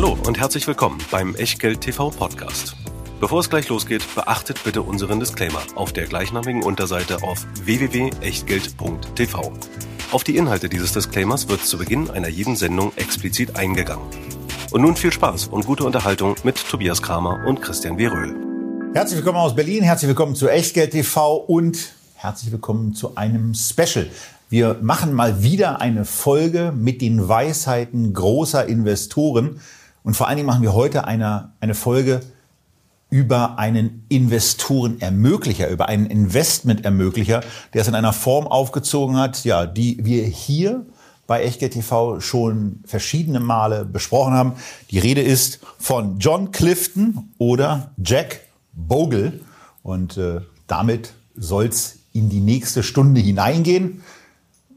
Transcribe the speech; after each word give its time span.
Hallo 0.00 0.16
und 0.28 0.38
herzlich 0.38 0.64
willkommen 0.68 0.98
beim 1.10 1.34
Echtgeld 1.34 1.80
TV 1.80 2.10
Podcast. 2.10 2.76
Bevor 3.18 3.40
es 3.40 3.50
gleich 3.50 3.68
losgeht, 3.68 4.04
beachtet 4.14 4.62
bitte 4.62 4.82
unseren 4.82 5.18
Disclaimer 5.18 5.60
auf 5.74 5.92
der 5.92 6.06
gleichnamigen 6.06 6.62
Unterseite 6.62 7.24
auf 7.24 7.44
www.echtgeld.tv. 7.64 9.52
Auf 10.12 10.22
die 10.22 10.36
Inhalte 10.36 10.68
dieses 10.68 10.92
Disclaimers 10.92 11.48
wird 11.48 11.64
zu 11.64 11.78
Beginn 11.78 12.10
einer 12.10 12.28
jeden 12.28 12.54
Sendung 12.54 12.92
explizit 12.94 13.56
eingegangen. 13.56 14.06
Und 14.70 14.82
nun 14.82 14.94
viel 14.94 15.12
Spaß 15.12 15.48
und 15.48 15.66
gute 15.66 15.82
Unterhaltung 15.82 16.36
mit 16.44 16.64
Tobias 16.68 17.02
Kramer 17.02 17.44
und 17.44 17.60
Christian 17.60 17.98
W. 17.98 18.06
Röhl. 18.06 18.36
Herzlich 18.94 19.18
willkommen 19.18 19.38
aus 19.38 19.56
Berlin, 19.56 19.82
herzlich 19.82 20.10
willkommen 20.10 20.36
zu 20.36 20.46
Echtgeld 20.46 20.92
TV 20.92 21.38
und 21.38 21.76
herzlich 22.14 22.52
willkommen 22.52 22.94
zu 22.94 23.16
einem 23.16 23.52
Special. 23.52 24.08
Wir 24.48 24.78
machen 24.80 25.12
mal 25.12 25.42
wieder 25.42 25.80
eine 25.80 26.04
Folge 26.04 26.72
mit 26.72 27.02
den 27.02 27.28
Weisheiten 27.28 28.14
großer 28.14 28.64
Investoren. 28.64 29.60
Und 30.08 30.14
vor 30.14 30.26
allen 30.26 30.38
Dingen 30.38 30.46
machen 30.46 30.62
wir 30.62 30.72
heute 30.72 31.04
eine, 31.04 31.52
eine 31.60 31.74
Folge 31.74 32.22
über 33.10 33.58
einen 33.58 34.06
Investorenermöglicher, 34.08 35.68
über 35.68 35.90
einen 35.90 36.06
Investmentermöglicher, 36.06 37.42
der 37.74 37.82
es 37.82 37.88
in 37.88 37.94
einer 37.94 38.14
Form 38.14 38.46
aufgezogen 38.46 39.18
hat, 39.18 39.44
ja, 39.44 39.66
die 39.66 40.02
wir 40.06 40.24
hier 40.24 40.86
bei 41.26 41.42
Echtgeld 41.42 41.74
TV 41.74 42.20
schon 42.20 42.80
verschiedene 42.86 43.38
Male 43.38 43.84
besprochen 43.84 44.32
haben. 44.32 44.54
Die 44.90 44.98
Rede 44.98 45.20
ist 45.20 45.60
von 45.78 46.18
John 46.18 46.52
Clifton 46.52 47.34
oder 47.36 47.90
Jack 48.02 48.40
Bogle. 48.72 49.40
Und 49.82 50.16
äh, 50.16 50.40
damit 50.66 51.12
soll's 51.36 51.98
in 52.14 52.30
die 52.30 52.40
nächste 52.40 52.82
Stunde 52.82 53.20
hineingehen. 53.20 54.02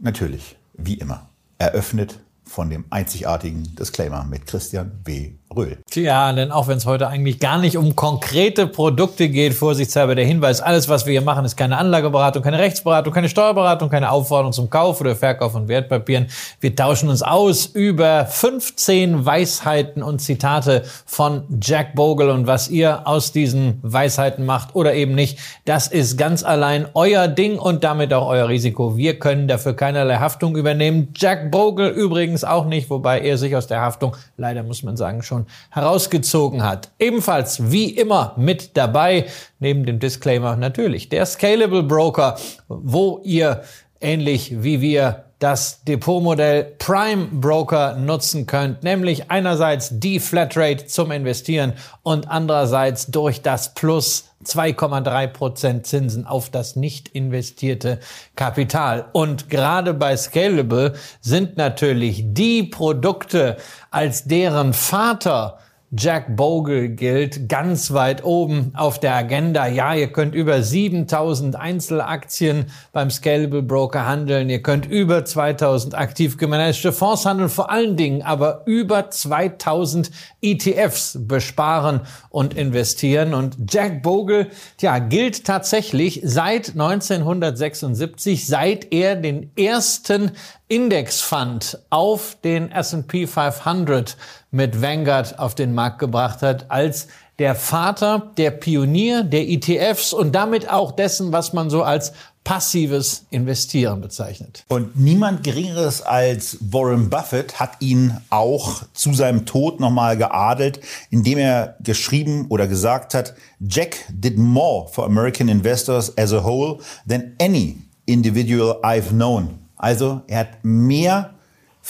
Natürlich, 0.02 0.58
wie 0.74 0.96
immer, 0.96 1.30
eröffnet 1.58 2.20
von 2.52 2.70
dem 2.70 2.86
einzigartigen 2.90 3.76
Disclaimer 3.76 4.26
mit 4.26 4.46
Christian 4.46 5.02
B. 5.04 5.36
Röhl. 5.56 5.80
Tja, 5.90 6.32
denn 6.32 6.52
auch 6.52 6.68
wenn 6.68 6.78
es 6.78 6.86
heute 6.86 7.08
eigentlich 7.10 7.40
gar 7.40 7.58
nicht 7.58 7.76
um 7.76 7.96
konkrete 7.96 8.68
Produkte 8.68 9.28
geht, 9.28 9.54
vorsichtshalber 9.54 10.16
der 10.16 10.26
Hinweis, 10.26 10.62
alles, 10.62 10.88
was 10.88 11.06
wir 11.06 11.12
hier 11.12 11.22
machen, 11.22 11.44
ist 11.44 11.58
keine 11.58 11.78
Anlageberatung, 11.78 12.42
keine 12.42 12.60
Rechtsberatung, 12.60 13.14
keine 13.14 13.28
Steuerberatung, 13.28 13.90
keine 13.90 14.12
Aufforderung 14.12 14.54
zum 14.54 14.70
Kauf 14.70 15.02
oder 15.02 15.16
Verkauf 15.16 15.52
von 15.52 15.68
Wertpapieren. 15.68 16.28
Wir 16.62 16.74
tauschen 16.74 17.10
uns 17.10 17.22
aus 17.22 17.66
über 17.66 18.26
15 18.26 19.26
Weisheiten 19.26 20.04
und 20.04 20.20
Zitate 20.20 20.84
von 21.06 21.44
Jack 21.62 21.96
Bogle 21.96 22.32
und 22.32 22.48
was 22.48 22.70
ihr 22.70 23.06
aus 23.06 23.34
diesen 23.34 23.80
Weisheiten 23.82 24.46
macht 24.46 24.74
oder 24.76 24.94
eben 24.94 25.16
nicht, 25.16 25.38
das 25.66 25.88
ist 25.88 26.18
ganz 26.18 26.44
allein 26.44 26.88
euer 26.94 27.28
Ding 27.28 27.60
und 27.60 27.84
damit 27.84 28.14
auch 28.14 28.28
euer 28.28 28.48
Risiko. 28.48 28.96
Wir 28.96 29.20
können 29.20 29.50
dafür 29.50 29.76
keinerlei 29.76 30.16
Haftung 30.18 30.56
übernehmen. 30.56 31.10
Jack 31.16 31.52
Bogle 31.52 31.90
übrigens 31.90 32.46
auch 32.46 32.66
nicht, 32.66 32.90
wobei 32.90 33.20
er 33.20 33.38
sich 33.38 33.56
aus 33.56 33.68
der 33.68 33.82
Haftung, 33.82 34.16
leider 34.38 34.64
muss 34.64 34.84
man 34.84 34.96
sagen, 34.96 35.22
schon 35.24 35.41
herausgezogen 35.70 36.64
hat. 36.64 36.92
Ebenfalls 37.00 37.72
wie 37.72 37.90
immer 37.90 38.34
mit 38.38 38.78
dabei, 38.78 39.26
neben 39.60 39.86
dem 39.86 40.00
Disclaimer 40.00 40.56
natürlich, 40.56 41.10
der 41.10 41.26
Scalable 41.26 41.84
Broker, 41.84 42.38
wo 42.68 43.20
ihr 43.24 43.64
ähnlich 44.00 44.64
wie 44.64 44.82
wir 44.82 45.26
das 45.42 45.84
Depotmodell 45.86 46.76
Prime 46.78 47.28
Broker 47.32 47.96
nutzen 47.96 48.46
könnt, 48.46 48.84
nämlich 48.84 49.32
einerseits 49.32 49.90
die 50.00 50.20
Flatrate 50.20 50.86
zum 50.86 51.10
Investieren 51.10 51.74
und 52.04 52.30
andererseits 52.30 53.08
durch 53.08 53.42
das 53.42 53.74
Plus 53.74 54.26
2,3 54.46 55.28
Prozent 55.28 55.88
Zinsen 55.88 56.28
auf 56.28 56.52
das 56.52 56.76
nicht 56.76 57.10
investierte 57.10 58.00
Kapital. 58.36 59.06
Und 59.14 59.50
gerade 59.50 59.96
bei 59.96 60.16
Scalable 60.16 60.94
sind 61.22 61.58
natürlich 61.58 62.24
die 62.28 62.62
Produkte, 62.62 63.58
als 63.90 64.26
deren 64.26 64.74
Vater 64.74 65.58
Jack 65.94 66.38
Bogle 66.38 66.88
gilt 66.88 67.50
ganz 67.50 67.92
weit 67.92 68.24
oben 68.24 68.72
auf 68.76 68.98
der 69.02 69.14
Agenda. 69.14 69.68
Ja, 69.68 69.94
ihr 69.94 70.10
könnt 70.10 70.34
über 70.34 70.64
7000 70.64 71.58
Einzelaktien 71.58 72.68
beim 72.94 73.12
Scalable 73.12 73.62
Broker 73.62 74.06
handeln. 74.06 74.50
Ihr 74.50 74.62
könnt 74.62 74.86
über 74.86 75.26
2000 75.26 75.94
aktiv 75.94 76.38
gemanagte 76.38 76.94
Fonds 76.94 77.26
handeln, 77.26 77.50
vor 77.50 77.70
allen 77.70 77.98
Dingen 77.98 78.22
aber 78.22 78.62
über 78.68 79.10
2000 79.10 80.12
ETFs 80.42 81.18
besparen 81.20 82.00
und 82.30 82.54
investieren. 82.54 83.34
Und 83.34 83.58
Jack 83.70 84.02
Bogle, 84.02 84.48
tja, 84.78 85.00
gilt 85.00 85.44
tatsächlich 85.44 86.22
seit 86.24 86.70
1976, 86.70 88.48
seit 88.48 88.94
er 88.94 89.18
den 89.18 89.52
ersten 89.58 90.32
Indexfund 90.70 91.80
auf 91.90 92.38
den 92.46 92.72
S&P 92.72 93.28
500 93.28 94.16
mit 94.52 94.82
Vanguard 94.82 95.40
auf 95.40 95.56
den 95.56 95.74
Markt 95.74 96.00
gebracht 96.00 96.42
hat, 96.42 96.70
als 96.70 97.08
der 97.40 97.56
Vater, 97.56 98.32
der 98.38 98.52
Pionier 98.52 99.24
der 99.24 99.50
ETFs 99.50 100.14
und 100.14 100.34
damit 100.34 100.70
auch 100.70 100.92
dessen, 100.92 101.32
was 101.32 101.54
man 101.54 101.70
so 101.70 101.82
als 101.82 102.14
passives 102.44 103.26
Investieren 103.30 104.02
bezeichnet. 104.02 104.66
Und 104.68 105.00
niemand 105.00 105.44
Geringeres 105.44 106.02
als 106.02 106.58
Warren 106.60 107.10
Buffett 107.10 107.60
hat 107.60 107.78
ihn 107.80 108.18
auch 108.30 108.84
zu 108.94 109.14
seinem 109.14 109.46
Tod 109.46 109.80
nochmal 109.80 110.18
geadelt, 110.18 110.82
indem 111.12 111.38
er 111.38 111.76
geschrieben 111.82 112.48
oder 112.50 112.68
gesagt 112.68 113.14
hat, 113.14 113.36
Jack 113.60 114.06
did 114.10 114.38
more 114.38 114.88
for 114.88 115.06
American 115.06 115.50
investors 115.50 116.16
as 116.18 116.34
a 116.34 116.44
whole 116.44 116.80
than 117.08 117.34
any 117.40 117.78
individual 118.06 118.80
I've 118.84 119.10
known. 119.10 119.60
Also 119.78 120.22
er 120.28 120.40
hat 120.40 120.64
mehr 120.64 121.36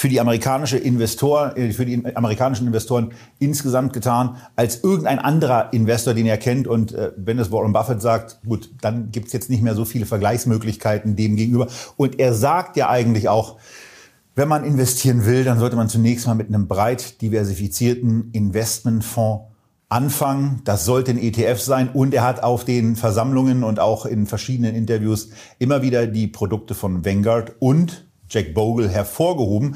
für 0.02 0.10
die 0.10 0.20
amerikanische 0.20 0.80
Investor, 0.80 1.56
äh, 1.56 1.72
für 1.74 1.86
die 1.86 2.04
amerikanischen 2.16 2.66
Investoren 2.66 3.14
insgesamt 3.38 3.94
getan 3.94 4.38
als 4.56 4.84
irgendein 4.84 5.20
anderer 5.20 5.72
Investor, 5.74 6.16
den 6.16 6.26
er 6.26 6.40
kennt. 6.40 6.68
Und 6.68 6.92
äh, 6.92 7.12
wenn 7.18 7.38
es 7.38 7.52
Warren 7.52 7.72
Buffett 7.72 8.02
sagt, 8.02 8.40
gut, 8.44 8.72
dann 8.82 9.12
gibt's 9.12 9.32
jetzt 9.32 9.52
nicht 9.52 9.62
mehr 9.62 9.76
so 9.76 9.86
viele 9.86 10.08
Vergleichsmöglichkeiten 10.08 11.16
dem 11.16 11.36
gegenüber. 11.36 11.68
Und 11.98 12.20
er 12.20 12.34
sagt 12.34 12.78
ja 12.78 12.90
eigentlich 12.90 13.30
auch, 13.30 13.58
wenn 14.34 14.48
man 14.48 14.64
investieren 14.64 15.28
will, 15.28 15.44
dann 15.44 15.60
sollte 15.60 15.76
man 15.76 15.88
zunächst 15.88 16.26
mal 16.26 16.34
mit 16.34 16.48
einem 16.48 16.68
breit 16.68 17.22
diversifizierten 17.22 18.32
Investmentfonds 18.32 19.52
anfangen. 19.88 20.62
Das 20.64 20.84
sollte 20.84 21.12
ein 21.12 21.20
ETF 21.20 21.60
sein. 21.60 21.90
Und 21.94 22.16
er 22.16 22.24
hat 22.24 22.42
auf 22.42 22.66
den 22.66 22.96
Versammlungen 22.96 23.64
und 23.64 23.80
auch 23.80 24.08
in 24.08 24.26
verschiedenen 24.26 24.74
Interviews 24.74 25.30
immer 25.60 25.84
wieder 25.84 26.08
die 26.08 26.26
Produkte 26.26 26.74
von 26.74 27.06
Vanguard 27.06 27.54
und 27.60 28.08
Jack 28.32 28.54
Bogle 28.54 28.90
hervorgehoben. 28.90 29.76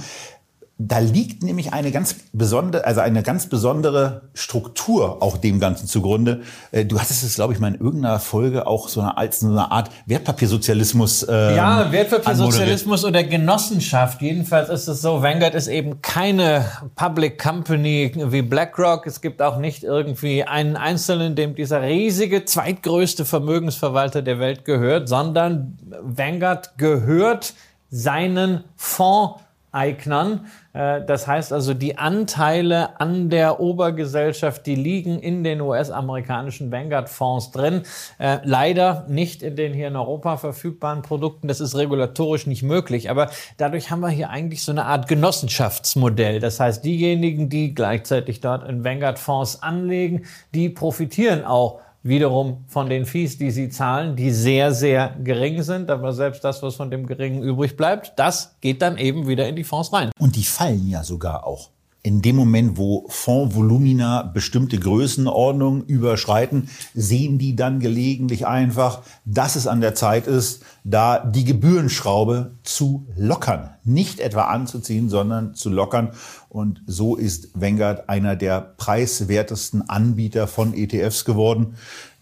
Da 0.77 0.99
liegt 0.99 1.41
nämlich 1.41 1.71
eine 1.71 1.89
ganz 1.89 2.17
besondere, 2.33 2.83
also 2.83 2.99
eine 2.99 3.23
ganz 3.23 3.47
besondere 3.47 4.23
Struktur 4.33 5.23
auch 5.23 5.38
dem 5.38 5.61
Ganzen 5.61 5.88
zugrunde. 5.88 6.41
Äh, 6.73 6.83
du 6.83 6.99
hattest 6.99 7.23
es, 7.23 7.35
glaube 7.35 7.53
ich, 7.53 7.59
mal 7.59 7.73
in 7.73 7.79
irgendeiner 7.79 8.19
Folge 8.19 8.67
auch 8.67 8.89
so 8.89 8.99
eine, 8.99 9.16
als 9.16 9.39
so 9.39 9.47
eine 9.47 9.71
Art 9.71 9.89
Wertpapiersozialismus. 10.05 11.25
Ähm, 11.29 11.55
ja, 11.55 11.89
Wertpapiersozialismus 11.93 13.05
oder 13.05 13.23
Genossenschaft. 13.23 14.21
Jedenfalls 14.21 14.67
ist 14.67 14.89
es 14.89 15.01
so, 15.01 15.22
Vanguard 15.22 15.55
ist 15.55 15.69
eben 15.69 16.01
keine 16.01 16.66
Public 16.97 17.41
Company 17.41 18.11
wie 18.13 18.41
BlackRock. 18.41 19.07
Es 19.07 19.22
gibt 19.22 19.41
auch 19.41 19.57
nicht 19.59 19.85
irgendwie 19.85 20.43
einen 20.43 20.75
Einzelnen, 20.75 21.37
dem 21.37 21.55
dieser 21.55 21.83
riesige 21.83 22.43
zweitgrößte 22.43 23.23
Vermögensverwalter 23.23 24.22
der 24.22 24.39
Welt 24.39 24.66
gehört, 24.66 25.07
sondern 25.07 25.77
Vanguard 26.03 26.77
gehört 26.77 27.53
seinen 27.95 28.66
Fondseignern. 28.75 30.47
Äh, 30.73 31.06
das 31.06 31.28
heißt 31.28 31.53
also, 31.53 31.73
die 31.73 31.97
Anteile 31.97 33.00
an 33.00 33.29
der 33.29 33.61
Obergesellschaft, 33.61 34.66
die 34.66 34.75
liegen 34.75 35.19
in 35.19 35.45
den 35.45 35.61
US-amerikanischen 35.61 36.73
Vanguard-Fonds 36.73 37.51
drin. 37.51 37.84
Äh, 38.19 38.39
leider 38.44 39.05
nicht 39.07 39.41
in 39.44 39.55
den 39.55 39.73
hier 39.73 39.88
in 39.88 39.95
Europa 39.95 40.35
verfügbaren 40.35 41.03
Produkten. 41.03 41.47
Das 41.47 41.61
ist 41.61 41.75
regulatorisch 41.75 42.47
nicht 42.47 42.63
möglich. 42.63 43.09
Aber 43.09 43.29
dadurch 43.55 43.91
haben 43.91 44.01
wir 44.01 44.09
hier 44.09 44.29
eigentlich 44.29 44.61
so 44.61 44.73
eine 44.73 44.84
Art 44.84 45.07
Genossenschaftsmodell. 45.07 46.41
Das 46.41 46.59
heißt, 46.59 46.84
diejenigen, 46.84 47.47
die 47.47 47.73
gleichzeitig 47.73 48.41
dort 48.41 48.67
in 48.67 48.84
Vanguard-Fonds 48.84 49.64
anlegen, 49.64 50.25
die 50.53 50.67
profitieren 50.67 51.46
auch 51.46 51.79
wiederum 52.05 52.63
von 52.67 52.87
den 52.87 53.05
Fees, 53.05 53.37
die 53.37 53.52
sie 53.52 53.69
zahlen, 53.69 54.16
die 54.16 54.31
sehr, 54.31 54.72
sehr 54.72 55.16
gering 55.23 55.63
sind. 55.63 55.90
Aber 55.90 56.13
selbst 56.13 56.43
das, 56.43 56.61
was 56.61 56.75
von 56.75 56.91
dem 56.91 57.07
Geringen 57.07 57.41
übrig 57.41 57.75
bleibt, 57.75 58.13
das 58.17 58.55
geht 58.61 58.81
dann 58.81 58.97
eben 58.97 59.28
wieder 59.28 59.49
in 59.49 59.55
die 59.55 59.63
Fonds 59.63 59.91
rein. 59.91 60.11
Und 60.19 60.35
die 60.35 60.43
fallen 60.43 60.87
ja 60.87 61.03
sogar 61.03 61.46
auch 61.46 61.72
in 62.05 62.22
dem 62.22 62.35
Moment, 62.35 62.78
wo 62.78 63.07
Fondsvolumina 63.09 64.22
bestimmte 64.22 64.78
Größenordnungen 64.78 65.85
überschreiten, 65.85 66.69
sehen 66.93 67.40
die 67.40 67.55
dann 67.55 67.79
gelegentlich 67.79 68.46
einfach, 68.46 69.02
dass 69.25 69.55
es 69.55 69.66
an 69.66 69.81
der 69.81 69.96
Zeit 69.96 70.28
ist, 70.28 70.63
da 70.84 71.17
die 71.17 71.46
Gebührenschraube 71.46 72.52
zu 72.61 73.07
lockern. 73.17 73.72
Nicht 73.84 74.19
etwa 74.19 74.43
anzuziehen, 74.43 75.09
sondern 75.09 75.55
zu 75.55 75.72
lockern. 75.72 76.11
Und 76.47 76.84
so 76.85 77.16
ist 77.16 77.49
Vanguard 77.55 78.07
einer 78.07 78.35
der 78.35 78.61
preiswertesten 78.61 79.90
Anbieter 79.90 80.46
von 80.46 80.75
ETFs 80.75 81.25
geworden, 81.25 81.73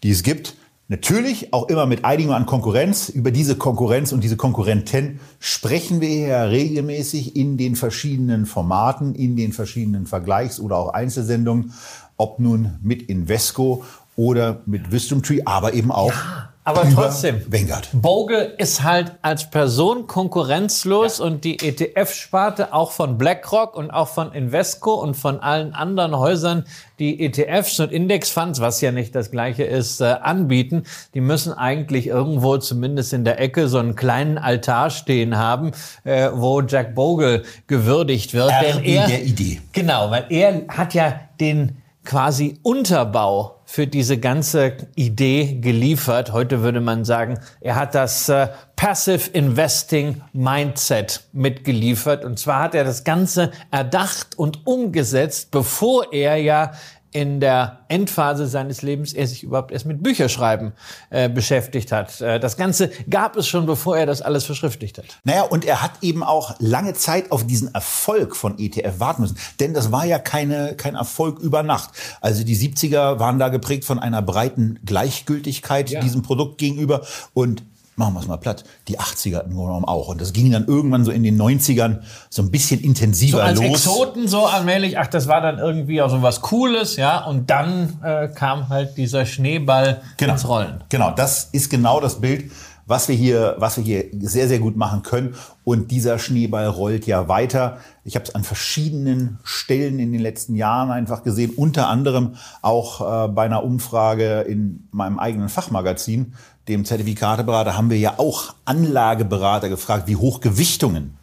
die 0.02 0.12
es 0.12 0.22
gibt. 0.22 0.56
Natürlich 0.88 1.54
auch 1.54 1.68
immer 1.68 1.86
mit 1.86 2.04
Einigung 2.04 2.34
an 2.34 2.44
Konkurrenz. 2.44 3.08
Über 3.08 3.30
diese 3.30 3.56
Konkurrenz 3.56 4.12
und 4.12 4.22
diese 4.22 4.36
Konkurrenten 4.36 5.18
sprechen 5.40 6.02
wir 6.02 6.14
ja 6.14 6.44
regelmäßig 6.44 7.36
in 7.36 7.56
den 7.56 7.74
verschiedenen 7.74 8.44
Formaten, 8.44 9.14
in 9.14 9.34
den 9.34 9.52
verschiedenen 9.52 10.06
Vergleichs- 10.06 10.60
oder 10.60 10.76
auch 10.76 10.92
Einzelsendungen, 10.92 11.72
ob 12.18 12.38
nun 12.38 12.78
mit 12.82 13.02
Invesco 13.02 13.84
oder 14.14 14.60
mit 14.66 14.92
Wisdom 14.92 15.22
Tree, 15.22 15.40
aber 15.44 15.72
eben 15.72 15.90
auch 15.90 16.12
ja. 16.12 16.53
Aber 16.66 16.88
trotzdem, 16.88 17.42
Vanguard. 17.46 17.90
Bogle 17.92 18.54
ist 18.56 18.82
halt 18.82 19.12
als 19.20 19.50
Person 19.50 20.06
konkurrenzlos 20.06 21.18
ja. 21.18 21.26
und 21.26 21.44
die 21.44 21.58
ETF-Sparte 21.58 22.72
auch 22.72 22.90
von 22.90 23.18
BlackRock 23.18 23.76
und 23.76 23.90
auch 23.90 24.08
von 24.08 24.32
Invesco 24.32 24.94
und 24.94 25.14
von 25.14 25.40
allen 25.40 25.74
anderen 25.74 26.16
Häusern, 26.18 26.64
die 26.98 27.20
ETFs 27.20 27.80
und 27.80 27.92
Indexfonds, 27.92 28.60
was 28.60 28.80
ja 28.80 28.92
nicht 28.92 29.14
das 29.14 29.30
gleiche 29.30 29.64
ist, 29.64 30.00
äh, 30.00 30.04
anbieten, 30.04 30.84
die 31.12 31.20
müssen 31.20 31.52
eigentlich 31.52 32.06
irgendwo 32.06 32.56
zumindest 32.56 33.12
in 33.12 33.24
der 33.24 33.38
Ecke 33.40 33.68
so 33.68 33.76
einen 33.76 33.94
kleinen 33.94 34.38
Altar 34.38 34.88
stehen 34.88 35.36
haben, 35.36 35.72
äh, 36.04 36.30
wo 36.32 36.62
Jack 36.62 36.94
Bogle 36.94 37.42
gewürdigt 37.66 38.32
wird. 38.32 38.50
RB 38.50 38.62
denn 38.62 38.84
er, 38.84 39.06
der 39.06 39.22
Idee. 39.22 39.60
Genau, 39.72 40.10
weil 40.10 40.24
er 40.30 40.62
hat 40.68 40.94
ja 40.94 41.20
den 41.40 41.76
quasi 42.04 42.58
Unterbau 42.62 43.53
für 43.74 43.88
diese 43.88 44.18
ganze 44.18 44.76
Idee 44.94 45.58
geliefert. 45.60 46.30
Heute 46.30 46.62
würde 46.62 46.80
man 46.80 47.04
sagen, 47.04 47.40
er 47.60 47.74
hat 47.74 47.96
das 47.96 48.28
äh, 48.28 48.46
Passive 48.76 49.30
Investing 49.32 50.22
Mindset 50.32 51.24
mitgeliefert. 51.32 52.24
Und 52.24 52.38
zwar 52.38 52.62
hat 52.62 52.76
er 52.76 52.84
das 52.84 53.02
Ganze 53.02 53.50
erdacht 53.72 54.38
und 54.38 54.64
umgesetzt, 54.64 55.50
bevor 55.50 56.12
er 56.12 56.36
ja 56.36 56.70
in 57.14 57.38
der 57.38 57.78
Endphase 57.86 58.48
seines 58.48 58.82
Lebens 58.82 59.12
er 59.12 59.28
sich 59.28 59.44
überhaupt 59.44 59.70
erst 59.70 59.86
mit 59.86 60.02
Bücherschreiben 60.02 60.72
äh, 61.10 61.28
beschäftigt 61.28 61.92
hat. 61.92 62.20
Äh, 62.20 62.40
das 62.40 62.56
Ganze 62.56 62.90
gab 63.08 63.36
es 63.36 63.46
schon, 63.46 63.66
bevor 63.66 63.96
er 63.96 64.04
das 64.04 64.20
alles 64.20 64.44
verschriftlicht 64.44 64.98
hat. 64.98 65.04
Naja, 65.22 65.42
und 65.42 65.64
er 65.64 65.80
hat 65.80 65.92
eben 66.02 66.24
auch 66.24 66.56
lange 66.58 66.92
Zeit 66.94 67.30
auf 67.30 67.46
diesen 67.46 67.72
Erfolg 67.72 68.34
von 68.34 68.58
ETF 68.58 68.98
warten 68.98 69.22
müssen. 69.22 69.38
Denn 69.60 69.74
das 69.74 69.92
war 69.92 70.04
ja 70.04 70.18
keine, 70.18 70.74
kein 70.74 70.96
Erfolg 70.96 71.38
über 71.38 71.62
Nacht. 71.62 71.90
Also 72.20 72.42
die 72.42 72.56
70er 72.56 73.20
waren 73.20 73.38
da 73.38 73.48
geprägt 73.48 73.84
von 73.84 74.00
einer 74.00 74.20
breiten 74.20 74.80
Gleichgültigkeit 74.84 75.90
ja. 75.90 76.00
diesem 76.00 76.22
Produkt 76.22 76.58
gegenüber. 76.58 77.02
Und 77.32 77.62
machen 77.96 78.14
wir 78.14 78.20
es 78.20 78.26
mal 78.26 78.36
platt, 78.36 78.64
die 78.88 78.98
80er 78.98 79.44
im 79.44 79.54
Grunde 79.54 79.66
genommen 79.66 79.84
auch. 79.84 80.08
Und 80.08 80.20
das 80.20 80.32
ging 80.32 80.50
dann 80.50 80.66
irgendwann 80.66 81.04
so 81.04 81.10
in 81.10 81.22
den 81.22 81.40
90ern 81.40 82.00
so 82.28 82.42
ein 82.42 82.50
bisschen 82.50 82.80
intensiver 82.80 83.38
so 83.38 83.42
als 83.42 83.60
los. 83.60 83.86
Exoten 83.86 84.28
so 84.28 84.46
allmählich, 84.46 84.98
ach, 84.98 85.06
das 85.06 85.28
war 85.28 85.40
dann 85.40 85.58
irgendwie 85.58 86.02
auch 86.02 86.10
so 86.10 86.22
was 86.22 86.40
Cooles, 86.40 86.96
ja. 86.96 87.24
Und 87.24 87.50
dann 87.50 88.00
äh, 88.02 88.28
kam 88.28 88.68
halt 88.68 88.96
dieser 88.96 89.26
Schneeball 89.26 90.02
genau. 90.16 90.32
ins 90.32 90.48
Rollen. 90.48 90.84
Genau, 90.88 91.10
das 91.12 91.48
ist 91.52 91.70
genau 91.70 92.00
das 92.00 92.20
Bild, 92.20 92.50
was 92.86 93.08
wir 93.08 93.14
hier, 93.14 93.54
was 93.58 93.76
wir 93.76 93.84
hier 93.84 94.04
sehr, 94.20 94.48
sehr 94.48 94.58
gut 94.58 94.76
machen 94.76 95.02
können. 95.02 95.34
Und 95.64 95.90
dieser 95.90 96.18
Schneeball 96.18 96.66
rollt 96.66 97.06
ja 97.06 97.28
weiter. 97.28 97.78
Ich 98.04 98.16
habe 98.16 98.26
es 98.26 98.34
an 98.34 98.44
verschiedenen 98.44 99.38
Stellen 99.42 99.98
in 99.98 100.12
den 100.12 100.20
letzten 100.20 100.56
Jahren 100.56 100.90
einfach 100.90 101.22
gesehen, 101.22 101.52
unter 101.56 101.88
anderem 101.88 102.34
auch 102.60 103.00
äh, 103.00 103.28
bei 103.28 103.44
einer 103.44 103.64
Umfrage 103.64 104.40
in 104.42 104.88
meinem 104.90 105.18
eigenen 105.18 105.48
Fachmagazin, 105.48 106.34
dem 106.68 106.84
Zertifikateberater, 106.84 107.76
haben 107.76 107.90
wir 107.90 107.98
ja 107.98 108.18
auch 108.18 108.54
Anlageberater 108.64 109.68
gefragt, 109.68 110.06
wie 110.06 110.16
hoch 110.16 110.40
Gewichtungen, 110.40 111.16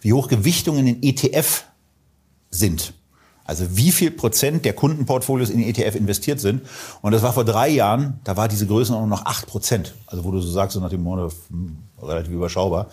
wie 0.00 0.12
hoch 0.12 0.28
Gewichtungen 0.28 0.86
in 0.86 1.02
ETF 1.02 1.64
sind. 2.50 2.94
Also 3.52 3.76
wie 3.76 3.92
viel 3.92 4.10
Prozent 4.10 4.64
der 4.64 4.72
Kundenportfolios 4.72 5.50
in 5.50 5.62
ETF 5.62 5.94
investiert 5.94 6.40
sind. 6.40 6.62
Und 7.02 7.12
das 7.12 7.20
war 7.20 7.34
vor 7.34 7.44
drei 7.44 7.68
Jahren, 7.68 8.18
da 8.24 8.38
war 8.38 8.48
diese 8.48 8.66
Größenordnung 8.66 9.10
noch 9.10 9.26
acht 9.26 9.46
Prozent. 9.46 9.92
Also 10.06 10.24
wo 10.24 10.30
du 10.30 10.40
so 10.40 10.50
sagst, 10.50 10.72
so 10.72 10.80
nach 10.80 10.88
dem 10.88 11.02
Motto, 11.02 11.30
hm, 11.50 11.76
relativ 12.02 12.32
überschaubar. 12.32 12.88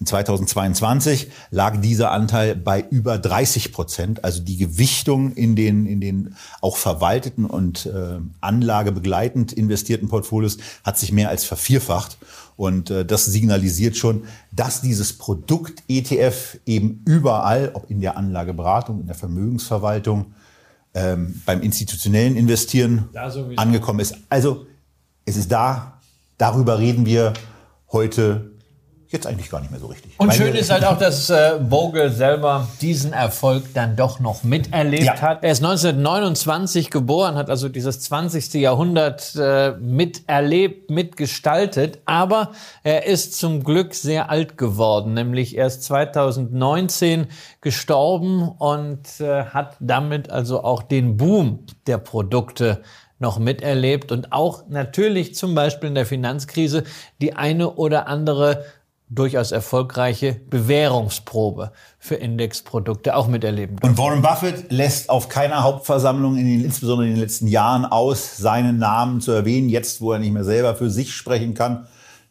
In 0.00 0.06
2022 0.06 1.30
lag 1.50 1.78
dieser 1.82 2.10
Anteil 2.10 2.56
bei 2.56 2.82
über 2.88 3.18
30 3.18 3.70
Prozent. 3.70 4.24
Also 4.24 4.40
die 4.40 4.56
Gewichtung 4.56 5.34
in 5.34 5.56
den, 5.56 5.84
in 5.84 6.00
den 6.00 6.36
auch 6.62 6.78
verwalteten 6.78 7.44
und 7.44 7.84
äh, 7.84 8.18
anlagebegleitend 8.40 9.52
investierten 9.52 10.08
Portfolios 10.08 10.56
hat 10.84 10.96
sich 10.96 11.12
mehr 11.12 11.28
als 11.28 11.44
vervierfacht. 11.44 12.16
Und 12.58 12.90
äh, 12.90 13.04
das 13.04 13.24
signalisiert 13.24 13.96
schon, 13.96 14.24
dass 14.50 14.80
dieses 14.80 15.16
Produkt 15.16 15.84
ETF 15.86 16.58
eben 16.66 17.04
überall, 17.06 17.70
ob 17.74 17.88
in 17.88 18.00
der 18.00 18.16
Anlageberatung, 18.16 19.00
in 19.00 19.06
der 19.06 19.14
Vermögensverwaltung, 19.14 20.34
ähm, 20.92 21.40
beim 21.46 21.62
institutionellen 21.62 22.36
Investieren 22.36 23.10
angekommen 23.56 24.00
ist. 24.00 24.16
Also 24.28 24.66
es 25.24 25.36
ist 25.36 25.52
da, 25.52 26.00
darüber 26.36 26.80
reden 26.80 27.06
wir 27.06 27.32
heute 27.92 28.50
jetzt 29.10 29.26
eigentlich 29.26 29.48
gar 29.48 29.60
nicht 29.60 29.70
mehr 29.70 29.80
so 29.80 29.86
richtig. 29.86 30.12
Und 30.18 30.34
schön 30.34 30.54
ist 30.54 30.70
halt 30.70 30.84
auch, 30.84 30.98
dass 30.98 31.30
äh, 31.30 31.58
Vogel 31.68 32.10
selber 32.10 32.68
diesen 32.80 33.12
Erfolg 33.12 33.72
dann 33.72 33.96
doch 33.96 34.20
noch 34.20 34.42
miterlebt 34.44 35.04
ja. 35.04 35.20
hat. 35.20 35.42
Er 35.42 35.52
ist 35.52 35.64
1929 35.64 36.90
geboren, 36.90 37.36
hat 37.36 37.48
also 37.48 37.68
dieses 37.70 38.00
20. 38.00 38.54
Jahrhundert 38.54 39.34
äh, 39.36 39.72
miterlebt, 39.80 40.90
mitgestaltet, 40.90 42.00
aber 42.04 42.52
er 42.82 43.06
ist 43.06 43.38
zum 43.38 43.64
Glück 43.64 43.94
sehr 43.94 44.28
alt 44.30 44.58
geworden, 44.58 45.14
nämlich 45.14 45.56
er 45.56 45.68
ist 45.68 45.84
2019 45.84 47.28
gestorben 47.62 48.46
und 48.48 49.20
äh, 49.20 49.44
hat 49.44 49.76
damit 49.80 50.28
also 50.30 50.62
auch 50.62 50.82
den 50.82 51.16
Boom 51.16 51.64
der 51.86 51.98
Produkte 51.98 52.82
noch 53.18 53.38
miterlebt 53.38 54.12
und 54.12 54.32
auch 54.32 54.68
natürlich 54.68 55.34
zum 55.34 55.54
Beispiel 55.54 55.88
in 55.88 55.94
der 55.94 56.06
Finanzkrise 56.06 56.84
die 57.20 57.34
eine 57.34 57.74
oder 57.74 58.06
andere 58.06 58.64
durchaus 59.10 59.52
erfolgreiche 59.52 60.40
Bewährungsprobe 60.50 61.72
für 61.98 62.16
Indexprodukte 62.16 63.16
auch 63.16 63.26
miterleben. 63.26 63.76
Und 63.82 63.96
Warren 63.96 64.22
Buffett 64.22 64.70
lässt 64.70 65.08
auf 65.08 65.28
keiner 65.28 65.62
Hauptversammlung, 65.62 66.36
in 66.36 66.46
den, 66.46 66.64
insbesondere 66.64 67.08
in 67.08 67.14
den 67.14 67.20
letzten 67.20 67.46
Jahren, 67.46 67.84
aus, 67.84 68.36
seinen 68.36 68.78
Namen 68.78 69.20
zu 69.20 69.32
erwähnen, 69.32 69.68
jetzt 69.68 70.00
wo 70.00 70.12
er 70.12 70.18
nicht 70.18 70.32
mehr 70.32 70.44
selber 70.44 70.74
für 70.74 70.90
sich 70.90 71.14
sprechen 71.14 71.54
kann, 71.54 71.86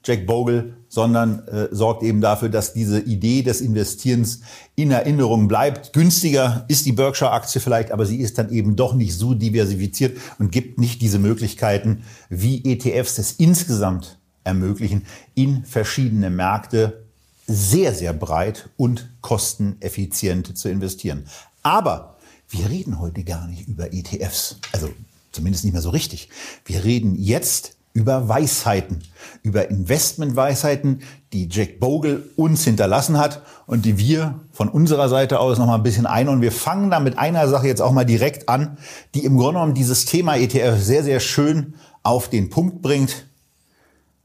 Jack 0.07 0.25
Bogle, 0.25 0.75
sondern 0.87 1.45
äh, 1.47 1.67
sorgt 1.71 2.01
eben 2.01 2.21
dafür, 2.21 2.47
dass 2.47 2.73
diese 2.73 2.99
Idee 2.99 3.41
des 3.41 3.59
Investierens 3.59 4.41
in 4.75 4.91
Erinnerung 4.91 5.49
bleibt. 5.49 5.91
Günstiger 5.91 6.63
ist 6.69 6.85
die 6.85 6.93
Berkshire-Aktie 6.93 7.59
vielleicht, 7.59 7.91
aber 7.91 8.05
sie 8.05 8.21
ist 8.21 8.37
dann 8.37 8.49
eben 8.49 8.77
doch 8.77 8.93
nicht 8.93 9.17
so 9.17 9.33
diversifiziert 9.33 10.17
und 10.39 10.51
gibt 10.51 10.79
nicht 10.79 11.01
diese 11.01 11.19
Möglichkeiten, 11.19 12.03
wie 12.29 12.63
ETFs 12.63 13.17
es 13.17 13.33
insgesamt 13.33 14.16
ermöglichen, 14.47 15.05
in 15.35 15.63
verschiedene 15.65 16.29
Märkte 16.29 17.03
sehr, 17.45 17.93
sehr 17.93 18.13
breit 18.13 18.69
und 18.77 19.09
kosteneffizient 19.21 20.57
zu 20.57 20.69
investieren. 20.69 21.25
Aber 21.63 22.17
wir 22.49 22.69
reden 22.69 22.99
heute 22.99 23.23
gar 23.23 23.47
nicht 23.47 23.67
über 23.67 23.93
ETFs, 23.93 24.57
also 24.71 24.89
zumindest 25.31 25.63
nicht 25.63 25.73
mehr 25.73 25.81
so 25.81 25.89
richtig. 25.89 26.29
Wir 26.65 26.83
reden 26.83 27.15
jetzt 27.15 27.77
über 27.93 28.29
Weisheiten, 28.29 29.03
über 29.41 29.69
Investmentweisheiten, 29.71 31.01
die 31.33 31.49
Jack 31.49 31.79
Bogle 31.79 32.29
uns 32.35 32.63
hinterlassen 32.63 33.17
hat 33.17 33.41
und 33.65 33.85
die 33.85 33.97
wir 33.97 34.39
von 34.51 34.69
unserer 34.69 35.09
Seite 35.09 35.39
aus 35.39 35.57
noch 35.57 35.65
mal 35.65 35.75
ein 35.75 35.83
bisschen 35.83 36.05
ein. 36.05 36.29
Und 36.29 36.41
wir 36.41 36.51
fangen 36.51 36.91
da 36.91 36.99
mit 36.99 37.17
einer 37.17 37.47
Sache 37.47 37.65
jetzt 37.65 37.81
auch 37.81 37.91
mal 37.91 38.05
direkt 38.05 38.49
an, 38.49 38.77
die 39.15 39.25
im 39.25 39.35
Grunde 39.37 39.53
genommen 39.53 39.73
dieses 39.73 40.05
Thema 40.05 40.35
ETF 40.35 40.79
sehr, 40.79 41.03
sehr 41.03 41.19
schön 41.19 41.73
auf 42.03 42.29
den 42.29 42.51
Punkt 42.51 42.83
bringt. 42.83 43.25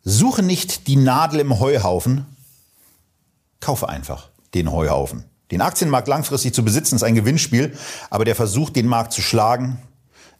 Suche 0.04 0.42
nicht 0.42 0.88
die 0.88 0.97
Nadel 0.97 1.40
im 1.40 1.61
Heuhaufen, 1.61 2.26
kaufe 3.61 3.88
einfach 3.88 4.30
den 4.54 4.73
Heuhaufen. 4.73 5.25
Den 5.52 5.61
Aktienmarkt 5.61 6.09
langfristig 6.09 6.54
zu 6.54 6.64
besitzen 6.64 6.97
ist 6.97 7.04
ein 7.04 7.14
Gewinnspiel, 7.14 7.76
aber 8.11 8.25
der 8.25 8.35
Versuch, 8.35 8.71
den 8.71 8.87
Markt 8.87 9.12
zu 9.12 9.23
schlagen, 9.23 9.78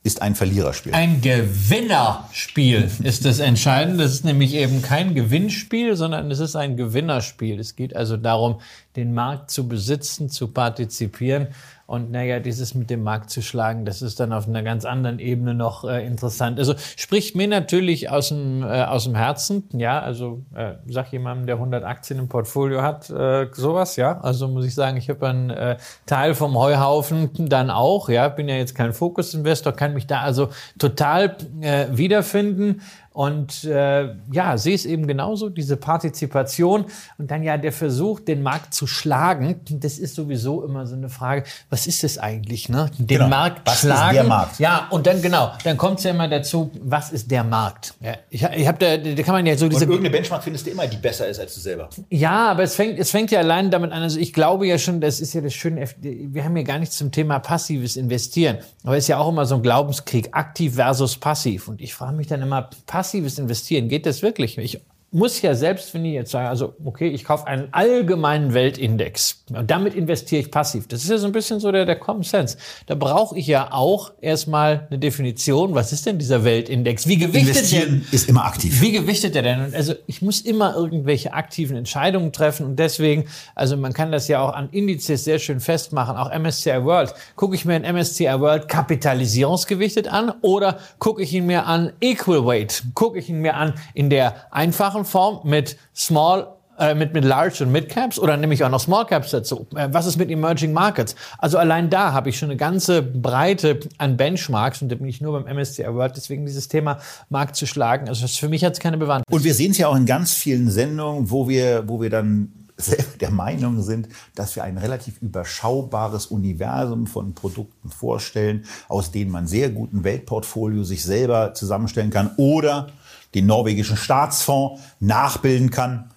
ist 0.05 0.21
ein 0.21 0.35
Verliererspiel. 0.35 0.93
Ein 0.95 1.21
Gewinnerspiel 1.21 2.91
ist 3.05 3.25
das 3.25 3.39
Entscheidende. 3.39 4.03
Das 4.03 4.15
ist 4.15 4.25
nämlich 4.25 4.55
eben 4.55 4.83
kein 4.83 5.15
Gewinnspiel, 5.15 5.95
sondern 5.95 6.29
es 6.33 6.41
ist 6.41 6.57
ein 6.57 6.77
Gewinnerspiel. 6.77 7.61
Es 7.61 7.77
geht 7.77 7.95
also 7.95 8.17
darum, 8.17 8.61
den 8.97 9.15
Markt 9.15 9.53
zu 9.53 9.69
besitzen, 9.69 10.29
zu 10.29 10.49
partizipieren 10.49 11.49
und 11.93 12.11
naja, 12.11 12.41
dieses 12.41 12.75
mit 12.75 12.89
dem 12.89 13.03
Markt 13.03 13.29
zu 13.29 13.43
schlagen, 13.43 13.85
das 13.85 14.01
ist 14.01 14.19
dann 14.19 14.33
auf 14.33 14.49
einer 14.49 14.63
ganz 14.63 14.87
anderen 14.87 15.19
Ebene 15.19 15.53
noch 15.53 15.85
äh, 15.85 16.07
interessant. 16.07 16.59
Also 16.59 16.73
spricht 16.97 17.37
mir 17.37 17.47
natürlich 17.47 18.09
aus 18.09 18.31
dem, 18.31 18.63
äh, 18.63 18.85
aus 18.85 19.05
dem 19.05 19.15
Herzen. 19.15 19.69
Ja, 19.75 20.01
also 20.01 20.43
äh, 20.55 20.77
sag 20.87 21.13
jemandem, 21.13 21.45
der 21.45 21.57
100 21.57 21.85
Aktien 21.85 22.19
im 22.19 22.31
Portfolio 22.31 22.81
hat, 22.81 23.11
äh, 23.11 23.49
sowas. 23.53 23.97
Ja, 23.97 24.19
also 24.23 24.49
muss 24.49 24.65
ich 24.65 24.75
sagen, 24.75 24.97
ich 24.97 25.11
habe 25.11 25.29
einen 25.29 25.51
äh, 25.51 25.77
Teil 26.07 26.35
vom 26.35 26.57
Heuhaufen 26.57 27.29
dann 27.35 27.69
auch. 27.69 28.09
Ja, 28.09 28.29
bin 28.29 28.49
ja 28.49 28.57
jetzt 28.57 28.75
kein 28.75 28.95
Fokus-Investor, 28.95 29.75
kann 29.75 29.93
mich 29.93 30.07
da 30.07 30.23
also 30.23 30.49
total 30.79 31.37
äh, 31.61 31.89
wiederfinden. 31.91 32.81
Und 33.13 33.65
äh, 33.65 34.15
ja, 34.33 34.57
sehe 34.57 34.75
es 34.75 34.87
eben 34.87 35.07
genauso, 35.07 35.49
diese 35.51 35.77
Partizipation 35.77 36.87
und 37.19 37.31
dann 37.31 37.43
ja 37.43 37.57
der 37.59 37.73
Versuch, 37.73 38.21
den 38.21 38.43
Markt 38.43 38.75
zu 38.75 38.87
schlagen. 38.87 39.61
Das 39.71 39.99
ist 39.99 40.15
sowieso 40.15 40.65
immer 40.65 40.87
so 40.87 40.95
eine 40.95 41.09
Frage, 41.09 41.45
was 41.71 41.87
ist 41.87 42.05
es 42.05 42.19
eigentlich, 42.19 42.69
ne? 42.69 42.91
Den 42.99 43.07
Genau. 43.07 43.29
Markt 43.29 43.63
Was 43.67 43.75
ist 43.75 43.81
schlagen. 43.91 44.15
der 44.15 44.25
Markt? 44.25 44.59
Ja, 44.59 44.87
und 44.91 45.07
dann 45.07 45.21
genau, 45.23 45.53
dann 45.65 45.77
kommt 45.77 45.99
es 45.99 46.05
ja 46.05 46.13
immer 46.13 46.29
dazu, 46.29 46.71
was 46.83 47.13
ist 47.13 47.31
der 47.31 47.45
Markt? 47.45 47.95
Ja, 48.01 48.15
ich 48.31 48.43
ich 48.43 48.67
habe 48.67 48.79
da, 48.79 48.97
da 48.97 49.23
kann 49.23 49.35
man 49.35 49.47
ja 49.47 49.57
so 49.57 49.69
diese 49.69 49.85
Und 49.85 49.91
irgendeine 49.91 50.17
Benchmark 50.17 50.43
findest 50.43 50.67
du 50.67 50.71
immer, 50.71 50.87
die 50.87 50.97
besser 50.97 51.27
ist 51.29 51.39
als 51.39 51.55
du 51.55 51.61
selber. 51.61 51.89
ja, 52.11 52.51
aber 52.51 52.63
es 52.63 52.75
fängt, 52.75 52.99
es 52.99 53.11
fängt 53.11 53.31
ja 53.31 53.41
allein 53.41 53.71
damit 53.71 53.93
an. 53.93 54.03
Also 54.03 54.19
ich 54.19 54.33
glaube 54.33 54.67
ja 54.67 54.79
schon, 54.79 55.01
das 55.01 55.21
ist 55.21 55.35
ja 55.35 55.41
das 55.41 55.55
Schöne. 55.55 55.87
Wir 56.01 56.45
haben 56.45 56.57
ja 56.57 56.63
gar 56.63 56.79
nichts 56.79 56.97
zum 56.97 57.11
Thema 57.13 57.39
passives 57.39 57.97
Investieren. 57.97 58.59
Aber 58.85 58.97
es 58.97 59.05
ist 59.05 59.09
ja 59.09 59.19
auch 59.19 59.29
immer 59.29 59.45
so 59.47 59.57
ein 59.57 59.63
Glaubenskrieg, 59.63 60.31
aktiv 60.33 60.75
versus 60.77 61.17
passiv. 61.19 61.69
Und 61.69 61.81
ich 61.81 61.95
frage 61.95 62.17
mich 62.17 62.27
dann 62.27 62.43
immer, 62.43 62.71
passives 63.03 63.39
Investieren, 63.39 63.89
geht 63.89 64.07
das 64.07 64.23
wirklich? 64.23 64.57
Ich 64.59 64.81
muss 65.13 65.43
ja 65.43 65.55
selbst, 65.55 65.93
wenn 65.93 66.05
ich 66.07 66.15
jetzt 66.15 66.31
sage, 66.31 66.49
also 66.49 66.75
okay, 66.85 67.09
ich 67.09 67.25
kaufe 67.25 67.47
einen 67.47 67.69
allgemeinen 67.73 68.55
Weltindex 68.55 69.45
und 69.53 69.71
damit 69.71 69.95
investiere 69.95 70.41
ich 70.41 70.51
passiv. 70.51 70.89
Das 70.89 71.05
ist 71.05 71.11
ja 71.11 71.19
so 71.19 71.27
ein 71.27 71.33
bisschen 71.33 71.61
so 71.61 71.71
der, 71.71 71.85
der 71.85 71.97
Common 71.97 72.23
Sense. 72.23 72.57
Da 72.87 72.95
brauche 72.95 73.39
ich 73.39 73.47
ja 73.47 73.73
auch 73.73 74.13
erstmal 74.23 74.87
eine 74.89 74.99
Definition. 74.99 75.75
Was 75.75 75.93
ist 75.93 76.07
denn 76.07 76.19
dieser 76.19 76.45
Weltindex? 76.45 77.07
Wie 77.07 77.19
gewichtet 77.19 77.45
der? 77.45 77.53
Investieren 77.53 78.07
ist 78.11 78.29
immer 78.29 78.47
aktiv. 78.47 78.81
Wie 78.81 78.91
gewichtet 78.91 79.37
er 79.37 79.43
denn? 79.43 79.65
Und 79.67 79.75
also 79.75 79.95
ich 80.07 80.23
muss 80.23 80.41
immer 80.41 80.75
irgendwelche 80.75 81.35
aktiven 81.35 81.77
Entscheidungen 81.77 82.33
treffen 82.33 82.65
und 82.65 82.79
deswegen, 82.79 83.27
also 83.55 83.77
man 83.77 83.93
kann 83.93 84.13
das 84.13 84.29
ja 84.29 84.41
auch 84.41 84.55
an 84.55 84.71
Indizes 84.73 85.25
sehr 85.25 85.39
schön 85.39 85.61
festmachen, 85.61 86.17
auch 86.17 86.33
MSCI 86.33 86.85
World. 86.85 87.15
Gucke 87.37 87.55
ich 87.55 87.67
mir 87.67 87.75
ein 87.75 87.95
MSCI 87.95 88.41
World 88.41 88.67
kapitalisierungsgewichtet 88.67 90.09
an 90.09 90.33
oder 90.41 90.79
gucke 90.99 91.23
ich 91.23 91.35
ihn 91.35 91.45
mir 91.45 91.67
an 91.67 91.93
Equal 92.01 92.47
Weight? 92.47 92.85
Gucke 92.95 93.19
ich 93.19 93.29
ihn 93.29 93.41
mir 93.41 93.57
an 93.57 93.75
in 93.93 94.09
der 94.09 94.51
einfachen 94.51 95.02
Form 95.05 95.41
mit 95.49 95.77
Small 95.95 96.49
äh, 96.79 96.95
mit, 96.95 97.13
mit 97.13 97.25
Large 97.25 97.65
und 97.65 97.71
Mid 97.71 97.89
Caps 97.91 98.19
oder 98.19 98.37
nehme 98.37 98.55
ich 98.55 98.65
auch 98.65 98.71
noch 98.71 98.81
Small 98.81 99.07
Caps 99.07 99.31
dazu? 99.31 99.67
Äh, 99.75 99.89
Was 99.93 100.07
ist 100.07 100.17
mit 100.17 100.31
Emerging 100.31 100.73
Markets? 100.73 101.15
Also 101.39 101.59
allein 101.59 101.91
da 101.91 102.13
habe 102.13 102.31
ich 102.31 102.39
schon 102.39 102.49
eine 102.49 102.57
ganze 102.57 103.03
Breite 103.03 103.79
an 103.99 104.17
Benchmarks 104.17 104.81
und 104.81 104.89
da 104.89 104.97
bin 104.97 105.07
ich 105.07 105.21
nur 105.21 105.41
beim 105.41 105.55
MSCI 105.55 105.85
World. 105.95 106.15
Deswegen 106.17 106.47
dieses 106.47 106.69
Thema 106.69 106.99
Markt 107.29 107.57
zu 107.57 107.67
schlagen, 107.67 108.09
also 108.09 108.27
für 108.27 108.49
mich 108.49 108.65
hat 108.65 108.73
es 108.73 108.81
keine 108.81 108.97
Bewandtnis. 108.97 109.37
Und 109.37 109.45
wir 109.45 109.55
sehen 109.55 109.73
es 109.73 109.79
ja 109.79 109.89
auch 109.89 109.97
in 109.97 110.07
ganz 110.07 110.33
vielen 110.33 110.71
Sendungen, 110.71 111.31
wo 111.31 111.47
wir, 111.47 111.89
wo 111.89 112.01
wir 112.01 112.09
dann 112.09 112.53
selber 112.79 113.05
der 113.21 113.31
Meinung 113.31 113.83
sind, 113.83 114.09
dass 114.35 114.57
wir 114.57 114.65
ein 114.65 114.79
relativ 114.79 115.21
überschaubares 115.21 116.27
Universum 116.27 117.07
von 117.07 117.35
Produkten 117.35 117.91
vorstellen, 117.91 118.65
aus 118.89 119.11
denen 119.13 119.31
man 119.31 119.47
sehr 119.47 119.69
guten 119.69 120.05
Weltportfolio 120.05 120.83
sich 120.85 121.05
selber 121.05 121.55
zusammenstellen 121.55 122.11
kann 122.11 122.31
oder 122.39 122.89
den 123.35 123.47
norwegischen 123.47 123.97
Staatsfonds 123.97 124.81
nachbilden 125.01 125.71
kann. 125.71 126.11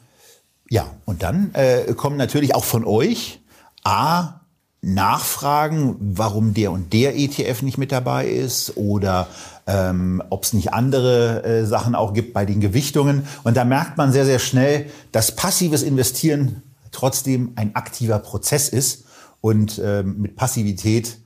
Ja, 0.69 0.87
und 1.05 1.23
dann 1.23 1.53
äh, 1.53 1.93
kommen 1.93 2.17
natürlich 2.17 2.55
auch 2.55 2.63
von 2.63 2.85
euch 2.85 3.41
A, 3.83 4.41
Nachfragen, 4.81 5.95
warum 5.99 6.53
der 6.53 6.71
und 6.71 6.93
der 6.93 7.17
ETF 7.17 7.63
nicht 7.63 7.79
mit 7.79 7.91
dabei 7.91 8.27
ist 8.27 8.77
oder 8.77 9.27
ähm, 9.65 10.21
ob 10.29 10.43
es 10.43 10.53
nicht 10.53 10.73
andere 10.73 11.43
äh, 11.43 11.65
Sachen 11.65 11.95
auch 11.95 12.13
gibt 12.13 12.33
bei 12.33 12.45
den 12.45 12.61
Gewichtungen. 12.61 13.27
Und 13.43 13.57
da 13.57 13.65
merkt 13.65 13.97
man 13.97 14.11
sehr, 14.11 14.25
sehr 14.25 14.37
schnell, 14.37 14.91
dass 15.11 15.35
passives 15.35 15.81
Investieren 15.81 16.61
trotzdem 16.91 17.53
ein 17.55 17.75
aktiver 17.75 18.19
Prozess 18.19 18.69
ist 18.69 19.05
und 19.41 19.81
ähm, 19.83 20.21
mit 20.21 20.35
Passivität 20.35 21.17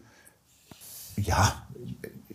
ja 1.18 1.54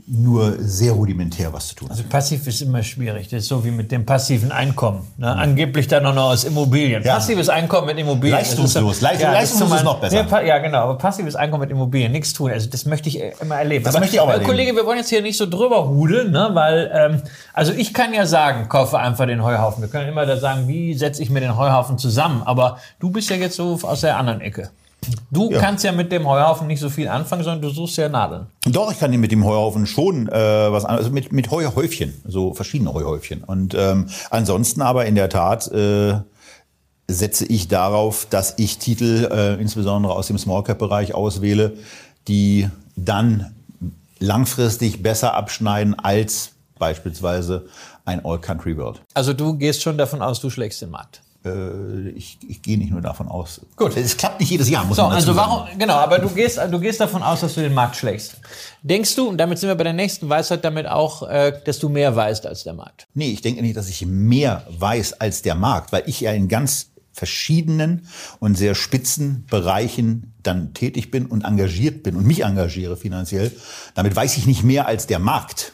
nur 0.06 0.56
sehr 0.58 0.92
rudimentär 0.92 1.50
was 1.54 1.68
zu 1.68 1.76
tun. 1.76 1.90
Also 1.90 2.02
passiv 2.08 2.46
ist 2.46 2.60
immer 2.60 2.82
schwierig. 2.82 3.28
Das 3.28 3.42
ist 3.42 3.48
so 3.48 3.64
wie 3.64 3.70
mit 3.70 3.90
dem 3.90 4.04
passiven 4.04 4.52
Einkommen. 4.52 5.06
Ne? 5.16 5.34
Angeblich 5.34 5.88
dann 5.88 6.04
auch 6.04 6.14
noch 6.14 6.30
aus 6.30 6.44
Immobilien. 6.44 7.02
Ja. 7.02 7.14
Passives 7.14 7.48
Einkommen 7.48 7.86
mit 7.86 7.98
Immobilien. 7.98 8.36
Leistungslos. 8.36 9.00
Leist- 9.00 9.22
das 9.22 9.28
ist 9.30 9.34
leistungslos 9.34 9.78
ist 9.78 9.84
noch 9.84 10.00
besser. 10.00 10.26
Ja, 10.28 10.40
ja, 10.42 10.58
genau. 10.58 10.78
Aber 10.80 10.98
passives 10.98 11.34
Einkommen 11.36 11.62
mit 11.62 11.70
Immobilien, 11.70 12.12
nichts 12.12 12.34
tun. 12.34 12.50
Also 12.50 12.68
das 12.68 12.84
möchte 12.84 13.08
ich 13.08 13.18
äh, 13.18 13.32
immer 13.40 13.56
erleben. 13.56 13.84
Das 13.84 13.94
Aber, 13.94 14.00
möchte 14.02 14.16
ich 14.16 14.20
auch 14.20 14.28
äh, 14.28 14.32
erleben. 14.32 14.50
Kollege, 14.50 14.76
wir 14.76 14.84
wollen 14.84 14.98
jetzt 14.98 15.08
hier 15.08 15.22
nicht 15.22 15.38
so 15.38 15.46
drüber 15.48 15.88
hudeln, 15.88 16.32
ne? 16.32 16.50
weil 16.52 16.90
ähm, 16.94 17.22
also 17.54 17.72
ich 17.72 17.94
kann 17.94 18.12
ja 18.12 18.26
sagen, 18.26 18.68
kaufe 18.68 18.98
einfach 18.98 19.24
den 19.26 19.42
Heuhaufen. 19.42 19.82
Wir 19.82 19.88
können 19.88 20.10
immer 20.10 20.26
da 20.26 20.36
sagen, 20.36 20.68
wie 20.68 20.92
setze 20.92 21.22
ich 21.22 21.30
mir 21.30 21.40
den 21.40 21.56
Heuhaufen 21.56 21.96
zusammen. 21.96 22.42
Aber 22.44 22.78
du 23.00 23.08
bist 23.08 23.30
ja 23.30 23.36
jetzt 23.36 23.56
so 23.56 23.78
aus 23.82 24.02
der 24.02 24.18
anderen 24.18 24.42
Ecke. 24.42 24.68
Du 25.30 25.50
Ja. 25.50 25.60
kannst 25.60 25.84
ja 25.84 25.92
mit 25.92 26.12
dem 26.12 26.26
Heuhaufen 26.28 26.66
nicht 26.66 26.80
so 26.80 26.88
viel 26.90 27.08
anfangen, 27.08 27.42
sondern 27.44 27.62
du 27.62 27.70
suchst 27.70 27.96
ja 27.96 28.08
Nadeln. 28.08 28.46
Doch, 28.66 28.90
ich 28.92 28.98
kann 28.98 29.10
mit 29.12 29.32
dem 29.32 29.44
Heuhaufen 29.44 29.86
schon 29.86 30.28
äh, 30.28 30.32
was 30.72 30.84
anderes, 30.84 31.06
also 31.06 31.10
mit, 31.10 31.32
mit 31.32 31.50
Heuhäufchen, 31.50 32.14
so 32.26 32.54
verschiedene 32.54 32.92
Heuhäufchen. 32.94 33.42
Und 33.44 33.74
ähm, 33.74 34.06
ansonsten 34.30 34.82
aber 34.82 35.06
in 35.06 35.14
der 35.14 35.28
Tat 35.28 35.70
äh, 35.72 36.14
setze 37.08 37.44
ich 37.46 37.68
darauf, 37.68 38.26
dass 38.30 38.54
ich 38.58 38.78
Titel 38.78 39.28
äh, 39.30 39.60
insbesondere 39.60 40.14
aus 40.14 40.28
dem 40.28 40.38
Small 40.38 40.62
Cap 40.62 40.78
Bereich 40.78 41.14
auswähle, 41.14 41.74
die 42.28 42.68
dann 42.96 43.54
langfristig 44.20 45.02
besser 45.02 45.34
abschneiden 45.34 45.98
als 45.98 46.50
beispielsweise 46.78 47.66
ein 48.04 48.24
All 48.24 48.38
Country 48.38 48.76
World. 48.76 49.00
Also 49.14 49.32
du 49.32 49.54
gehst 49.54 49.82
schon 49.82 49.98
davon 49.98 50.22
aus, 50.22 50.40
du 50.40 50.50
schlägst 50.50 50.80
den 50.82 50.90
Markt. 50.90 51.20
Äh, 51.44 52.08
ich, 52.10 52.38
ich 52.48 52.62
gehe 52.62 52.78
nicht 52.78 52.90
nur 52.90 53.00
davon 53.00 53.28
aus. 53.28 53.60
Gut. 53.76 53.96
Es 53.96 54.16
klappt 54.16 54.40
nicht 54.40 54.50
jedes 54.50 54.68
Jahr, 54.70 54.84
muss 54.84 54.96
So, 54.96 55.02
man 55.02 55.12
also 55.12 55.32
sagen. 55.32 55.50
warum, 55.50 55.78
genau, 55.78 55.94
aber 55.94 56.18
du 56.18 56.28
gehst, 56.28 56.58
du 56.70 56.80
gehst 56.80 57.00
davon 57.00 57.22
aus, 57.22 57.40
dass 57.40 57.54
du 57.54 57.60
den 57.60 57.74
Markt 57.74 57.96
schlägst. 57.96 58.36
Denkst 58.82 59.14
du, 59.16 59.28
und 59.28 59.38
damit 59.38 59.58
sind 59.58 59.68
wir 59.68 59.74
bei 59.74 59.84
der 59.84 59.92
nächsten 59.92 60.28
Weisheit, 60.28 60.64
damit 60.64 60.86
auch, 60.86 61.28
äh, 61.28 61.60
dass 61.64 61.78
du 61.78 61.88
mehr 61.88 62.14
weißt 62.16 62.46
als 62.46 62.64
der 62.64 62.72
Markt? 62.74 63.06
Nee, 63.14 63.30
ich 63.30 63.42
denke 63.42 63.62
nicht, 63.62 63.76
dass 63.76 63.88
ich 63.88 64.04
mehr 64.06 64.66
weiß 64.70 65.20
als 65.20 65.42
der 65.42 65.54
Markt, 65.54 65.92
weil 65.92 66.04
ich 66.06 66.20
ja 66.20 66.32
in 66.32 66.48
ganz 66.48 66.90
verschiedenen 67.12 68.06
und 68.40 68.56
sehr 68.56 68.74
spitzen 68.74 69.44
Bereichen 69.48 70.32
dann 70.42 70.74
tätig 70.74 71.10
bin 71.10 71.26
und 71.26 71.44
engagiert 71.44 72.02
bin 72.02 72.16
und 72.16 72.26
mich 72.26 72.42
engagiere 72.42 72.96
finanziell. 72.96 73.52
Damit 73.94 74.16
weiß 74.16 74.36
ich 74.36 74.46
nicht 74.46 74.64
mehr 74.64 74.86
als 74.86 75.06
der 75.06 75.20
Markt. 75.20 75.72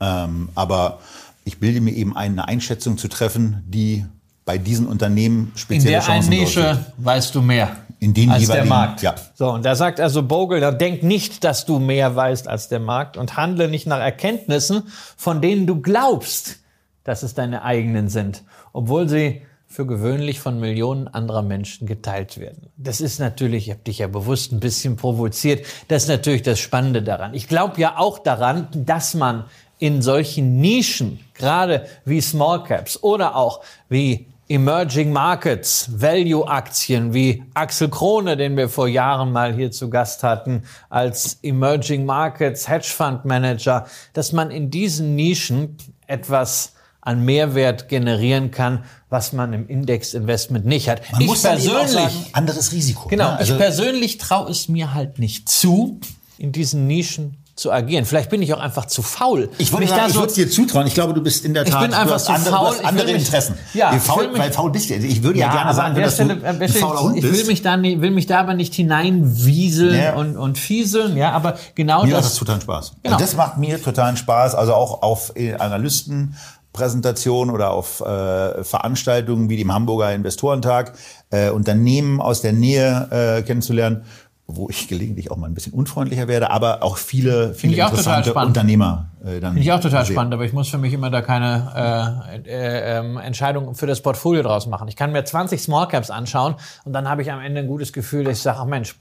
Ähm, 0.00 0.50
aber 0.54 0.98
ich 1.44 1.58
bilde 1.58 1.80
mir 1.80 1.92
eben 1.94 2.14
ein, 2.16 2.32
eine 2.32 2.48
Einschätzung 2.48 2.98
zu 2.98 3.08
treffen, 3.08 3.62
die 3.66 4.04
bei 4.44 4.58
diesen 4.58 4.86
Unternehmen 4.86 5.52
In 5.52 5.58
spezielle 5.58 5.90
der 5.92 6.04
einen 6.04 6.22
Chancen 6.22 6.30
Nische 6.30 6.60
darstellt. 6.60 6.92
weißt 6.98 7.34
du 7.34 7.42
mehr. 7.42 7.76
In 8.00 8.12
den 8.12 8.30
als 8.30 8.46
der 8.46 8.64
Markt. 8.66 9.00
ja. 9.00 9.14
So, 9.34 9.50
und 9.50 9.64
da 9.64 9.74
sagt 9.74 9.98
also 9.98 10.22
Bogle, 10.22 10.60
da 10.60 10.72
denk 10.72 11.02
nicht, 11.02 11.42
dass 11.42 11.64
du 11.64 11.78
mehr 11.78 12.14
weißt 12.14 12.48
als 12.48 12.68
der 12.68 12.80
Markt 12.80 13.16
und 13.16 13.36
handle 13.36 13.68
nicht 13.68 13.86
nach 13.86 14.00
Erkenntnissen, 14.00 14.82
von 15.16 15.40
denen 15.40 15.66
du 15.66 15.80
glaubst, 15.80 16.58
dass 17.04 17.22
es 17.22 17.34
deine 17.34 17.62
eigenen 17.62 18.08
sind, 18.08 18.42
obwohl 18.74 19.08
sie 19.08 19.42
für 19.66 19.86
gewöhnlich 19.86 20.38
von 20.38 20.60
Millionen 20.60 21.08
anderer 21.08 21.42
Menschen 21.42 21.86
geteilt 21.86 22.38
werden. 22.38 22.68
Das 22.76 23.00
ist 23.00 23.18
natürlich, 23.18 23.68
ich 23.68 23.70
habe 23.70 23.82
dich 23.82 23.98
ja 23.98 24.06
bewusst 24.06 24.52
ein 24.52 24.60
bisschen 24.60 24.96
provoziert, 24.96 25.66
das 25.88 26.04
ist 26.04 26.08
natürlich 26.08 26.42
das 26.42 26.60
Spannende 26.60 27.02
daran. 27.02 27.34
Ich 27.34 27.48
glaube 27.48 27.80
ja 27.80 27.98
auch 27.98 28.18
daran, 28.18 28.68
dass 28.72 29.14
man 29.14 29.44
in 29.78 30.02
solchen 30.02 30.60
Nischen, 30.60 31.20
gerade 31.34 31.86
wie 32.04 32.20
Small 32.20 32.62
Caps 32.62 33.02
oder 33.02 33.34
auch 33.34 33.62
wie 33.88 34.26
Emerging 34.48 35.10
Markets, 35.10 35.88
Value-Aktien 35.90 37.14
wie 37.14 37.44
Axel 37.54 37.88
Krone, 37.88 38.36
den 38.36 38.56
wir 38.56 38.68
vor 38.68 38.88
Jahren 38.88 39.32
mal 39.32 39.54
hier 39.54 39.70
zu 39.70 39.88
Gast 39.88 40.22
hatten, 40.22 40.64
als 40.90 41.38
Emerging 41.42 42.04
Markets 42.04 42.68
Hedge 42.68 42.92
Fund 42.94 43.24
Manager, 43.24 43.86
dass 44.12 44.32
man 44.32 44.50
in 44.50 44.70
diesen 44.70 45.16
Nischen 45.16 45.78
etwas 46.06 46.74
an 47.00 47.24
Mehrwert 47.24 47.88
generieren 47.88 48.50
kann, 48.50 48.84
was 49.08 49.32
man 49.32 49.52
im 49.52 49.66
Index-Investment 49.66 50.64
nicht 50.66 50.88
hat. 50.88 51.00
Man 51.12 51.20
ich 51.22 51.26
muss 51.26 51.42
persönlich, 51.42 51.92
sagen, 51.92 52.26
anderes 52.32 52.72
Risiko. 52.72 53.08
Genau, 53.08 53.30
ne? 53.30 53.38
Also, 53.38 53.52
ich 53.54 53.58
persönlich 53.58 54.18
traue 54.18 54.50
es 54.50 54.68
mir 54.68 54.94
halt 54.94 55.18
nicht 55.18 55.48
zu, 55.48 56.00
in 56.38 56.52
diesen 56.52 56.86
Nischen 56.86 57.36
zu 57.56 57.70
agieren. 57.70 58.04
Vielleicht 58.04 58.30
bin 58.30 58.42
ich 58.42 58.52
auch 58.52 58.58
einfach 58.58 58.86
zu 58.86 59.00
faul. 59.00 59.48
ich 59.58 59.72
würde 59.72 59.86
sagen, 59.86 60.06
ich 60.08 60.14
so- 60.14 60.20
würde 60.20 60.34
dir 60.34 60.50
zutrauen. 60.50 60.88
Ich 60.88 60.94
glaube, 60.94 61.14
du 61.14 61.22
bist 61.22 61.44
in 61.44 61.54
der 61.54 61.62
Ich 61.62 61.70
Tat 61.70 61.82
bin 61.82 61.92
du 61.92 61.96
einfach 61.96 62.16
zu 62.18 62.32
andere, 62.32 62.50
faul. 62.52 62.64
du 62.66 62.72
hast 62.72 62.80
Ich 62.80 62.86
andere 62.86 63.06
mich- 63.06 63.14
Interessen. 63.16 63.54
Ja, 63.74 63.94
ich 63.94 64.02
faul, 64.02 64.28
weil 64.36 64.52
faul 64.52 64.72
bist 64.72 64.90
du. 64.90 64.94
Ich 64.94 65.22
würde 65.22 65.38
ja, 65.38 65.46
gerne 65.52 65.66
aber 65.66 65.74
sagen, 65.74 65.94
dass 65.94 66.14
Stelle, 66.14 66.36
du 66.36 66.48
an 66.48 66.58
der 66.58 66.68
ein 66.68 66.74
fauler 66.74 67.00
Hund 67.02 67.16
ich 67.16 67.22
will 67.22 67.30
bist. 67.30 67.46
mich 67.46 67.62
da 67.62 67.76
nicht, 67.76 68.00
will 68.00 68.10
mich 68.10 68.26
da 68.26 68.40
aber 68.40 68.54
nicht 68.54 68.74
hineinwieseln 68.74 69.94
Ja. 69.96 70.14
und, 70.14 70.36
und 70.36 70.58
fieseln, 70.58 71.16
ja, 71.16 71.30
aber 71.30 71.54
genau 71.76 72.02
Mir 72.04 72.14
macht 72.14 72.24
das, 72.24 72.30
das 72.30 72.38
total 72.38 72.60
Spaß. 72.60 72.92
Genau. 73.04 73.18
Das 73.18 73.36
macht 73.36 73.56
mir 73.58 73.80
totalen 73.80 74.16
Spaß. 74.16 74.56
Also 74.56 74.74
auch 74.74 75.02
auf 75.02 75.32
äh, 75.36 75.54
Analystenpräsentationen 75.54 77.54
oder 77.54 77.70
auf 77.70 78.00
äh, 78.00 78.64
Veranstaltungen 78.64 79.48
wie 79.48 79.56
dem 79.56 79.72
Hamburger 79.72 80.12
Investorentag, 80.12 80.94
äh, 81.30 81.50
Unternehmen 81.50 82.20
aus 82.20 82.40
der 82.40 82.52
Nähe 82.52 83.36
äh, 83.38 83.42
kennenzulernen, 83.42 84.02
wo 84.46 84.68
ich 84.68 84.88
gelegentlich 84.88 85.30
auch 85.30 85.36
mal 85.36 85.46
ein 85.46 85.54
bisschen 85.54 85.72
unfreundlicher 85.72 86.28
werde, 86.28 86.50
aber 86.50 86.82
auch 86.82 86.98
viele, 86.98 87.54
viele 87.54 87.72
ich 87.72 87.82
auch 87.82 87.90
total 87.90 88.18
interessante. 88.18 88.46
Unternehmer 88.46 89.10
äh, 89.24 89.40
dann 89.40 89.52
Finde 89.52 89.60
ich 89.60 89.72
auch 89.72 89.80
total 89.80 90.04
sehe. 90.04 90.14
spannend, 90.14 90.34
aber 90.34 90.44
ich 90.44 90.52
muss 90.52 90.68
für 90.68 90.78
mich 90.78 90.92
immer 90.92 91.10
da 91.10 91.22
keine 91.22 92.22
äh, 92.44 92.48
äh, 92.48 92.98
ähm, 92.98 93.16
Entscheidung 93.16 93.74
für 93.74 93.86
das 93.86 94.02
Portfolio 94.02 94.42
draus 94.42 94.66
machen. 94.66 94.88
Ich 94.88 94.96
kann 94.96 95.12
mir 95.12 95.24
20 95.24 95.62
Small 95.62 95.88
Caps 95.88 96.10
anschauen 96.10 96.56
und 96.84 96.92
dann 96.92 97.08
habe 97.08 97.22
ich 97.22 97.32
am 97.32 97.40
Ende 97.40 97.60
ein 97.60 97.66
gutes 97.66 97.92
Gefühl, 97.92 98.24
dass 98.24 98.36
ich 98.36 98.42
sage, 98.42 98.58
ach 98.60 98.66
Mensch, 98.66 98.96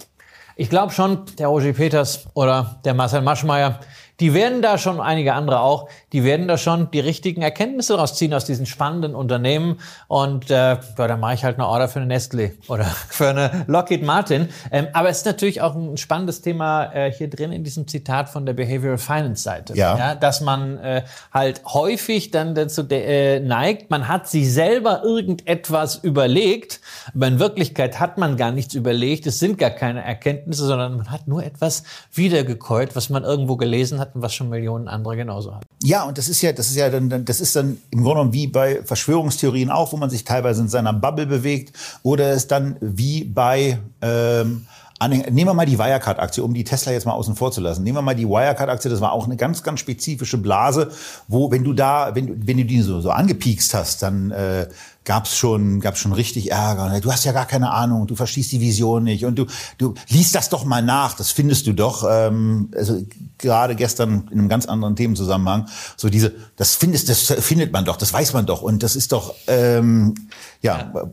ich 0.55 0.69
glaube 0.69 0.93
schon, 0.93 1.25
der 1.39 1.47
Roger 1.47 1.73
Peters 1.73 2.27
oder 2.35 2.79
der 2.85 2.93
Marcel 2.93 3.21
Maschmeyer, 3.21 3.79
die 4.19 4.33
werden 4.33 4.61
da 4.61 4.77
schon, 4.77 4.99
einige 4.99 5.33
andere 5.33 5.59
auch, 5.61 5.89
die 6.11 6.23
werden 6.23 6.47
da 6.47 6.57
schon 6.57 6.91
die 6.91 6.99
richtigen 6.99 7.41
Erkenntnisse 7.41 7.95
rausziehen 7.97 8.33
aus 8.33 8.45
diesen 8.45 8.65
spannenden 8.65 9.15
Unternehmen. 9.15 9.79
Und 10.07 10.51
äh, 10.51 10.75
ja, 10.75 10.77
dann 10.95 11.19
mache 11.19 11.33
ich 11.33 11.43
halt 11.43 11.57
eine 11.57 11.67
Order 11.67 11.87
für 11.87 11.99
eine 11.99 12.07
Nestle 12.07 12.51
oder 12.67 12.85
für 13.09 13.29
eine 13.29 13.65
Lockheed 13.67 14.03
Martin. 14.03 14.49
Ähm, 14.71 14.87
aber 14.93 15.09
es 15.09 15.17
ist 15.19 15.25
natürlich 15.25 15.61
auch 15.61 15.75
ein 15.75 15.97
spannendes 15.97 16.41
Thema 16.41 16.93
äh, 16.93 17.11
hier 17.11 17.29
drin 17.29 17.51
in 17.51 17.63
diesem 17.63 17.87
Zitat 17.87 18.29
von 18.29 18.45
der 18.45 18.53
Behavioral 18.53 18.97
Finance 18.97 19.43
Seite. 19.43 19.75
Ja. 19.75 19.97
ja 19.97 20.15
dass 20.15 20.41
man 20.41 20.77
äh, 20.77 21.03
halt 21.33 21.61
häufig 21.65 22.31
dann 22.31 22.53
dazu 22.53 22.87
äh, 22.89 23.39
neigt, 23.39 23.89
man 23.89 24.07
hat 24.07 24.27
sich 24.27 24.51
selber 24.51 25.03
irgendetwas 25.03 25.95
überlegt, 25.95 26.81
aber 27.15 27.27
in 27.27 27.39
Wirklichkeit 27.39 27.99
hat 27.99 28.17
man 28.17 28.37
gar 28.37 28.51
nichts 28.51 28.75
überlegt. 28.75 29.25
Es 29.25 29.39
sind 29.39 29.57
gar 29.57 29.71
keine 29.71 30.03
Erkenntnisse, 30.03 30.65
sondern 30.65 30.97
man 30.97 31.11
hat 31.11 31.27
nur 31.27 31.43
etwas 31.43 31.83
wiedergekäut, 32.13 32.95
was 32.95 33.09
man 33.09 33.23
irgendwo 33.23 33.57
gelesen 33.57 33.99
hat 33.99 34.02
und 34.13 34.21
was 34.21 34.33
schon 34.33 34.49
Millionen 34.49 34.87
andere 34.87 35.15
genauso 35.15 35.55
hat. 35.55 35.63
Ja, 35.83 36.03
und 36.03 36.17
das 36.17 36.29
ist 36.29 36.41
ja, 36.41 36.51
das 36.51 36.69
ist 36.69 36.75
ja 36.75 36.89
dann, 36.89 37.25
das 37.25 37.41
ist 37.41 37.55
dann 37.55 37.77
im 37.91 38.03
Grunde 38.03 38.15
genommen 38.15 38.33
wie 38.33 38.47
bei 38.47 38.81
Verschwörungstheorien 38.83 39.69
auch, 39.69 39.93
wo 39.93 39.97
man 39.97 40.09
sich 40.09 40.23
teilweise 40.23 40.61
in 40.61 40.69
seiner 40.69 40.93
Bubble 40.93 41.25
bewegt, 41.25 41.75
oder 42.03 42.31
es 42.31 42.47
dann 42.47 42.77
wie 42.81 43.23
bei 43.23 43.79
ähm, 44.01 44.65
Nehmen 45.07 45.49
wir 45.49 45.53
mal 45.53 45.65
die 45.65 45.77
Wirecard-Aktie, 45.77 46.43
um 46.43 46.53
die 46.53 46.63
Tesla 46.63 46.91
jetzt 46.91 47.05
mal 47.05 47.13
außen 47.13 47.35
vor 47.35 47.51
zu 47.51 47.61
lassen. 47.61 47.83
Nehmen 47.83 47.97
wir 47.97 48.01
mal 48.01 48.15
die 48.15 48.27
Wirecard-Aktie, 48.27 48.89
das 48.89 49.01
war 49.01 49.11
auch 49.11 49.25
eine 49.25 49.35
ganz, 49.35 49.61
ganz 49.63 49.79
spezifische 49.81 50.37
Blase, 50.37 50.91
wo, 51.27 51.51
wenn 51.51 51.63
du 51.63 51.73
da, 51.73 52.15
wenn, 52.15 52.47
wenn 52.47 52.57
du 52.57 52.65
die 52.65 52.81
so, 52.81 53.01
so 53.01 53.09
angepiekst 53.09 53.73
hast, 53.73 54.01
dann 54.01 54.31
äh, 54.31 54.67
gab's 55.05 55.35
schon, 55.35 55.79
gab's 55.79 55.99
schon 55.99 56.13
richtig 56.13 56.51
Ärger. 56.51 56.99
Du 57.01 57.11
hast 57.11 57.25
ja 57.25 57.31
gar 57.31 57.45
keine 57.45 57.71
Ahnung, 57.71 58.07
du 58.07 58.15
verstehst 58.15 58.51
die 58.51 58.61
Vision 58.61 59.03
nicht 59.03 59.25
und 59.25 59.37
du, 59.37 59.45
du 59.77 59.93
liest 60.09 60.35
das 60.35 60.49
doch 60.49 60.65
mal 60.65 60.81
nach, 60.81 61.15
das 61.15 61.31
findest 61.31 61.67
du 61.67 61.73
doch. 61.73 62.05
Ähm, 62.09 62.69
also 62.75 63.01
gerade 63.37 63.75
gestern 63.75 64.27
in 64.31 64.39
einem 64.39 64.49
ganz 64.49 64.65
anderen 64.65 64.95
Themenzusammenhang, 64.95 65.67
so 65.97 66.09
diese, 66.09 66.33
das 66.55 66.75
findest, 66.75 67.09
das 67.09 67.33
findet 67.39 67.71
man 67.71 67.85
doch, 67.85 67.97
das 67.97 68.13
weiß 68.13 68.33
man 68.33 68.45
doch 68.45 68.61
und 68.61 68.83
das 68.83 68.95
ist 68.95 69.11
doch, 69.11 69.35
ähm, 69.47 70.15
ja. 70.61 70.91
ja 70.93 71.11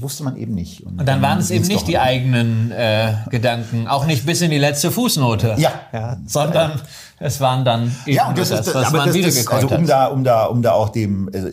wusste 0.00 0.24
man 0.24 0.36
eben 0.36 0.54
nicht. 0.54 0.84
Und, 0.84 0.98
und 0.98 1.06
dann 1.06 1.22
waren 1.22 1.38
es 1.38 1.50
eben 1.50 1.66
nicht 1.66 1.86
die 1.86 1.98
eigenen 1.98 2.72
äh, 2.72 3.14
Gedanken, 3.30 3.86
auch 3.86 4.06
nicht 4.06 4.26
bis 4.26 4.40
in 4.40 4.50
die 4.50 4.58
letzte 4.58 4.90
Fußnote. 4.90 5.54
Ja. 5.58 5.72
ja 5.92 6.16
sondern 6.26 6.80
es 7.20 7.40
waren 7.40 7.64
dann 7.64 7.94
eben 8.06 8.16
ja, 8.16 8.28
und 8.28 8.38
das, 8.38 8.48
das, 8.48 8.66
ist, 8.66 8.74
was 8.74 8.92
man 8.92 9.14
wieder 9.14 9.28
Also 9.52 9.68
um 9.68 9.86
da, 9.86 10.06
um 10.06 10.24
da, 10.24 10.44
um 10.46 10.62
da 10.62 10.72
auch 10.72 10.88
dem, 10.88 11.28
äh, 11.32 11.52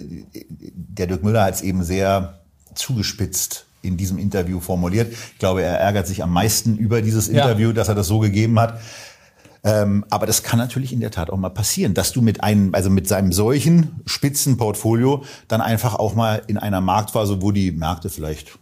der 0.74 1.08
Dirk 1.08 1.24
Müller 1.24 1.44
hat 1.44 1.56
es 1.56 1.62
eben 1.62 1.84
sehr 1.84 2.40
zugespitzt 2.74 3.66
in 3.82 3.98
diesem 3.98 4.18
Interview 4.18 4.60
formuliert. 4.60 5.12
Ich 5.12 5.38
glaube, 5.38 5.62
er 5.62 5.80
ärgert 5.80 6.08
sich 6.08 6.24
am 6.24 6.32
meisten 6.32 6.78
über 6.78 7.02
dieses 7.02 7.28
Interview, 7.28 7.68
ja. 7.70 7.74
dass 7.74 7.88
er 7.88 7.96
das 7.96 8.08
so 8.08 8.20
gegeben 8.20 8.60
hat. 8.60 8.80
Ähm, 9.66 10.06
aber 10.12 10.28
das 10.28 10.44
kann 10.44 10.60
natürlich 10.60 10.94
in 10.94 11.00
der 11.00 11.12
Tat 11.12 11.32
auch 11.32 11.38
mal 11.38 11.50
passieren, 11.50 11.96
dass 11.96 12.14
du 12.14 12.22
mit 12.22 12.44
einem, 12.44 12.74
also 12.74 12.90
mit 12.92 13.08
seinem 13.08 13.34
solchen 13.34 14.00
Spitzenportfolio 14.06 15.24
dann 15.48 15.60
einfach 15.60 15.96
auch 15.96 16.14
mal 16.14 16.44
in 16.48 16.58
einer 16.58 16.82
Marktphase, 16.82 17.42
wo 17.42 17.52
die 17.52 17.72
Märkte 17.72 18.10
vielleicht 18.10 18.60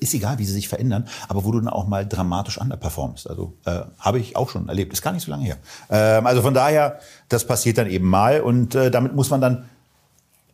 ist 0.00 0.14
egal, 0.14 0.38
wie 0.38 0.46
sie 0.46 0.52
sich 0.52 0.68
verändern, 0.68 1.06
aber 1.28 1.44
wo 1.44 1.52
du 1.52 1.60
dann 1.60 1.68
auch 1.68 1.86
mal 1.86 2.08
dramatisch 2.08 2.58
underperformst. 2.58 3.28
Also 3.28 3.52
äh, 3.66 3.80
habe 3.98 4.18
ich 4.18 4.34
auch 4.34 4.48
schon 4.48 4.68
erlebt, 4.68 4.94
ist 4.94 5.02
gar 5.02 5.12
nicht 5.12 5.24
so 5.24 5.30
lange 5.30 5.44
her. 5.44 5.58
Ähm, 5.90 6.26
also 6.26 6.40
von 6.40 6.54
daher, 6.54 7.00
das 7.28 7.46
passiert 7.46 7.76
dann 7.76 7.88
eben 7.88 8.08
mal 8.08 8.40
und 8.40 8.74
äh, 8.74 8.90
damit 8.90 9.14
muss 9.14 9.28
man 9.28 9.42
dann 9.42 9.66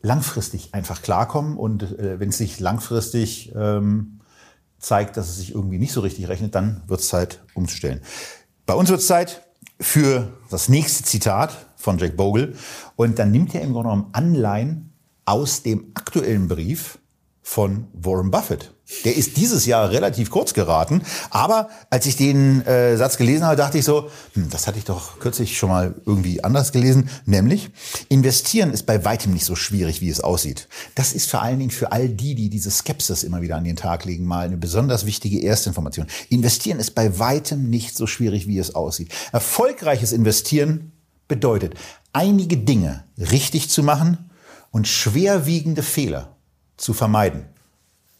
langfristig 0.02 0.74
einfach 0.74 1.02
klarkommen 1.02 1.56
und 1.56 1.82
äh, 1.82 2.18
wenn 2.18 2.30
es 2.30 2.38
sich 2.38 2.58
langfristig 2.58 3.52
ähm, 3.54 4.20
zeigt, 4.78 5.16
dass 5.16 5.28
es 5.28 5.36
sich 5.36 5.54
irgendwie 5.54 5.78
nicht 5.78 5.92
so 5.92 6.00
richtig 6.00 6.26
rechnet, 6.28 6.54
dann 6.54 6.82
wird 6.88 7.00
es 7.00 7.08
Zeit 7.08 7.40
umzustellen. 7.54 8.00
Bei 8.66 8.74
uns 8.74 8.88
wird 8.88 9.00
es 9.00 9.06
Zeit, 9.06 9.42
für 9.80 10.32
das 10.50 10.68
nächste 10.68 11.04
Zitat 11.04 11.66
von 11.76 11.98
Jack 11.98 12.16
Bogle. 12.16 12.54
Und 12.96 13.18
dann 13.18 13.30
nimmt 13.30 13.54
er 13.54 13.62
im 13.62 13.72
Grunde 13.72 13.90
genommen 13.90 14.10
Anleihen 14.12 14.92
aus 15.24 15.62
dem 15.62 15.92
aktuellen 15.94 16.48
Brief 16.48 16.98
von 17.42 17.88
Warren 17.92 18.30
Buffett. 18.30 18.72
Der 19.04 19.16
ist 19.16 19.36
dieses 19.36 19.66
Jahr 19.66 19.90
relativ 19.90 20.30
kurz 20.30 20.52
geraten, 20.52 21.02
aber 21.30 21.70
als 21.90 22.06
ich 22.06 22.16
den 22.16 22.64
äh, 22.66 22.96
Satz 22.96 23.16
gelesen 23.16 23.44
habe, 23.44 23.56
dachte 23.56 23.78
ich 23.78 23.84
so, 23.84 24.10
hm, 24.34 24.50
das 24.50 24.66
hatte 24.66 24.78
ich 24.78 24.84
doch 24.84 25.18
kürzlich 25.18 25.56
schon 25.56 25.70
mal 25.70 25.94
irgendwie 26.04 26.44
anders 26.44 26.72
gelesen, 26.72 27.08
nämlich 27.24 27.70
investieren 28.08 28.72
ist 28.72 28.86
bei 28.86 29.04
weitem 29.04 29.32
nicht 29.32 29.44
so 29.44 29.56
schwierig, 29.56 30.00
wie 30.00 30.10
es 30.10 30.20
aussieht. 30.20 30.68
Das 30.94 31.12
ist 31.12 31.30
vor 31.30 31.42
allen 31.42 31.58
Dingen 31.58 31.70
für 31.70 31.92
all 31.92 32.08
die, 32.08 32.34
die 32.34 32.50
diese 32.50 32.70
Skepsis 32.70 33.22
immer 33.22 33.42
wieder 33.42 33.56
an 33.56 33.64
den 33.64 33.76
Tag 33.76 34.04
legen, 34.04 34.24
mal 34.24 34.46
eine 34.46 34.56
besonders 34.56 35.06
wichtige 35.06 35.42
Erstinformation. 35.42 36.06
Investieren 36.28 36.78
ist 36.78 36.94
bei 36.94 37.18
weitem 37.18 37.70
nicht 37.70 37.96
so 37.96 38.06
schwierig, 38.06 38.46
wie 38.46 38.58
es 38.58 38.74
aussieht. 38.74 39.12
Erfolgreiches 39.32 40.12
Investieren 40.12 40.92
bedeutet, 41.28 41.74
einige 42.12 42.56
Dinge 42.56 43.04
richtig 43.16 43.70
zu 43.70 43.82
machen 43.82 44.30
und 44.70 44.88
schwerwiegende 44.88 45.82
Fehler 45.82 46.36
zu 46.76 46.92
vermeiden. 46.92 47.46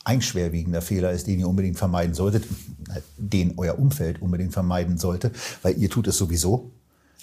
Ein 0.05 0.23
schwerwiegender 0.23 0.83
Fehler 0.83 1.11
ist, 1.11 1.27
den 1.27 1.39
ihr 1.39 1.49
unbedingt 1.49 1.79
vermeiden 1.79 2.15
solltet, 2.15 2.45
den 3.17 3.55
euer 3.59 3.79
Umfeld 3.79 4.23
unbedingt 4.23 4.53
vermeiden 4.53 4.99
sollte, 4.99 5.31
weil 5.63 5.77
ihr 5.79 5.91
tut 5.91 6.07
es 6.07 6.17
sowieso, 6.17 6.71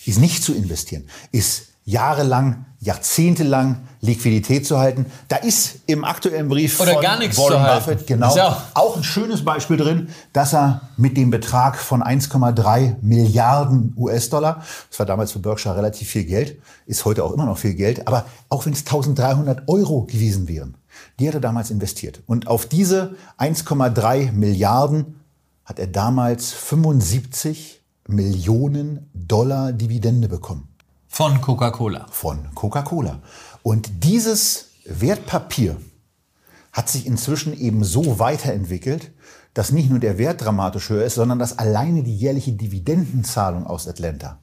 ist 0.06 0.20
nicht 0.20 0.44
zu 0.44 0.54
investieren, 0.54 1.06
ist 1.32 1.68
jahrelang, 1.88 2.66
jahrzehntelang 2.82 3.88
Liquidität 4.02 4.68
zu 4.68 4.78
halten. 4.78 5.06
Da 5.30 5.38
ist 5.38 5.80
im 5.88 6.04
aktuellen 6.04 6.50
Brief 6.50 6.80
Oder 6.82 6.94
von 6.94 7.02
gar 7.02 7.18
nichts 7.18 7.38
Warren 7.38 7.64
Buffett 7.64 8.06
genau 8.06 8.28
auch, 8.28 8.62
auch 8.74 8.98
ein 8.98 9.06
schönes 9.06 9.44
Beispiel 9.44 9.78
drin, 9.78 10.10
dass 10.34 10.54
er 10.54 10.82
mit 10.98 11.16
dem 11.16 11.30
Betrag 11.30 11.78
von 11.78 12.04
1,3 12.04 12.96
Milliarden 13.02 13.94
US-Dollar, 13.96 14.64
das 14.90 15.00
war 15.00 15.06
damals 15.06 15.32
für 15.32 15.40
Berkshire 15.40 15.78
relativ 15.78 16.10
viel 16.10 16.26
Geld, 16.26 16.60
ist 16.88 17.06
heute 17.06 17.24
auch 17.24 17.32
immer 17.32 17.46
noch 17.46 17.58
viel 17.58 17.74
Geld, 17.74 18.06
aber 18.06 18.26
auch 18.50 18.66
wenn 18.66 18.74
es 18.74 18.80
1300 18.80 19.70
Euro 19.70 20.04
gewesen 20.04 20.50
wären, 20.50 20.76
die 21.20 21.28
hat 21.28 21.36
er 21.36 21.42
damals 21.42 21.72
investiert. 21.72 22.22
Und 22.28 22.48
auf 22.48 22.66
diese 22.66 23.16
1,3 23.38 24.32
Milliarden 24.32 25.22
hat 25.66 25.80
er 25.80 25.88
damals 25.88 26.52
75 26.54 27.82
Millionen 28.08 29.10
Dollar 29.14 29.74
Dividende 29.74 30.30
bekommen. 30.30 30.70
Von 31.08 31.42
Coca-Cola. 31.42 32.08
Von 32.12 32.54
Coca-Cola. 32.54 33.22
Und 33.64 34.04
dieses 34.04 34.70
Wertpapier 34.86 35.78
hat 36.72 36.90
sich 36.90 37.06
inzwischen 37.06 37.58
eben 37.60 37.84
so 37.84 38.20
weiterentwickelt, 38.20 39.12
dass 39.54 39.72
nicht 39.72 39.90
nur 39.90 40.00
der 40.00 40.18
Wert 40.18 40.42
dramatisch 40.42 40.90
höher 40.90 41.06
ist, 41.06 41.16
sondern 41.16 41.40
dass 41.40 41.58
alleine 41.58 42.04
die 42.04 42.16
jährliche 42.16 42.52
Dividendenzahlung 42.52 43.66
aus 43.66 43.88
Atlanta 43.88 44.40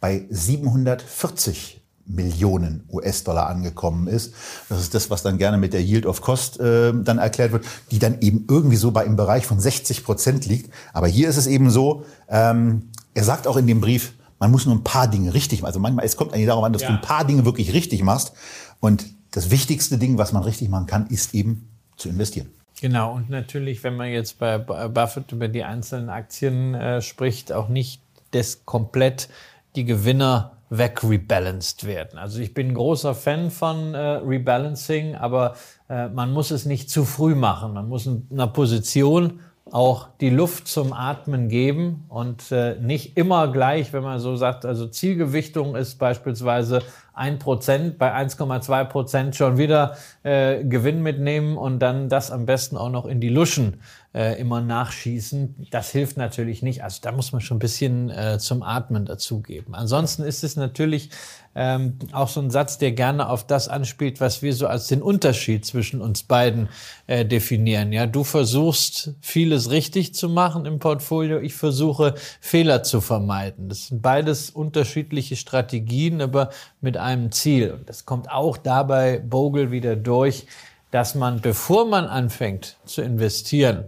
bei 0.00 0.26
740 0.30 1.77
Millionen 2.08 2.84
US-Dollar 2.90 3.48
angekommen 3.48 4.08
ist. 4.08 4.34
Das 4.68 4.80
ist 4.80 4.94
das, 4.94 5.10
was 5.10 5.22
dann 5.22 5.38
gerne 5.38 5.58
mit 5.58 5.72
der 5.72 5.82
Yield 5.82 6.06
of 6.06 6.20
Cost 6.20 6.58
äh, 6.58 6.92
dann 6.94 7.18
erklärt 7.18 7.52
wird, 7.52 7.64
die 7.90 7.98
dann 7.98 8.20
eben 8.20 8.46
irgendwie 8.48 8.76
so 8.76 8.90
bei 8.90 9.04
im 9.04 9.16
Bereich 9.16 9.46
von 9.46 9.60
60 9.60 10.04
Prozent 10.04 10.46
liegt. 10.46 10.72
Aber 10.92 11.06
hier 11.06 11.28
ist 11.28 11.36
es 11.36 11.46
eben 11.46 11.70
so, 11.70 12.04
ähm, 12.28 12.90
er 13.14 13.24
sagt 13.24 13.46
auch 13.46 13.56
in 13.56 13.66
dem 13.66 13.80
Brief, 13.80 14.14
man 14.38 14.50
muss 14.50 14.66
nur 14.66 14.74
ein 14.74 14.84
paar 14.84 15.08
Dinge 15.08 15.34
richtig 15.34 15.60
machen. 15.60 15.68
Also 15.68 15.80
manchmal, 15.80 16.04
es 16.04 16.16
kommt 16.16 16.32
eigentlich 16.32 16.46
darauf 16.46 16.64
an, 16.64 16.72
dass 16.72 16.82
ja. 16.82 16.88
du 16.88 16.94
ein 16.94 17.00
paar 17.00 17.24
Dinge 17.24 17.44
wirklich 17.44 17.72
richtig 17.72 18.02
machst. 18.02 18.32
Und 18.80 19.06
das 19.32 19.50
wichtigste 19.50 19.98
Ding, 19.98 20.18
was 20.18 20.32
man 20.32 20.42
richtig 20.42 20.68
machen 20.68 20.86
kann, 20.86 21.06
ist 21.08 21.34
eben 21.34 21.68
zu 21.96 22.08
investieren. 22.08 22.48
Genau, 22.80 23.14
und 23.14 23.28
natürlich, 23.28 23.82
wenn 23.82 23.96
man 23.96 24.08
jetzt 24.08 24.38
bei 24.38 24.58
Buffett 24.58 25.32
über 25.32 25.48
die 25.48 25.64
einzelnen 25.64 26.10
Aktien 26.10 26.74
äh, 26.74 27.02
spricht, 27.02 27.52
auch 27.52 27.68
nicht 27.68 28.02
das 28.30 28.64
komplett 28.64 29.28
die 29.74 29.84
Gewinner 29.84 30.57
wegrebalanced 30.70 31.86
werden. 31.86 32.18
Also 32.18 32.40
ich 32.40 32.54
bin 32.54 32.74
großer 32.74 33.14
Fan 33.14 33.50
von 33.50 33.94
äh, 33.94 33.98
Rebalancing, 33.98 35.14
aber 35.14 35.54
äh, 35.88 36.08
man 36.08 36.32
muss 36.32 36.50
es 36.50 36.66
nicht 36.66 36.90
zu 36.90 37.04
früh 37.04 37.34
machen. 37.34 37.72
Man 37.74 37.88
muss 37.88 38.06
in 38.06 38.26
einer 38.30 38.48
Position 38.48 39.40
auch 39.72 40.08
die 40.20 40.30
Luft 40.30 40.66
zum 40.68 40.92
Atmen 40.92 41.48
geben 41.48 42.04
und 42.08 42.50
äh, 42.52 42.76
nicht 42.80 43.16
immer 43.16 43.52
gleich, 43.52 43.92
wenn 43.92 44.02
man 44.02 44.18
so 44.18 44.36
sagt, 44.36 44.64
also 44.64 44.86
Zielgewichtung 44.86 45.76
ist 45.76 45.98
beispielsweise 45.98 46.82
ein 47.18 47.38
Prozent, 47.38 47.98
bei 47.98 48.14
1,2 48.14 48.84
Prozent 48.84 49.36
schon 49.36 49.58
wieder 49.58 49.96
äh, 50.22 50.64
Gewinn 50.64 51.02
mitnehmen 51.02 51.56
und 51.56 51.80
dann 51.80 52.08
das 52.08 52.30
am 52.30 52.46
besten 52.46 52.76
auch 52.76 52.90
noch 52.90 53.06
in 53.06 53.20
die 53.20 53.28
Luschen 53.28 53.80
äh, 54.14 54.40
immer 54.40 54.60
nachschießen. 54.60 55.66
Das 55.70 55.90
hilft 55.90 56.16
natürlich 56.16 56.62
nicht. 56.62 56.82
Also 56.82 57.00
da 57.02 57.12
muss 57.12 57.32
man 57.32 57.40
schon 57.40 57.56
ein 57.56 57.60
bisschen 57.60 58.10
äh, 58.10 58.38
zum 58.38 58.62
Atmen 58.62 59.04
dazugeben. 59.04 59.74
Ansonsten 59.74 60.22
ist 60.22 60.44
es 60.44 60.56
natürlich 60.56 61.10
ähm, 61.54 61.98
auch 62.12 62.28
so 62.28 62.40
ein 62.40 62.50
Satz, 62.50 62.78
der 62.78 62.92
gerne 62.92 63.28
auf 63.28 63.44
das 63.46 63.68
anspielt, 63.68 64.20
was 64.20 64.42
wir 64.42 64.54
so 64.54 64.68
als 64.68 64.86
den 64.86 65.02
Unterschied 65.02 65.66
zwischen 65.66 66.00
uns 66.00 66.22
beiden 66.22 66.68
äh, 67.08 67.24
definieren. 67.24 67.92
Ja, 67.92 68.06
du 68.06 68.22
versuchst 68.22 69.14
vieles 69.20 69.70
richtig 69.70 70.14
zu 70.14 70.28
machen 70.28 70.66
im 70.66 70.78
Portfolio, 70.78 71.40
ich 71.40 71.54
versuche 71.54 72.14
Fehler 72.40 72.84
zu 72.84 73.00
vermeiden. 73.00 73.68
Das 73.68 73.88
sind 73.88 74.02
beides 74.02 74.50
unterschiedliche 74.50 75.34
Strategien, 75.34 76.22
aber 76.22 76.50
mit 76.80 76.96
einem 76.96 77.07
Ziel. 77.32 77.72
Und 77.72 77.88
das 77.88 78.04
kommt 78.04 78.30
auch 78.30 78.56
dabei 78.56 79.18
Bogle 79.18 79.70
wieder 79.70 79.96
durch, 79.96 80.46
dass 80.90 81.14
man, 81.14 81.40
bevor 81.40 81.86
man 81.86 82.06
anfängt 82.06 82.76
zu 82.84 83.02
investieren, 83.02 83.84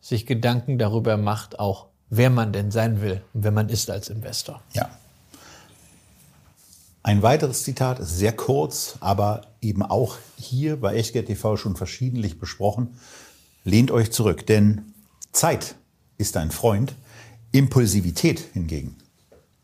sich 0.00 0.26
Gedanken 0.26 0.78
darüber 0.78 1.16
macht, 1.16 1.58
auch 1.58 1.86
wer 2.10 2.30
man 2.30 2.52
denn 2.52 2.70
sein 2.70 3.00
will 3.00 3.22
und 3.34 3.44
wer 3.44 3.50
man 3.50 3.68
ist 3.68 3.90
als 3.90 4.08
Investor. 4.08 4.62
Ja, 4.72 4.88
Ein 7.02 7.22
weiteres 7.22 7.64
Zitat 7.64 7.98
ist 8.00 8.18
sehr 8.18 8.32
kurz, 8.32 8.96
aber 9.00 9.42
eben 9.60 9.82
auch 9.82 10.16
hier 10.36 10.80
bei 10.80 10.94
Echtgeld 10.94 11.26
TV 11.26 11.56
schon 11.56 11.76
verschiedentlich 11.76 12.38
besprochen. 12.38 12.98
Lehnt 13.64 13.90
euch 13.90 14.12
zurück, 14.12 14.46
denn 14.46 14.92
Zeit 15.32 15.74
ist 16.18 16.36
dein 16.36 16.50
Freund, 16.50 16.94
Impulsivität 17.52 18.40
hingegen 18.52 18.96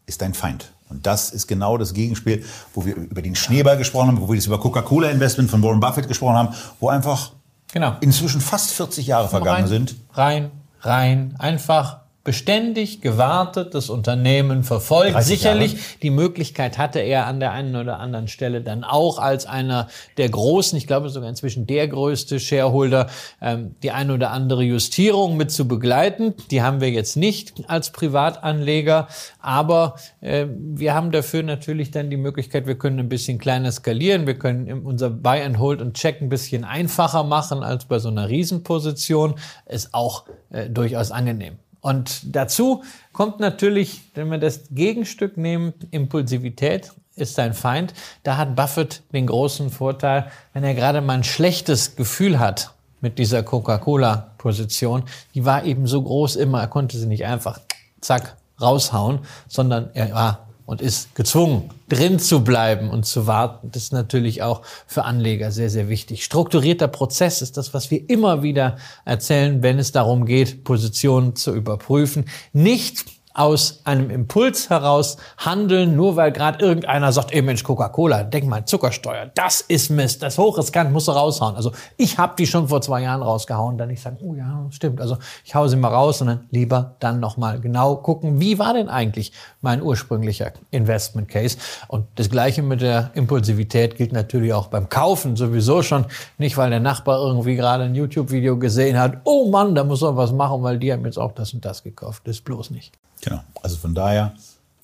ist 0.06 0.22
dein 0.22 0.34
Feind. 0.34 0.73
Und 0.88 1.06
das 1.06 1.30
ist 1.30 1.46
genau 1.46 1.78
das 1.78 1.94
Gegenspiel, 1.94 2.44
wo 2.74 2.84
wir 2.84 2.94
über 2.94 3.22
den 3.22 3.34
Schneeball 3.34 3.76
gesprochen 3.76 4.08
haben, 4.08 4.20
wo 4.20 4.28
wir 4.28 4.36
das 4.36 4.46
über 4.46 4.60
Coca-Cola-Investment 4.60 5.50
von 5.50 5.62
Warren 5.62 5.80
Buffett 5.80 6.08
gesprochen 6.08 6.36
haben, 6.36 6.54
wo 6.80 6.88
einfach 6.88 7.32
genau. 7.72 7.96
inzwischen 8.00 8.40
fast 8.40 8.72
40 8.72 9.06
Jahre 9.06 9.28
vergangen 9.28 9.62
rein, 9.62 9.68
sind. 9.68 9.96
Rein, 10.12 10.50
rein, 10.80 11.34
einfach 11.38 12.03
beständig 12.24 13.02
gewartet, 13.02 13.74
das 13.74 13.90
Unternehmen 13.90 14.64
verfolgt. 14.64 15.22
Sicherlich 15.22 15.98
die 16.00 16.08
Möglichkeit 16.08 16.78
hatte 16.78 16.98
er 16.98 17.26
an 17.26 17.38
der 17.38 17.52
einen 17.52 17.76
oder 17.76 18.00
anderen 18.00 18.28
Stelle 18.28 18.62
dann 18.62 18.82
auch 18.82 19.18
als 19.18 19.44
einer 19.44 19.88
der 20.16 20.30
großen, 20.30 20.78
ich 20.78 20.86
glaube 20.86 21.10
sogar 21.10 21.28
inzwischen 21.28 21.66
der 21.66 21.86
größte 21.86 22.40
Shareholder, 22.40 23.08
ähm, 23.42 23.74
die 23.82 23.90
eine 23.90 24.14
oder 24.14 24.30
andere 24.30 24.62
Justierung 24.62 25.36
mit 25.36 25.50
zu 25.50 25.68
begleiten. 25.68 26.32
Die 26.50 26.62
haben 26.62 26.80
wir 26.80 26.90
jetzt 26.90 27.16
nicht 27.16 27.52
als 27.68 27.92
Privatanleger, 27.92 29.06
aber 29.40 29.96
äh, 30.22 30.46
wir 30.48 30.94
haben 30.94 31.12
dafür 31.12 31.42
natürlich 31.42 31.90
dann 31.90 32.08
die 32.08 32.16
Möglichkeit, 32.16 32.66
wir 32.66 32.78
können 32.78 33.00
ein 33.00 33.10
bisschen 33.10 33.38
kleiner 33.38 33.70
skalieren, 33.70 34.26
wir 34.26 34.38
können 34.38 34.86
unser 34.86 35.10
Buy 35.10 35.42
and 35.42 35.58
Hold 35.58 35.82
und 35.82 35.94
Check 35.94 36.22
ein 36.22 36.30
bisschen 36.30 36.64
einfacher 36.64 37.22
machen 37.22 37.62
als 37.62 37.84
bei 37.84 37.98
so 37.98 38.08
einer 38.08 38.30
Riesenposition. 38.30 39.34
Ist 39.66 39.92
auch 39.92 40.24
äh, 40.50 40.70
durchaus 40.70 41.10
angenehm. 41.10 41.58
Und 41.84 42.34
dazu 42.34 42.82
kommt 43.12 43.40
natürlich, 43.40 44.00
wenn 44.14 44.30
wir 44.30 44.38
das 44.38 44.68
Gegenstück 44.70 45.36
nehmen, 45.36 45.74
Impulsivität 45.90 46.92
ist 47.14 47.34
sein 47.34 47.52
Feind. 47.52 47.92
Da 48.22 48.38
hat 48.38 48.56
Buffett 48.56 49.02
den 49.12 49.26
großen 49.26 49.68
Vorteil, 49.68 50.30
wenn 50.54 50.64
er 50.64 50.72
gerade 50.72 51.02
mal 51.02 51.12
ein 51.12 51.24
schlechtes 51.24 51.94
Gefühl 51.94 52.38
hat 52.38 52.72
mit 53.02 53.18
dieser 53.18 53.42
Coca-Cola-Position, 53.42 55.02
die 55.34 55.44
war 55.44 55.66
eben 55.66 55.86
so 55.86 56.00
groß 56.00 56.36
immer, 56.36 56.60
er 56.60 56.68
konnte 56.68 56.96
sie 56.96 57.04
nicht 57.04 57.26
einfach 57.26 57.60
zack 58.00 58.38
raushauen, 58.58 59.18
sondern 59.46 59.90
er 59.92 60.14
war 60.14 60.48
und 60.66 60.80
ist 60.80 61.14
gezwungen, 61.14 61.70
drin 61.88 62.18
zu 62.18 62.42
bleiben 62.42 62.90
und 62.90 63.04
zu 63.04 63.26
warten. 63.26 63.70
Das 63.72 63.84
ist 63.84 63.92
natürlich 63.92 64.42
auch 64.42 64.62
für 64.86 65.04
Anleger 65.04 65.50
sehr, 65.50 65.70
sehr 65.70 65.88
wichtig. 65.88 66.24
Strukturierter 66.24 66.88
Prozess 66.88 67.42
ist 67.42 67.56
das, 67.56 67.74
was 67.74 67.90
wir 67.90 68.08
immer 68.08 68.42
wieder 68.42 68.76
erzählen, 69.04 69.62
wenn 69.62 69.78
es 69.78 69.92
darum 69.92 70.24
geht, 70.24 70.64
Positionen 70.64 71.36
zu 71.36 71.54
überprüfen. 71.54 72.24
Nicht 72.52 73.04
aus 73.34 73.80
einem 73.82 74.10
Impuls 74.10 74.70
heraus 74.70 75.16
handeln, 75.38 75.96
nur 75.96 76.14
weil 76.14 76.30
gerade 76.30 76.64
irgendeiner 76.64 77.12
sagt, 77.12 77.32
ey 77.32 77.42
Mensch, 77.42 77.64
Coca-Cola, 77.64 78.22
denk 78.22 78.46
mal, 78.46 78.64
Zuckersteuer, 78.64 79.30
das 79.34 79.60
ist 79.60 79.90
Mist, 79.90 80.22
das 80.22 80.34
ist 80.34 80.38
hochriskant, 80.38 80.92
musst 80.92 81.08
du 81.08 81.12
raushauen. 81.12 81.56
Also 81.56 81.72
ich 81.96 82.16
habe 82.16 82.34
die 82.38 82.46
schon 82.46 82.68
vor 82.68 82.80
zwei 82.80 83.02
Jahren 83.02 83.22
rausgehauen, 83.22 83.76
dann 83.76 83.90
ich 83.90 84.00
sage, 84.00 84.18
oh 84.22 84.34
ja, 84.34 84.66
stimmt, 84.70 85.00
also 85.00 85.18
ich 85.44 85.54
hau 85.56 85.66
sie 85.66 85.76
mal 85.76 85.88
raus, 85.88 86.18
sondern 86.18 86.46
lieber 86.50 86.94
dann 87.00 87.18
nochmal 87.18 87.60
genau 87.60 87.96
gucken, 87.96 88.38
wie 88.38 88.60
war 88.60 88.72
denn 88.72 88.88
eigentlich 88.88 89.32
mein 89.60 89.82
ursprünglicher 89.82 90.52
Investment 90.70 91.28
Case? 91.28 91.58
Und 91.88 92.06
das 92.14 92.30
Gleiche 92.30 92.62
mit 92.62 92.82
der 92.82 93.10
Impulsivität 93.14 93.96
gilt 93.96 94.12
natürlich 94.12 94.52
auch 94.52 94.68
beim 94.68 94.88
Kaufen 94.88 95.34
sowieso 95.34 95.82
schon, 95.82 96.06
nicht 96.38 96.56
weil 96.56 96.70
der 96.70 96.80
Nachbar 96.80 97.18
irgendwie 97.18 97.56
gerade 97.56 97.82
ein 97.82 97.96
YouTube-Video 97.96 98.58
gesehen 98.58 98.96
hat, 98.96 99.18
oh 99.24 99.50
Mann, 99.50 99.74
da 99.74 99.82
muss 99.82 100.02
er 100.02 100.16
was 100.16 100.32
machen, 100.32 100.62
weil 100.62 100.78
die 100.78 100.92
haben 100.92 101.04
jetzt 101.04 101.18
auch 101.18 101.32
das 101.32 101.52
und 101.52 101.64
das 101.64 101.82
gekauft, 101.82 102.22
das 102.26 102.40
bloß 102.40 102.70
nicht. 102.70 102.96
Genau. 103.24 103.40
Also 103.62 103.78
von 103.78 103.94
daher, 103.94 104.34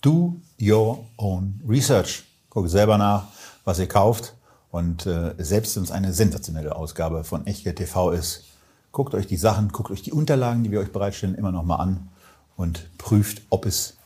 do 0.00 0.36
your 0.58 1.04
own 1.18 1.60
research. 1.68 2.24
Guckt 2.48 2.70
selber 2.70 2.96
nach, 2.96 3.24
was 3.64 3.78
ihr 3.78 3.86
kauft. 3.86 4.34
Und 4.70 5.04
äh, 5.04 5.34
selbst 5.36 5.76
wenn 5.76 5.82
es 5.82 5.90
eine 5.90 6.14
sensationelle 6.14 6.74
Ausgabe 6.74 7.22
von 7.22 7.46
Echtgeld 7.46 7.76
TV 7.76 8.12
ist, 8.12 8.44
guckt 8.92 9.14
euch 9.14 9.26
die 9.26 9.36
Sachen, 9.36 9.68
guckt 9.68 9.90
euch 9.90 10.02
die 10.02 10.12
Unterlagen, 10.12 10.64
die 10.64 10.70
wir 10.70 10.80
euch 10.80 10.90
bereitstellen, 10.90 11.34
immer 11.34 11.52
noch 11.52 11.64
mal 11.64 11.76
an 11.76 12.08
und 12.56 12.96
prüft, 12.96 13.42
ob 13.50 13.66
es 13.66 13.98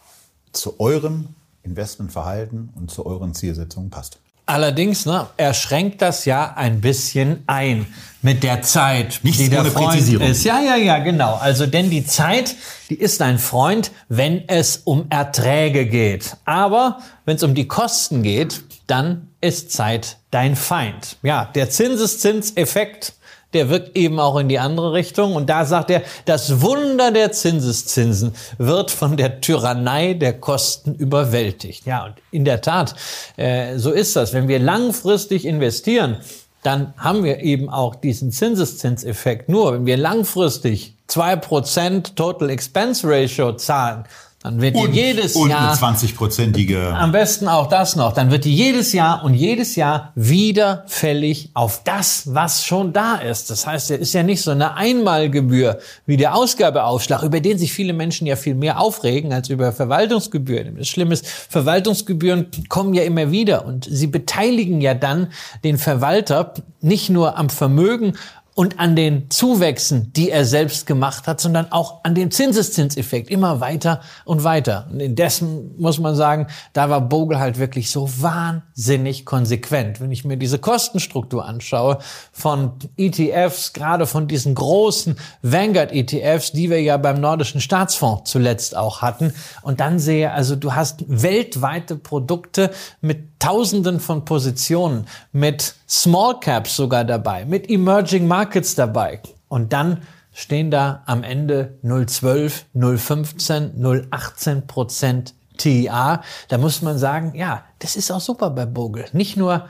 zu 0.53 0.81
eurem 0.81 1.29
Investmentverhalten 1.63 2.71
und 2.75 2.91
zu 2.91 3.07
euren 3.07 3.35
Zielsetzungen 3.35 3.91
passt. 3.91 4.19
Allerdings, 4.47 5.07
ne, 5.07 5.27
er 5.37 5.55
schränkt 5.55 6.03
das 6.03 6.27
ja 6.27 6.53
ein 6.55 6.81
bisschen 6.81 7.43
ein 7.47 7.87
mit 8.21 8.43
der 8.43 8.63
Zeit, 8.63 9.21
Nichts 9.23 9.39
die 9.39 9.49
der 9.49 9.65
Freund 9.65 9.97
ist. 9.97 10.45
Ja, 10.45 10.61
ja, 10.61 10.77
ja, 10.77 10.99
genau. 10.99 11.35
Also, 11.35 11.67
denn 11.67 11.91
die 11.91 12.07
Zeit, 12.07 12.55
die 12.91 12.95
ist 12.95 13.23
ein 13.23 13.39
Freund, 13.39 13.91
wenn 14.09 14.49
es 14.49 14.83
um 14.85 15.07
Erträge 15.11 15.87
geht. 15.87 16.37
Aber 16.45 17.01
wenn 17.25 17.37
es 17.37 17.43
um 17.43 17.55
die 17.55 17.69
Kosten 17.69 18.23
geht, 18.23 18.63
dann 18.87 19.29
ist 19.41 19.73
Zeit 19.73 20.19
dein 20.31 20.57
Feind. 20.57 21.17
Ja, 21.23 21.47
der 21.55 21.71
Zinseszinseffekt 21.71 23.15
der 23.55 23.71
wirkt 23.71 23.97
eben 23.97 24.21
auch 24.21 24.37
in 24.37 24.49
die 24.49 24.59
andere 24.59 24.93
Richtung. 24.93 25.35
Und 25.35 25.49
da 25.49 25.65
sagt 25.65 25.91
er, 25.91 26.03
das 26.25 26.61
Wunder 26.61 27.11
der 27.11 27.33
Zinseszinsen 27.33 28.35
wird 28.59 28.91
von 28.91 29.17
der 29.17 29.41
Tyrannei 29.41 30.15
der 30.15 30.39
Kosten 30.41 30.95
überwältigt. 30.95 31.87
Ja, 31.87 32.07
und 32.07 32.15
in 32.31 32.45
der 32.45 32.61
Tat, 32.61 32.95
äh, 33.37 33.79
so 33.79 33.91
ist 33.93 34.17
das. 34.17 34.33
Wenn 34.33 34.49
wir 34.49 34.59
langfristig 34.59 35.45
investieren, 35.45 36.19
dann 36.63 36.95
haben 36.97 37.25
wir 37.25 37.41
eben 37.41 37.69
auch 37.69 37.95
diesen 37.95 38.33
Zinseszinseffekt. 38.33 39.49
Nur 39.49 39.75
wenn 39.75 39.87
wir 39.87 39.97
langfristig 39.97 40.95
zwei 41.07 41.37
Prozent 41.37 42.17
Total 42.17 42.51
Expense 42.51 43.07
Ratio 43.07 43.53
zahlen, 43.53 44.05
dann 44.45 44.61
wird 44.61 44.75
und, 44.77 44.93
die 44.93 45.01
jedes 45.01 45.37
und 45.37 45.49
Jahr. 45.49 45.73
Und 45.73 45.79
20-prozentige. 45.79 46.93
Am 46.93 47.13
besten 47.13 47.49
auch 47.49 47.67
das 47.67 47.97
noch. 47.97 48.13
Dann 48.13 48.31
wird 48.31 48.45
die 48.45 48.55
jedes 48.55 48.93
Jahr 48.93 49.25
und 49.25 49.33
jedes 49.33 49.75
Jahr 49.75 50.13
wieder 50.15 50.85
fällig 50.87 51.49
auf 51.55 51.83
das, 51.83 52.35
was 52.35 52.67
schon 52.67 52.93
da 52.93 53.15
ist. 53.15 53.49
Das 53.49 53.67
heißt, 53.67 53.91
es 53.93 54.01
ist 54.01 54.13
ja 54.13 54.23
nicht 54.23 54.43
so 54.43 54.51
eine 54.51 54.75
Einmalgebühr 54.75 55.79
wie 56.05 56.19
der 56.19 56.35
Ausgabeaufschlag, 56.35 57.23
über 57.23 57.41
den 57.41 57.57
sich 57.57 57.73
viele 57.73 57.95
Menschen 57.95 58.27
ja 58.27 58.37
viel 58.37 58.55
mehr 58.55 58.81
aufregen 58.81 59.33
als 59.33 59.49
über 59.49 59.73
Verwaltungsgebühren. 59.73 60.77
Das 60.77 60.89
Schlimme 60.89 61.15
ist, 61.15 61.27
Verwaltungsgebühren 61.27 62.49
kommen 62.69 62.93
ja 62.93 63.05
immer 63.05 63.31
wieder 63.31 63.65
und 63.65 63.89
sie 63.91 64.09
beteiligen 64.09 64.83
ja 64.83 64.93
dann 64.93 65.29
den 65.65 65.79
Verwalter 65.79 66.53
nicht 66.83 67.09
nur 67.09 67.39
am 67.39 67.49
Vermögen, 67.49 68.13
und 68.55 68.79
an 68.79 68.95
den 68.95 69.31
Zuwächsen, 69.31 70.13
die 70.13 70.31
er 70.31 70.45
selbst 70.45 70.87
gemacht 70.87 71.27
hat, 71.27 71.41
sondern 71.41 71.73
auch 71.73 72.05
an 72.05 72.15
dem 72.15 72.31
Zinseszinseffekt 72.31 73.29
immer 73.29 73.61
weiter 73.61 74.01
und 74.25 74.45
weiter. 74.45 74.87
Und 74.93 75.01
indessen 75.01 75.75
muss 75.77 75.99
man 75.99 76.15
sagen, 76.15 76.47
da 76.73 76.89
war 76.89 77.01
Bogle 77.01 77.41
halt 77.41 77.59
wirklich 77.59 77.91
so 77.91 78.09
wahnsinnig 78.21 79.27
konsequent. 79.27 80.01
Wenn 80.01 80.13
ich 80.13 80.25
mir 80.25 80.37
diese 80.37 80.61
Kostenstruktur 80.61 81.45
anschaue 81.45 81.99
von 82.33 82.73
ETFs, 82.97 83.73
gerade 83.73 84.07
von 84.07 84.29
diesen 84.29 84.55
großen 84.55 85.17
Vanguard 85.43 85.93
ETFs, 85.93 86.53
die 86.53 86.71
wir 86.71 86.81
ja 86.81 86.97
beim 86.97 87.21
nordischen 87.21 87.61
Staatsfonds 87.61 88.31
zuletzt 88.31 88.77
auch 88.77 89.03
hatten, 89.03 89.35
und 89.63 89.81
dann 89.81 89.99
sehe, 89.99 90.31
also 90.31 90.55
du 90.55 90.75
hast 90.75 91.05
weltweite 91.09 91.97
Produkte 91.97 92.71
mit 93.01 93.34
Tausenden 93.45 94.01
von 94.01 94.25
Positionen, 94.25 95.07
mit 95.31 95.75
Small 95.87 96.41
Caps 96.41 96.77
sogar 96.77 97.05
dabei, 97.05 97.45
mit 97.45 97.69
Emerging 97.69 98.27
Markets 98.27 98.75
dabei. 98.75 99.21
Und 99.49 99.75
dann 99.75 100.01
stehen 100.33 100.71
da 100.71 101.03
am 101.05 101.23
Ende 101.23 101.79
0,12, 101.85 102.63
0,15, 102.75 103.75
0,18 103.79 104.63
Prozent 104.63 105.35
TIA. 105.59 106.23
Da 106.49 106.57
muss 106.57 106.81
man 106.81 106.97
sagen, 106.97 107.35
ja, 107.35 107.65
das 107.81 107.97
ist 107.97 108.11
auch 108.11 108.23
super 108.23 108.49
bei 108.49 108.65
Bogle. 108.65 109.05
Nicht 109.13 109.37
nur 109.37 109.69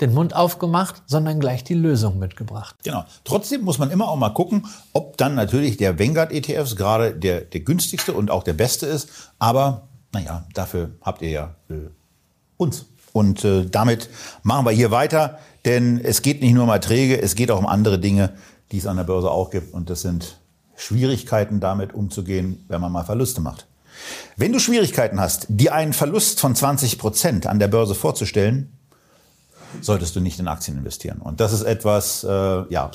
den 0.00 0.14
Mund 0.14 0.36
aufgemacht, 0.36 1.02
sondern 1.06 1.40
gleich 1.40 1.64
die 1.64 1.74
Lösung 1.74 2.20
mitgebracht. 2.20 2.76
Genau. 2.84 3.04
Trotzdem 3.24 3.62
muss 3.62 3.78
man 3.78 3.90
immer 3.90 4.08
auch 4.08 4.16
mal 4.16 4.30
gucken, 4.30 4.64
ob 4.92 5.16
dann 5.16 5.34
natürlich 5.34 5.76
der 5.76 5.98
Vanguard 5.98 6.30
ETFs 6.30 6.76
gerade 6.76 7.16
der, 7.16 7.40
der 7.40 7.62
günstigste 7.62 8.12
und 8.12 8.30
auch 8.30 8.44
der 8.44 8.52
beste 8.52 8.86
ist. 8.86 9.10
Aber 9.40 9.88
naja, 10.12 10.46
dafür 10.54 10.92
habt 11.02 11.20
ihr 11.22 11.30
ja 11.30 11.56
äh, 11.68 11.90
uns. 12.56 12.86
Und 13.12 13.44
äh, 13.44 13.66
damit 13.66 14.08
machen 14.42 14.66
wir 14.66 14.72
hier 14.72 14.90
weiter, 14.90 15.38
denn 15.64 16.00
es 16.02 16.22
geht 16.22 16.40
nicht 16.40 16.54
nur 16.54 16.64
um 16.64 16.70
Erträge, 16.70 17.20
es 17.20 17.34
geht 17.34 17.50
auch 17.50 17.58
um 17.58 17.66
andere 17.66 17.98
Dinge, 17.98 18.34
die 18.72 18.78
es 18.78 18.86
an 18.86 18.96
der 18.96 19.04
Börse 19.04 19.30
auch 19.30 19.50
gibt. 19.50 19.72
Und 19.74 19.90
das 19.90 20.02
sind 20.02 20.38
Schwierigkeiten 20.76 21.60
damit 21.60 21.94
umzugehen, 21.94 22.64
wenn 22.68 22.80
man 22.80 22.92
mal 22.92 23.04
Verluste 23.04 23.40
macht. 23.40 23.66
Wenn 24.36 24.52
du 24.52 24.60
Schwierigkeiten 24.60 25.20
hast, 25.20 25.46
dir 25.48 25.74
einen 25.74 25.92
Verlust 25.92 26.40
von 26.40 26.54
20 26.54 26.98
Prozent 26.98 27.46
an 27.46 27.58
der 27.58 27.68
Börse 27.68 27.94
vorzustellen, 27.94 28.72
solltest 29.80 30.14
du 30.16 30.20
nicht 30.20 30.38
in 30.38 30.48
Aktien 30.48 30.78
investieren. 30.78 31.18
Und 31.18 31.40
das 31.40 31.52
ist 31.52 31.62
etwas, 31.62 32.24
äh, 32.24 32.28
ja, 32.28 32.90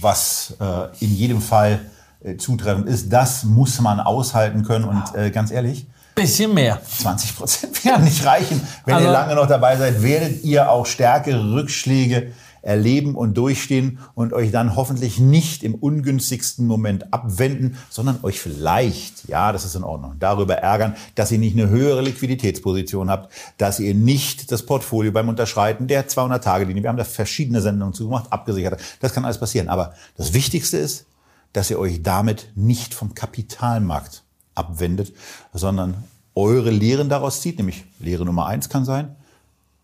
was 0.00 0.54
äh, 0.60 0.88
in 1.00 1.14
jedem 1.14 1.40
Fall 1.40 1.80
äh, 2.20 2.36
zutreffend 2.36 2.88
ist. 2.88 3.12
Das 3.12 3.44
muss 3.44 3.80
man 3.80 4.00
aushalten 4.00 4.64
können. 4.64 4.84
Und 4.84 5.14
äh, 5.14 5.30
ganz 5.30 5.50
ehrlich, 5.50 5.86
Bisschen 6.18 6.52
mehr. 6.52 6.80
20 6.84 7.36
Prozent 7.36 7.84
werden 7.84 8.04
nicht 8.04 8.24
reichen. 8.24 8.60
Wenn 8.84 8.96
also, 8.96 9.06
ihr 9.06 9.12
lange 9.12 9.34
noch 9.34 9.46
dabei 9.46 9.76
seid, 9.76 10.02
werdet 10.02 10.44
ihr 10.44 10.70
auch 10.70 10.86
stärkere 10.86 11.52
Rückschläge 11.52 12.32
erleben 12.62 13.14
und 13.14 13.34
durchstehen 13.38 13.98
und 14.14 14.32
euch 14.32 14.50
dann 14.50 14.76
hoffentlich 14.76 15.18
nicht 15.18 15.62
im 15.62 15.74
ungünstigsten 15.74 16.66
Moment 16.66 17.12
abwenden, 17.12 17.78
sondern 17.88 18.18
euch 18.22 18.40
vielleicht, 18.40 19.28
ja, 19.28 19.52
das 19.52 19.64
ist 19.64 19.74
in 19.74 19.84
Ordnung, 19.84 20.16
darüber 20.18 20.56
ärgern, 20.56 20.96
dass 21.14 21.30
ihr 21.30 21.38
nicht 21.38 21.56
eine 21.56 21.68
höhere 21.68 22.02
Liquiditätsposition 22.02 23.10
habt, 23.10 23.32
dass 23.56 23.80
ihr 23.80 23.94
nicht 23.94 24.50
das 24.50 24.64
Portfolio 24.66 25.12
beim 25.12 25.28
Unterschreiten 25.28 25.86
der 25.86 26.08
200-Tage-Linie, 26.08 26.82
wir 26.82 26.90
haben 26.90 26.96
da 26.96 27.04
verschiedene 27.04 27.60
Sendungen 27.60 27.94
zugemacht, 27.94 28.32
abgesichert 28.32 28.72
habt. 28.72 28.82
Das 29.00 29.14
kann 29.14 29.24
alles 29.24 29.38
passieren. 29.38 29.68
Aber 29.68 29.94
das 30.16 30.34
Wichtigste 30.34 30.78
ist, 30.78 31.06
dass 31.52 31.70
ihr 31.70 31.78
euch 31.78 32.02
damit 32.02 32.50
nicht 32.54 32.92
vom 32.92 33.14
Kapitalmarkt 33.14 34.24
abwendet, 34.58 35.12
sondern 35.52 36.04
eure 36.34 36.70
Lehren 36.70 37.08
daraus 37.08 37.40
zieht, 37.40 37.58
nämlich 37.58 37.84
Lehre 37.98 38.24
Nummer 38.24 38.46
eins 38.46 38.68
kann 38.68 38.84
sein, 38.84 39.16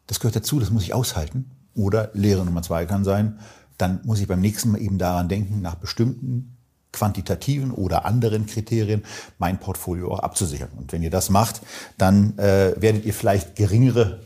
das 0.07 0.21
gehört 0.21 0.37
dazu, 0.37 0.61
das 0.61 0.71
muss 0.71 0.83
ich 0.83 0.95
aushalten. 0.95 1.51
Oder 1.75 2.11
Lehre 2.13 2.45
Nummer 2.45 2.63
zwei 2.63 2.87
kann 2.87 3.05
sein, 3.05 3.39
dann 3.79 4.01
muss 4.05 4.21
ich 4.21 4.29
beim 4.29 4.41
nächsten 4.41 4.71
Mal 4.71 4.81
eben 4.81 4.99
daran 4.99 5.29
denken, 5.29 5.61
nach 5.61 5.75
bestimmten 5.75 6.57
quantitativen 6.93 7.73
oder 7.73 8.05
anderen 8.05 8.47
Kriterien 8.47 9.05
mein 9.39 9.59
Portfolio 9.59 10.13
auch 10.13 10.21
abzusichern. 10.21 10.69
Und 10.77 10.93
wenn 10.93 11.03
ihr 11.03 11.11
das 11.11 11.29
macht, 11.29 11.61
dann 11.99 12.39
äh, 12.39 12.75
werdet 12.77 13.05
ihr 13.05 13.15
vielleicht 13.15 13.57
geringere 13.57 14.21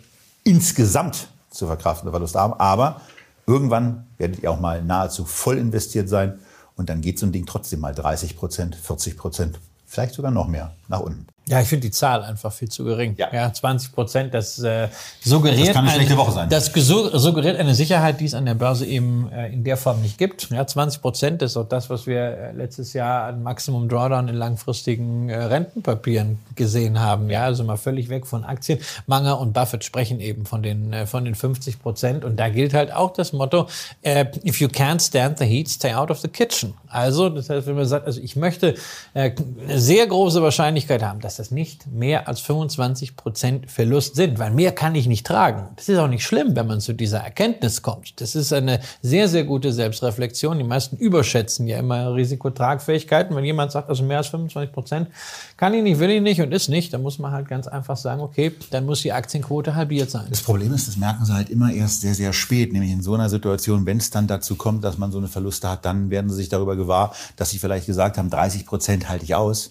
insgesamt 0.45 1.29
zu 1.51 1.67
verkraftende 1.67 2.11
Verluste 2.11 2.39
haben, 2.39 2.53
aber 2.55 3.01
irgendwann 3.47 4.07
werdet 4.19 4.43
ihr 4.43 4.51
auch 4.51 4.61
mal 4.61 4.83
nahezu 4.83 5.25
voll 5.25 5.57
investiert 5.57 6.11
sein 6.11 6.39
und 6.77 6.91
dann 6.91 7.01
geht 7.01 7.19
so 7.19 7.27
ein 7.27 7.33
Ding 7.33 7.47
trotzdem 7.47 7.81
mal 7.81 7.95
30 7.95 8.37
Prozent, 8.37 8.77
40 8.77 9.17
Prozent, 9.17 9.59
vielleicht 9.89 10.15
sogar 10.15 10.31
noch 10.31 10.47
mehr 10.47 10.75
nach 10.87 11.01
unten. 11.01 11.27
Ja, 11.49 11.61
ich 11.61 11.69
finde 11.69 11.87
die 11.87 11.91
Zahl 11.91 12.23
einfach 12.23 12.53
viel 12.53 12.69
zu 12.69 12.85
gering. 12.85 13.15
Ja. 13.17 13.29
ja 13.33 13.53
20 13.53 13.93
Prozent, 13.93 14.35
das 14.35 14.59
äh, 14.59 14.89
suggeriert 15.21 15.69
Das 15.69 15.75
kann 15.75 15.85
eine 15.87 15.95
schlechte 15.95 16.17
Woche 16.17 16.33
sein. 16.33 16.49
Das 16.51 16.67
suggeriert 16.67 17.59
eine 17.59 17.75
Sicherheit, 17.75 18.21
die 18.21 18.27
es 18.27 18.35
an 18.35 18.45
der 18.45 18.55
Börse 18.55 18.85
eben 18.85 19.31
äh, 19.33 19.49
in 19.49 19.65
der 19.65 19.79
Form 19.79 20.03
nicht 20.03 20.19
gibt. 20.19 20.51
Ja, 20.51 20.67
20 20.67 21.01
Prozent 21.01 21.43
ist 21.43 21.57
auch 21.57 21.69
das, 21.69 21.89
was 21.89 22.07
wir 22.07 22.21
äh, 22.21 22.53
letztes 22.53 22.93
Jahr 22.93 23.25
an 23.25 23.43
Maximum 23.43 23.89
Drawdown 23.89 24.29
in 24.29 24.35
langfristigen 24.35 25.31
äh, 25.31 25.37
Rentenpapieren 25.37 26.39
gesehen 26.55 27.01
haben. 27.01 27.31
Ja, 27.31 27.45
also 27.45 27.65
mal 27.65 27.79
völlig 27.79 28.11
weg 28.11 28.27
von 28.27 28.45
Aktien. 28.45 28.79
Manger 29.07 29.41
und 29.41 29.55
Buffett 29.55 29.85
sprechen 29.85 30.21
eben 30.21 30.45
von 30.45 30.63
den 30.63 30.93
äh, 30.93 31.07
von 31.07 31.25
den 31.25 31.35
50 31.35 31.81
Prozent 31.81 32.25
und 32.25 32.39
da 32.39 32.51
gilt 32.51 32.75
halt 32.75 32.93
auch 32.93 33.13
das 33.13 33.33
Motto: 33.33 33.69
äh, 34.03 34.27
If 34.45 34.61
you 34.61 34.69
can't 34.69 35.01
stand 35.01 35.39
the 35.39 35.47
heat, 35.47 35.71
stay 35.71 35.95
out 35.95 36.11
of 36.11 36.19
the 36.21 36.29
kitchen. 36.29 36.75
Also 36.89 37.31
das 37.31 37.49
heißt, 37.49 37.67
wenn 37.67 37.77
man 37.77 37.87
sagt, 37.87 38.07
also 38.07 38.21
ich 38.21 38.37
möchte 38.37 38.75
äh, 39.15 39.31
eine 39.67 39.81
sehr 39.81 40.07
große 40.07 40.43
Wahrscheinlichkeit 40.43 41.03
haben, 41.03 41.21
dass 41.21 41.38
das 41.39 41.51
nicht 41.51 41.87
mehr 41.87 42.29
als 42.29 42.41
25 42.41 43.17
Prozent 43.17 43.71
Verlust 43.71 44.17
sind, 44.17 44.39
weil 44.39 44.51
mehr 44.51 44.73
kann 44.73 44.95
ich 44.95 45.07
nicht 45.07 45.27
tragen. 45.27 45.69
Das 45.77 45.89
ist 45.89 45.99
auch 45.99 46.09
nicht 46.09 46.25
schlimm, 46.25 46.57
wenn 46.57 46.67
man 46.67 46.81
zu 46.81 46.93
dieser 46.93 47.19
Erkenntnis 47.19 47.83
kommt. 47.83 48.21
Das 48.21 48.35
ist 48.35 48.53
eine 48.53 48.81
sehr, 49.03 49.29
sehr 49.29 49.45
gute 49.45 49.73
Selbstreflexion. 49.73 50.59
Die 50.59 50.65
meisten 50.65 50.97
überschätzen 50.97 51.67
ja 51.67 51.79
immer 51.79 52.15
Risikotragfähigkeiten. 52.15 53.37
Wenn 53.37 53.45
jemand 53.45 53.73
sagt, 53.73 53.89
also 53.89 54.03
mehr 54.03 54.19
als 54.19 54.29
25 54.29 54.73
Prozent 54.73 55.09
kann 55.57 55.75
ich 55.75 55.83
nicht, 55.83 55.99
will 55.99 56.11
ich 56.11 56.23
nicht 56.23 56.41
und 56.41 56.53
ist 56.53 56.69
nicht, 56.69 56.93
dann 56.93 57.03
muss 57.03 57.19
man 57.19 57.33
halt 57.33 57.49
ganz 57.49 57.67
einfach 57.67 57.97
sagen, 57.97 58.21
okay, 58.21 58.53
dann 58.71 58.87
muss 58.87 59.03
die 59.03 59.13
Aktienquote 59.13 59.75
halbiert 59.75 60.11
sein. 60.11 60.27
Das 60.31 60.43
Problem 60.43 60.73
ist, 60.73 60.89
das 60.89 60.97
merken 60.97 61.25
sie 61.25 61.35
halt 61.35 61.51
immer 61.51 61.73
erst 61.73 62.01
sehr, 62.01 62.15
sehr 62.15 62.33
spät, 62.33 62.73
nämlich 62.73 62.91
in 62.91 63.03
so 63.03 63.15
einer 63.15 63.29
Situation, 63.29 63.87
wenn 63.87 63.99
es 63.99 64.11
dann 64.11 64.27
dazu 64.27 64.57
kommt, 64.57 64.85
dass 64.85 64.99
man 64.99 65.13
so 65.13 65.19
eine 65.19 65.29
Verluste 65.29 65.69
hat, 65.69 65.85
dann 65.85 66.11
werden 66.11 66.31
sie 66.31 66.37
sich 66.37 66.49
darüber 66.49 66.77
gewahr, 66.77 67.15
dass 67.37 67.51
sie 67.51 67.59
vielleicht 67.59 67.87
gesagt 67.87 68.19
haben, 68.19 68.31
30 68.31 68.67
Prozent 68.67 69.09
halte 69.09 69.25
ich 69.25 69.35
aus. 69.35 69.71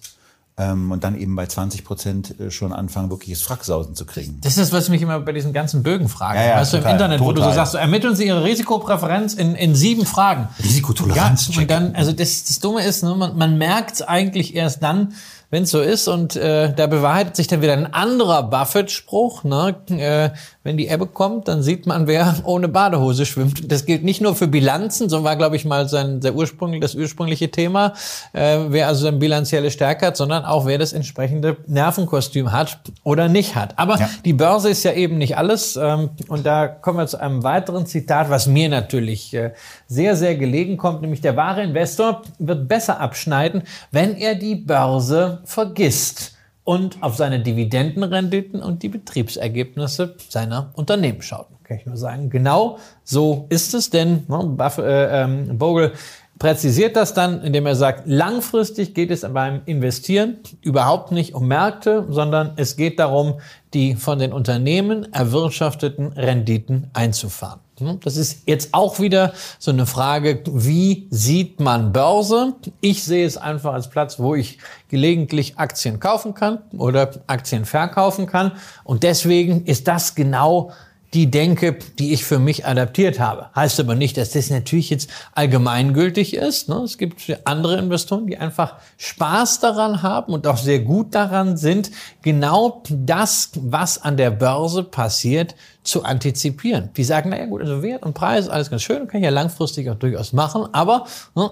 Ähm, 0.59 0.91
und 0.91 1.03
dann 1.03 1.15
eben 1.15 1.35
bei 1.35 1.45
20 1.45 1.85
Prozent 1.85 2.39
äh, 2.39 2.49
schon 2.49 2.73
anfangen, 2.73 3.11
wirkliches 3.11 3.43
Fracksausen 3.43 3.93
zu 3.93 4.05
kriegen. 4.05 4.39
Das 4.41 4.57
ist, 4.57 4.73
was 4.73 4.89
mich 4.89 5.03
immer 5.03 5.19
bei 5.19 5.31
diesen 5.31 5.53
ganzen 5.53 5.83
Bögen 5.83 6.09
frage. 6.09 6.39
Ja, 6.39 6.45
ja, 6.45 6.55
weißt 6.55 6.73
du, 6.73 6.77
im 6.77 6.83
total, 6.83 6.95
Internet, 6.95 7.19
wo 7.19 7.31
du 7.31 7.41
so 7.41 7.41
total. 7.41 7.55
sagst, 7.55 7.71
so, 7.73 7.77
ermitteln 7.77 8.15
Sie 8.15 8.25
Ihre 8.25 8.43
Risikopräferenz 8.43 9.35
in, 9.35 9.53
in 9.53 9.75
sieben 9.75 10.07
Fragen. 10.07 10.47
Risikotoleranz, 10.63 11.49
Ja, 11.53 11.61
und 11.61 11.69
dann, 11.69 11.95
also 11.95 12.11
das, 12.11 12.45
das 12.45 12.59
Dumme 12.59 12.83
ist, 12.83 13.03
ne, 13.03 13.13
man, 13.13 13.37
man 13.37 13.59
merkt 13.59 13.95
es 13.95 14.01
eigentlich 14.01 14.55
erst 14.55 14.81
dann, 14.81 15.13
wenn 15.49 15.63
es 15.63 15.71
so 15.71 15.81
ist. 15.81 16.07
Und 16.07 16.35
äh, 16.35 16.73
da 16.73 16.87
bewahrheitet 16.87 17.35
sich 17.35 17.47
dann 17.47 17.61
wieder 17.61 17.73
ein 17.73 17.93
anderer 17.93 18.43
Buffett-Spruch. 18.43 19.43
Ne? 19.43 19.75
Äh, 19.89 20.29
wenn 20.63 20.77
die 20.77 20.87
Ebbe 20.87 21.07
kommt, 21.07 21.47
dann 21.47 21.63
sieht 21.63 21.85
man, 21.85 22.07
wer 22.07 22.35
ohne 22.43 22.67
Badehose 22.67 23.25
schwimmt. 23.25 23.71
Das 23.71 23.85
gilt 23.85 24.03
nicht 24.03 24.21
nur 24.21 24.35
für 24.35 24.47
Bilanzen, 24.47 25.09
so 25.09 25.23
war, 25.23 25.35
glaube 25.35 25.55
ich, 25.55 25.65
mal 25.65 25.87
sein 25.87 26.21
sehr 26.21 26.35
ursprünglich, 26.35 26.81
das 26.81 26.95
ursprüngliche 26.95 27.49
Thema, 27.49 27.93
äh, 28.33 28.59
wer 28.67 28.87
also 28.87 29.07
eine 29.07 29.17
bilanzielle 29.17 29.71
Stärke 29.71 30.07
hat, 30.07 30.17
sondern 30.17 30.43
auch 30.47 30.65
wer 30.65 30.77
das 30.77 30.93
entsprechende 30.93 31.57
Nervenkostüm 31.67 32.51
hat 32.51 32.79
oder 33.03 33.29
nicht 33.29 33.55
hat. 33.55 33.77
Aber 33.77 33.97
Ja. 33.99 34.09
die 34.25 34.33
Börse 34.33 34.69
ist 34.69 34.83
ja 34.83 34.93
eben 34.93 35.17
nicht 35.17 35.37
alles. 35.37 35.75
Ähm, 35.75 36.09
und 36.27 36.45
da 36.45 36.67
kommen 36.67 36.97
wir 36.99 37.07
zu 37.07 37.19
einem 37.19 37.43
weiteren 37.43 37.85
Zitat, 37.85 38.29
was 38.29 38.47
mir 38.47 38.69
natürlich 38.69 39.33
äh, 39.33 39.53
sehr, 39.87 40.15
sehr 40.15 40.35
gelegen 40.35 40.77
kommt, 40.77 41.01
nämlich 41.01 41.21
der 41.21 41.35
wahre 41.35 41.63
Investor 41.63 42.21
wird 42.39 42.67
besser 42.67 42.99
abschneiden, 42.99 43.63
wenn 43.91 44.15
er 44.15 44.35
die 44.35 44.55
Börse 44.55 45.39
vergisst 45.45 46.33
und 46.63 46.97
auf 47.01 47.15
seine 47.15 47.39
Dividendenrenditen 47.39 48.61
und 48.61 48.83
die 48.83 48.89
Betriebsergebnisse 48.89 50.15
seiner 50.29 50.71
Unternehmen 50.73 51.21
schaut. 51.21 51.47
Kann 51.63 51.77
ich 51.77 51.85
nur 51.85 51.97
sagen, 51.97 52.29
genau 52.29 52.77
so 53.03 53.45
ist 53.49 53.73
es, 53.73 53.89
denn 53.89 54.23
ne, 54.27 54.43
Buff, 54.57 54.77
äh, 54.77 55.23
ähm, 55.23 55.57
Bogle 55.57 55.91
präzisiert 56.39 56.95
das 56.95 57.13
dann, 57.13 57.41
indem 57.41 57.65
er 57.65 57.75
sagt, 57.75 58.03
langfristig 58.05 58.93
geht 58.93 59.11
es 59.11 59.21
beim 59.21 59.61
Investieren 59.65 60.37
überhaupt 60.61 61.11
nicht 61.11 61.33
um 61.33 61.47
Märkte, 61.47 62.05
sondern 62.09 62.53
es 62.57 62.75
geht 62.75 62.99
darum, 62.99 63.39
die 63.73 63.95
von 63.95 64.19
den 64.19 64.33
Unternehmen 64.33 65.11
erwirtschafteten 65.13 66.13
Renditen 66.13 66.89
einzufahren. 66.93 67.59
Hm, 67.79 67.99
Das 68.03 68.17
ist 68.17 68.43
jetzt 68.47 68.73
auch 68.73 68.99
wieder 68.99 69.33
so 69.59 69.71
eine 69.71 69.85
Frage, 69.85 70.41
wie 70.47 71.07
sieht 71.11 71.59
man 71.59 71.91
Börse? 71.91 72.53
Ich 72.81 73.03
sehe 73.03 73.25
es 73.25 73.37
einfach 73.37 73.73
als 73.73 73.89
Platz, 73.89 74.19
wo 74.19 74.35
ich 74.35 74.57
gelegentlich 74.89 75.57
Aktien 75.57 75.99
kaufen 75.99 76.33
kann 76.33 76.59
oder 76.77 77.11
Aktien 77.27 77.65
verkaufen 77.65 78.25
kann. 78.25 78.53
Und 78.83 79.03
deswegen 79.03 79.65
ist 79.65 79.87
das 79.87 80.15
genau 80.15 80.71
die 81.13 81.31
Denke, 81.31 81.77
die 81.99 82.13
ich 82.13 82.25
für 82.25 82.37
mich 82.37 82.65
adaptiert 82.65 83.19
habe. 83.19 83.49
Heißt 83.55 83.79
aber 83.79 83.95
nicht, 83.95 84.17
dass 84.17 84.31
das 84.31 84.49
natürlich 84.49 84.89
jetzt 84.89 85.09
allgemeingültig 85.33 86.33
ist. 86.33 86.67
ne? 86.67 86.75
Es 86.77 86.97
gibt 86.97 87.21
andere 87.45 87.77
Investoren, 87.77 88.27
die 88.27 88.37
einfach 88.37 88.75
Spaß 88.97 89.61
daran 89.61 90.03
haben 90.03 90.33
und 90.33 90.45
auch 90.47 90.57
sehr 90.57 90.79
gut 90.79 91.15
daran 91.15 91.55
sind, 91.55 91.91
genau 92.21 92.83
das, 92.89 93.51
was 93.55 94.01
an 94.01 94.17
der 94.17 94.31
Börse 94.31 94.83
passiert, 94.83 95.55
zu 95.83 96.03
antizipieren. 96.03 96.89
Die 96.97 97.05
sagen, 97.05 97.29
naja 97.29 97.45
gut, 97.45 97.61
also 97.61 97.81
Wert 97.81 98.03
und 98.03 98.13
Preis, 98.13 98.49
alles 98.49 98.69
ganz 98.69 98.81
schön, 98.81 99.07
kann 99.07 99.21
ich 99.21 99.25
ja 99.25 99.31
langfristig 99.31 99.89
auch 99.89 99.95
durchaus 99.95 100.33
machen, 100.33 100.67
aber 100.73 101.05
ne, 101.35 101.51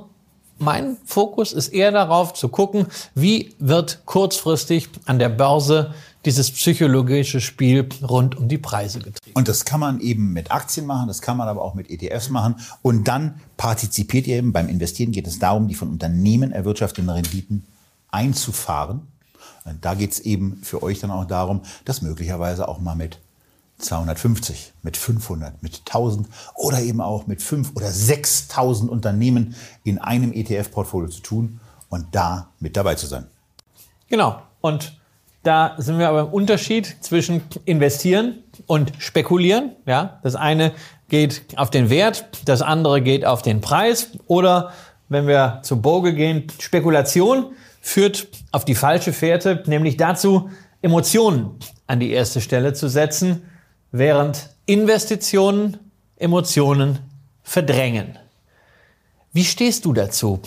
mein 0.58 0.98
Fokus 1.06 1.54
ist 1.54 1.70
eher 1.70 1.92
darauf 1.92 2.34
zu 2.34 2.50
gucken, 2.50 2.88
wie 3.14 3.56
wird 3.60 4.00
kurzfristig 4.06 4.90
an 5.06 5.20
der 5.20 5.30
Börse 5.30 5.94
dieses 6.26 6.52
psychologische 6.52 7.40
Spiel 7.40 7.88
rund 8.02 8.36
um 8.36 8.48
die 8.48 8.58
Preise 8.58 9.00
getrieben. 9.00 9.36
Und 9.36 9.48
das 9.48 9.64
kann 9.64 9.80
man 9.80 10.00
eben 10.00 10.34
mit 10.34 10.52
Aktien 10.52 10.86
machen, 10.86 11.08
das 11.08 11.22
kann 11.22 11.38
man 11.38 11.48
aber 11.48 11.62
auch 11.62 11.76
mit 11.76 11.90
ETFs 11.90 12.30
machen. 12.30 12.56
Und 12.82 13.08
dann 13.08 13.40
partizipiert 13.58 14.26
ihr 14.28 14.38
eben 14.38 14.52
beim 14.52 14.68
Investieren 14.68 15.12
geht 15.12 15.28
es 15.28 15.40
darum, 15.40 15.68
die 15.68 15.76
von 15.76 15.90
Unternehmen 15.90 16.52
erwirtschafteten 16.52 17.10
Renditen 17.10 17.66
einzufahren. 18.10 19.02
Und 19.66 19.86
da 19.86 19.94
geht 19.94 20.14
es 20.14 20.20
eben 20.20 20.58
für 20.64 20.84
euch 20.84 21.00
dann 21.00 21.12
auch 21.12 21.26
darum, 21.26 21.62
das 21.86 22.02
möglicherweise 22.02 22.68
auch 22.68 22.80
mal 22.80 22.96
mit 22.96 23.20
250, 23.78 24.74
mit 24.84 24.98
500, 24.98 25.62
mit 25.62 25.82
1000 25.86 26.28
oder 26.56 26.82
eben 26.82 27.02
auch 27.02 27.28
mit 27.28 27.42
5 27.42 27.76
oder 27.76 27.92
6000 27.92 28.90
Unternehmen 28.90 29.56
in 29.84 30.00
einem 30.00 30.34
ETF-Portfolio 30.34 31.10
zu 31.10 31.22
tun 31.22 31.60
und 31.90 32.08
da 32.16 32.50
mit 32.60 32.78
dabei 32.78 32.96
zu 32.96 33.06
sein. 33.06 33.28
Genau. 34.08 34.42
Und 34.62 34.98
da 35.46 35.76
sind 35.78 36.00
wir 36.00 36.10
aber 36.10 36.22
im 36.22 36.28
Unterschied 36.28 36.98
zwischen 37.02 37.42
investieren 37.66 38.44
und 38.66 38.92
spekulieren. 38.98 39.72
Ja, 39.86 40.20
das 40.24 40.36
eine 40.36 40.72
geht 41.08 41.44
auf 41.56 41.70
den 41.70 41.90
Wert, 41.90 42.26
das 42.46 42.62
andere 42.62 43.02
geht 43.02 43.26
auf 43.26 43.42
den 43.42 43.62
Preis. 43.62 44.12
Oder 44.28 44.72
wenn 45.08 45.28
wir 45.28 45.60
zu 45.64 45.82
Bogle 45.82 46.14
gehen, 46.14 46.48
Spekulation 46.60 47.54
führt 47.82 48.28
auf 48.52 48.66
die 48.66 48.76
falsche 48.76 49.14
Fährte, 49.14 49.64
nämlich 49.68 49.98
dazu, 49.98 50.50
Emotionen 50.82 51.52
an 51.88 52.00
die 52.00 52.12
erste 52.12 52.42
Stelle 52.42 52.74
zu 52.74 52.88
setzen, 52.88 53.44
während 53.92 54.50
Investitionen 54.66 55.78
Emotionen 56.18 57.00
verdrängen. 57.44 58.18
Wie 59.34 59.44
stehst 59.44 59.86
du 59.86 59.94
dazu? 59.94 60.40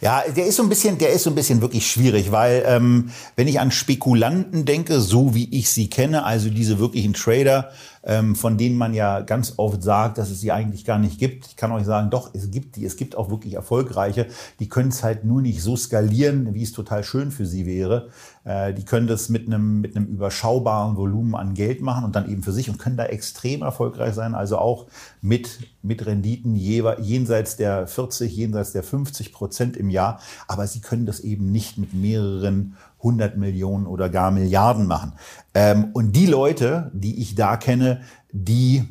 Ja, 0.00 0.22
der 0.34 0.46
ist 0.46 0.56
so 0.56 0.62
ein 0.62 0.68
bisschen, 0.68 0.98
der 0.98 1.10
ist 1.10 1.24
so 1.24 1.30
ein 1.30 1.34
bisschen 1.34 1.60
wirklich 1.60 1.90
schwierig, 1.90 2.32
weil 2.32 2.64
ähm, 2.66 3.10
wenn 3.34 3.48
ich 3.48 3.60
an 3.60 3.70
Spekulanten 3.70 4.64
denke, 4.64 5.00
so 5.00 5.34
wie 5.34 5.48
ich 5.52 5.70
sie 5.70 5.88
kenne, 5.88 6.24
also 6.24 6.50
diese 6.50 6.78
wirklichen 6.78 7.14
Trader, 7.14 7.70
ähm, 8.06 8.36
von 8.36 8.56
denen 8.56 8.78
man 8.78 8.94
ja 8.94 9.20
ganz 9.20 9.54
oft 9.56 9.82
sagt, 9.82 10.18
dass 10.18 10.30
es 10.30 10.40
sie 10.40 10.52
eigentlich 10.52 10.84
gar 10.84 10.98
nicht 10.98 11.18
gibt. 11.18 11.46
Ich 11.46 11.56
kann 11.56 11.72
euch 11.72 11.84
sagen, 11.84 12.08
doch, 12.08 12.30
es 12.34 12.50
gibt 12.50 12.76
die. 12.76 12.84
Es 12.84 12.96
gibt 12.96 13.16
auch 13.16 13.30
wirklich 13.30 13.54
erfolgreiche. 13.54 14.28
Die 14.60 14.68
können 14.68 14.90
es 14.90 15.02
halt 15.02 15.24
nur 15.24 15.42
nicht 15.42 15.60
so 15.60 15.76
skalieren, 15.76 16.54
wie 16.54 16.62
es 16.62 16.72
total 16.72 17.02
schön 17.02 17.32
für 17.32 17.46
sie 17.46 17.66
wäre. 17.66 18.08
Äh, 18.46 18.72
die 18.74 18.84
können 18.84 19.08
das 19.08 19.28
mit 19.28 19.46
einem, 19.46 19.80
mit 19.80 19.96
einem 19.96 20.06
überschaubaren 20.06 20.96
Volumen 20.96 21.34
an 21.34 21.54
Geld 21.54 21.82
machen 21.82 22.04
und 22.04 22.14
dann 22.14 22.30
eben 22.30 22.44
für 22.44 22.52
sich 22.52 22.70
und 22.70 22.78
können 22.78 22.96
da 22.96 23.04
extrem 23.04 23.62
erfolgreich 23.62 24.14
sein. 24.14 24.36
Also 24.36 24.58
auch 24.58 24.86
mit, 25.20 25.58
mit 25.82 26.06
Renditen 26.06 26.54
jenseits 26.54 27.56
der 27.56 27.88
40, 27.88 28.34
jenseits 28.34 28.72
der 28.72 28.84
50 28.84 29.32
Prozent 29.32 29.76
im 29.76 29.90
Jahr. 29.90 30.20
Aber 30.46 30.68
sie 30.68 30.80
können 30.80 31.06
das 31.06 31.20
eben 31.20 31.50
nicht 31.50 31.76
mit 31.76 31.92
mehreren 31.92 32.76
100 32.98 33.36
Millionen 33.36 33.86
oder 33.86 34.08
gar 34.08 34.30
Milliarden 34.30 34.86
machen. 34.86 35.12
Ähm, 35.52 35.90
und 35.92 36.12
die 36.12 36.26
Leute, 36.26 36.92
die 36.94 37.20
ich 37.20 37.34
da 37.34 37.56
kenne, 37.56 38.02
die 38.30 38.84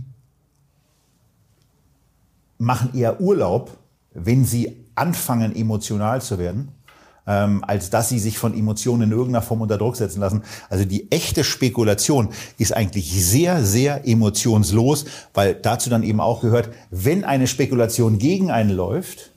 machen 2.57 2.93
eher 2.93 3.21
Urlaub, 3.21 3.77
wenn 4.13 4.43
sie 4.43 4.85
anfangen, 4.95 5.55
emotional 5.55 6.21
zu 6.21 6.39
werden, 6.39 6.69
ähm, 7.27 7.63
als 7.65 7.89
dass 7.89 8.09
sie 8.09 8.19
sich 8.19 8.37
von 8.37 8.57
Emotionen 8.57 9.03
in 9.03 9.11
irgendeiner 9.11 9.41
Form 9.41 9.61
unter 9.61 9.77
Druck 9.77 9.95
setzen 9.95 10.19
lassen. 10.19 10.43
Also 10.69 10.85
die 10.85 11.11
echte 11.11 11.43
Spekulation 11.43 12.29
ist 12.57 12.75
eigentlich 12.75 13.11
sehr, 13.11 13.63
sehr 13.63 14.07
emotionslos, 14.07 15.05
weil 15.33 15.55
dazu 15.55 15.89
dann 15.89 16.03
eben 16.03 16.19
auch 16.19 16.41
gehört, 16.41 16.69
wenn 16.91 17.23
eine 17.23 17.47
Spekulation 17.47 18.17
gegen 18.19 18.51
einen 18.51 18.71
läuft, 18.71 19.31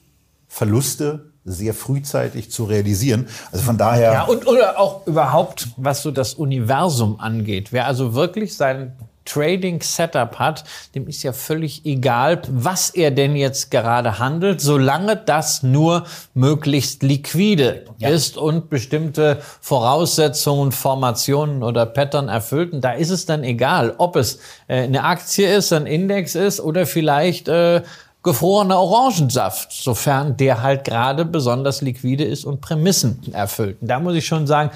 Verluste 0.49 1.33
sehr 1.45 1.73
frühzeitig 1.75 2.51
zu 2.51 2.65
realisieren. 2.65 3.27
Also 3.53 3.65
von 3.65 3.79
daher. 3.79 4.13
Ja, 4.13 4.25
und 4.25 4.47
oder 4.47 4.79
auch 4.79 5.07
überhaupt, 5.07 5.69
was 5.77 6.03
so 6.03 6.11
das 6.11 6.35
Universum 6.35 7.21
angeht. 7.21 7.73
Wer 7.73 7.87
also 7.87 8.15
wirklich 8.15 8.57
sein 8.57 8.93
Trading-Setup 9.29 10.39
hat, 10.39 10.65
dem 10.95 11.07
ist 11.07 11.23
ja 11.23 11.33
völlig 11.33 11.85
egal, 11.85 12.43
was 12.49 12.91
er 12.91 13.11
denn 13.11 13.37
jetzt 13.37 13.71
gerade 13.71 14.19
handelt, 14.19 14.61
solange 14.61 15.17
das 15.17 15.63
nur 15.63 16.05
möglichst 16.35 17.03
liquide 17.03 17.85
ja. 17.99 18.09
ist 18.09 18.37
und 18.37 18.71
bestimmte 18.71 19.41
Voraussetzungen, 19.61 20.73
Formationen 20.73 21.63
oder 21.63 21.87
Pattern 21.87 22.29
erfüllt. 22.29 22.73
Und 22.73 22.83
da 22.83 22.93
ist 22.93 23.11
es 23.11 23.27
dann 23.27 23.45
egal, 23.45 23.95
ob 23.99 24.17
es 24.17 24.41
äh, 24.67 24.83
eine 24.83 25.05
Aktie 25.05 25.55
ist, 25.55 25.73
ein 25.73 25.87
Index 25.87 26.35
ist 26.35 26.61
oder 26.61 26.87
vielleicht 26.87 27.49
äh, 27.49 27.83
gefrorener 28.23 28.79
Orangensaft, 28.79 29.73
sofern 29.73 30.37
der 30.37 30.63
halt 30.63 30.85
gerade 30.85 31.25
besonders 31.25 31.83
liquide 31.83 32.25
ist 32.25 32.45
und 32.45 32.61
Prämissen 32.61 33.21
erfüllt. 33.33 33.79
Und 33.81 33.89
da 33.89 34.01
muss 34.01 34.17
ich 34.17 34.27
schon 34.27 34.47
sagen, 34.47 34.71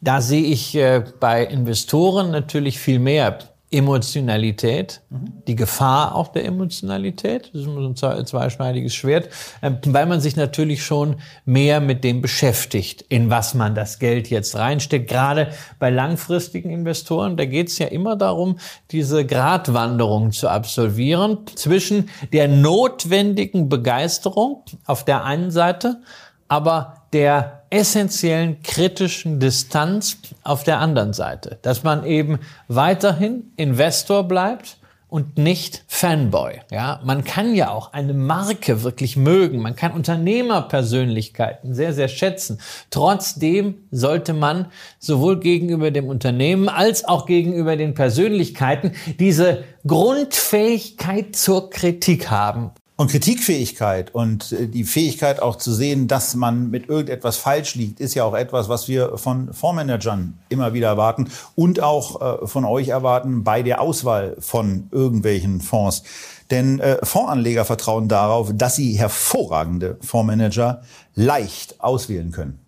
da 0.00 0.20
sehe 0.20 0.44
ich 0.44 0.74
äh, 0.74 1.04
bei 1.20 1.44
Investoren 1.44 2.30
natürlich 2.30 2.78
viel 2.78 2.98
mehr 2.98 3.38
Emotionalität, 3.72 5.00
mhm. 5.10 5.42
die 5.46 5.54
Gefahr 5.54 6.14
auch 6.16 6.28
der 6.28 6.44
Emotionalität, 6.44 7.50
das 7.52 7.62
ist 7.62 8.04
ein 8.04 8.26
zweischneidiges 8.26 8.94
Schwert, 8.94 9.28
ähm, 9.62 9.78
weil 9.86 10.06
man 10.06 10.20
sich 10.20 10.34
natürlich 10.34 10.84
schon 10.84 11.16
mehr 11.44 11.80
mit 11.80 12.02
dem 12.02 12.20
beschäftigt, 12.20 13.02
in 13.08 13.30
was 13.30 13.54
man 13.54 13.76
das 13.76 14.00
Geld 14.00 14.28
jetzt 14.28 14.56
reinsteckt. 14.56 15.08
Gerade 15.08 15.52
bei 15.78 15.90
langfristigen 15.90 16.70
Investoren, 16.70 17.36
da 17.36 17.44
geht 17.44 17.68
es 17.68 17.78
ja 17.78 17.86
immer 17.86 18.16
darum, 18.16 18.58
diese 18.90 19.24
Gratwanderung 19.24 20.32
zu 20.32 20.48
absolvieren 20.48 21.38
zwischen 21.54 22.08
der 22.32 22.48
notwendigen 22.48 23.68
Begeisterung 23.68 24.64
auf 24.84 25.04
der 25.04 25.24
einen 25.24 25.52
Seite, 25.52 26.00
aber 26.50 27.04
der 27.12 27.62
essentiellen 27.70 28.62
kritischen 28.62 29.38
Distanz 29.38 30.18
auf 30.42 30.64
der 30.64 30.80
anderen 30.80 31.12
Seite. 31.12 31.58
Dass 31.62 31.84
man 31.84 32.04
eben 32.04 32.40
weiterhin 32.66 33.52
Investor 33.56 34.24
bleibt 34.24 34.76
und 35.06 35.38
nicht 35.38 35.84
Fanboy. 35.86 36.60
Ja, 36.72 37.00
man 37.04 37.22
kann 37.22 37.54
ja 37.54 37.70
auch 37.70 37.92
eine 37.92 38.14
Marke 38.14 38.82
wirklich 38.82 39.16
mögen. 39.16 39.60
Man 39.60 39.76
kann 39.76 39.92
Unternehmerpersönlichkeiten 39.92 41.72
sehr, 41.72 41.92
sehr 41.92 42.08
schätzen. 42.08 42.60
Trotzdem 42.90 43.76
sollte 43.92 44.32
man 44.32 44.66
sowohl 44.98 45.38
gegenüber 45.38 45.92
dem 45.92 46.08
Unternehmen 46.08 46.68
als 46.68 47.04
auch 47.04 47.26
gegenüber 47.26 47.76
den 47.76 47.94
Persönlichkeiten 47.94 48.92
diese 49.20 49.62
Grundfähigkeit 49.86 51.36
zur 51.36 51.70
Kritik 51.70 52.28
haben. 52.28 52.72
Und 53.00 53.10
Kritikfähigkeit 53.10 54.14
und 54.14 54.52
äh, 54.52 54.66
die 54.68 54.84
Fähigkeit 54.84 55.40
auch 55.40 55.56
zu 55.56 55.72
sehen, 55.72 56.06
dass 56.06 56.34
man 56.34 56.68
mit 56.68 56.90
irgendetwas 56.90 57.38
falsch 57.38 57.74
liegt, 57.74 57.98
ist 57.98 58.12
ja 58.12 58.24
auch 58.24 58.34
etwas, 58.34 58.68
was 58.68 58.88
wir 58.88 59.16
von 59.16 59.54
Fondsmanagern 59.54 60.38
immer 60.50 60.74
wieder 60.74 60.88
erwarten 60.88 61.30
und 61.54 61.80
auch 61.80 62.42
äh, 62.42 62.46
von 62.46 62.66
euch 62.66 62.88
erwarten 62.88 63.42
bei 63.42 63.62
der 63.62 63.80
Auswahl 63.80 64.36
von 64.38 64.88
irgendwelchen 64.90 65.62
Fonds. 65.62 66.02
Denn 66.50 66.78
äh, 66.78 66.98
Fondsanleger 67.02 67.64
vertrauen 67.64 68.06
darauf, 68.06 68.50
dass 68.52 68.76
sie 68.76 68.98
hervorragende 68.98 69.96
Fondsmanager 70.02 70.82
leicht 71.14 71.80
auswählen 71.80 72.32
können. 72.32 72.58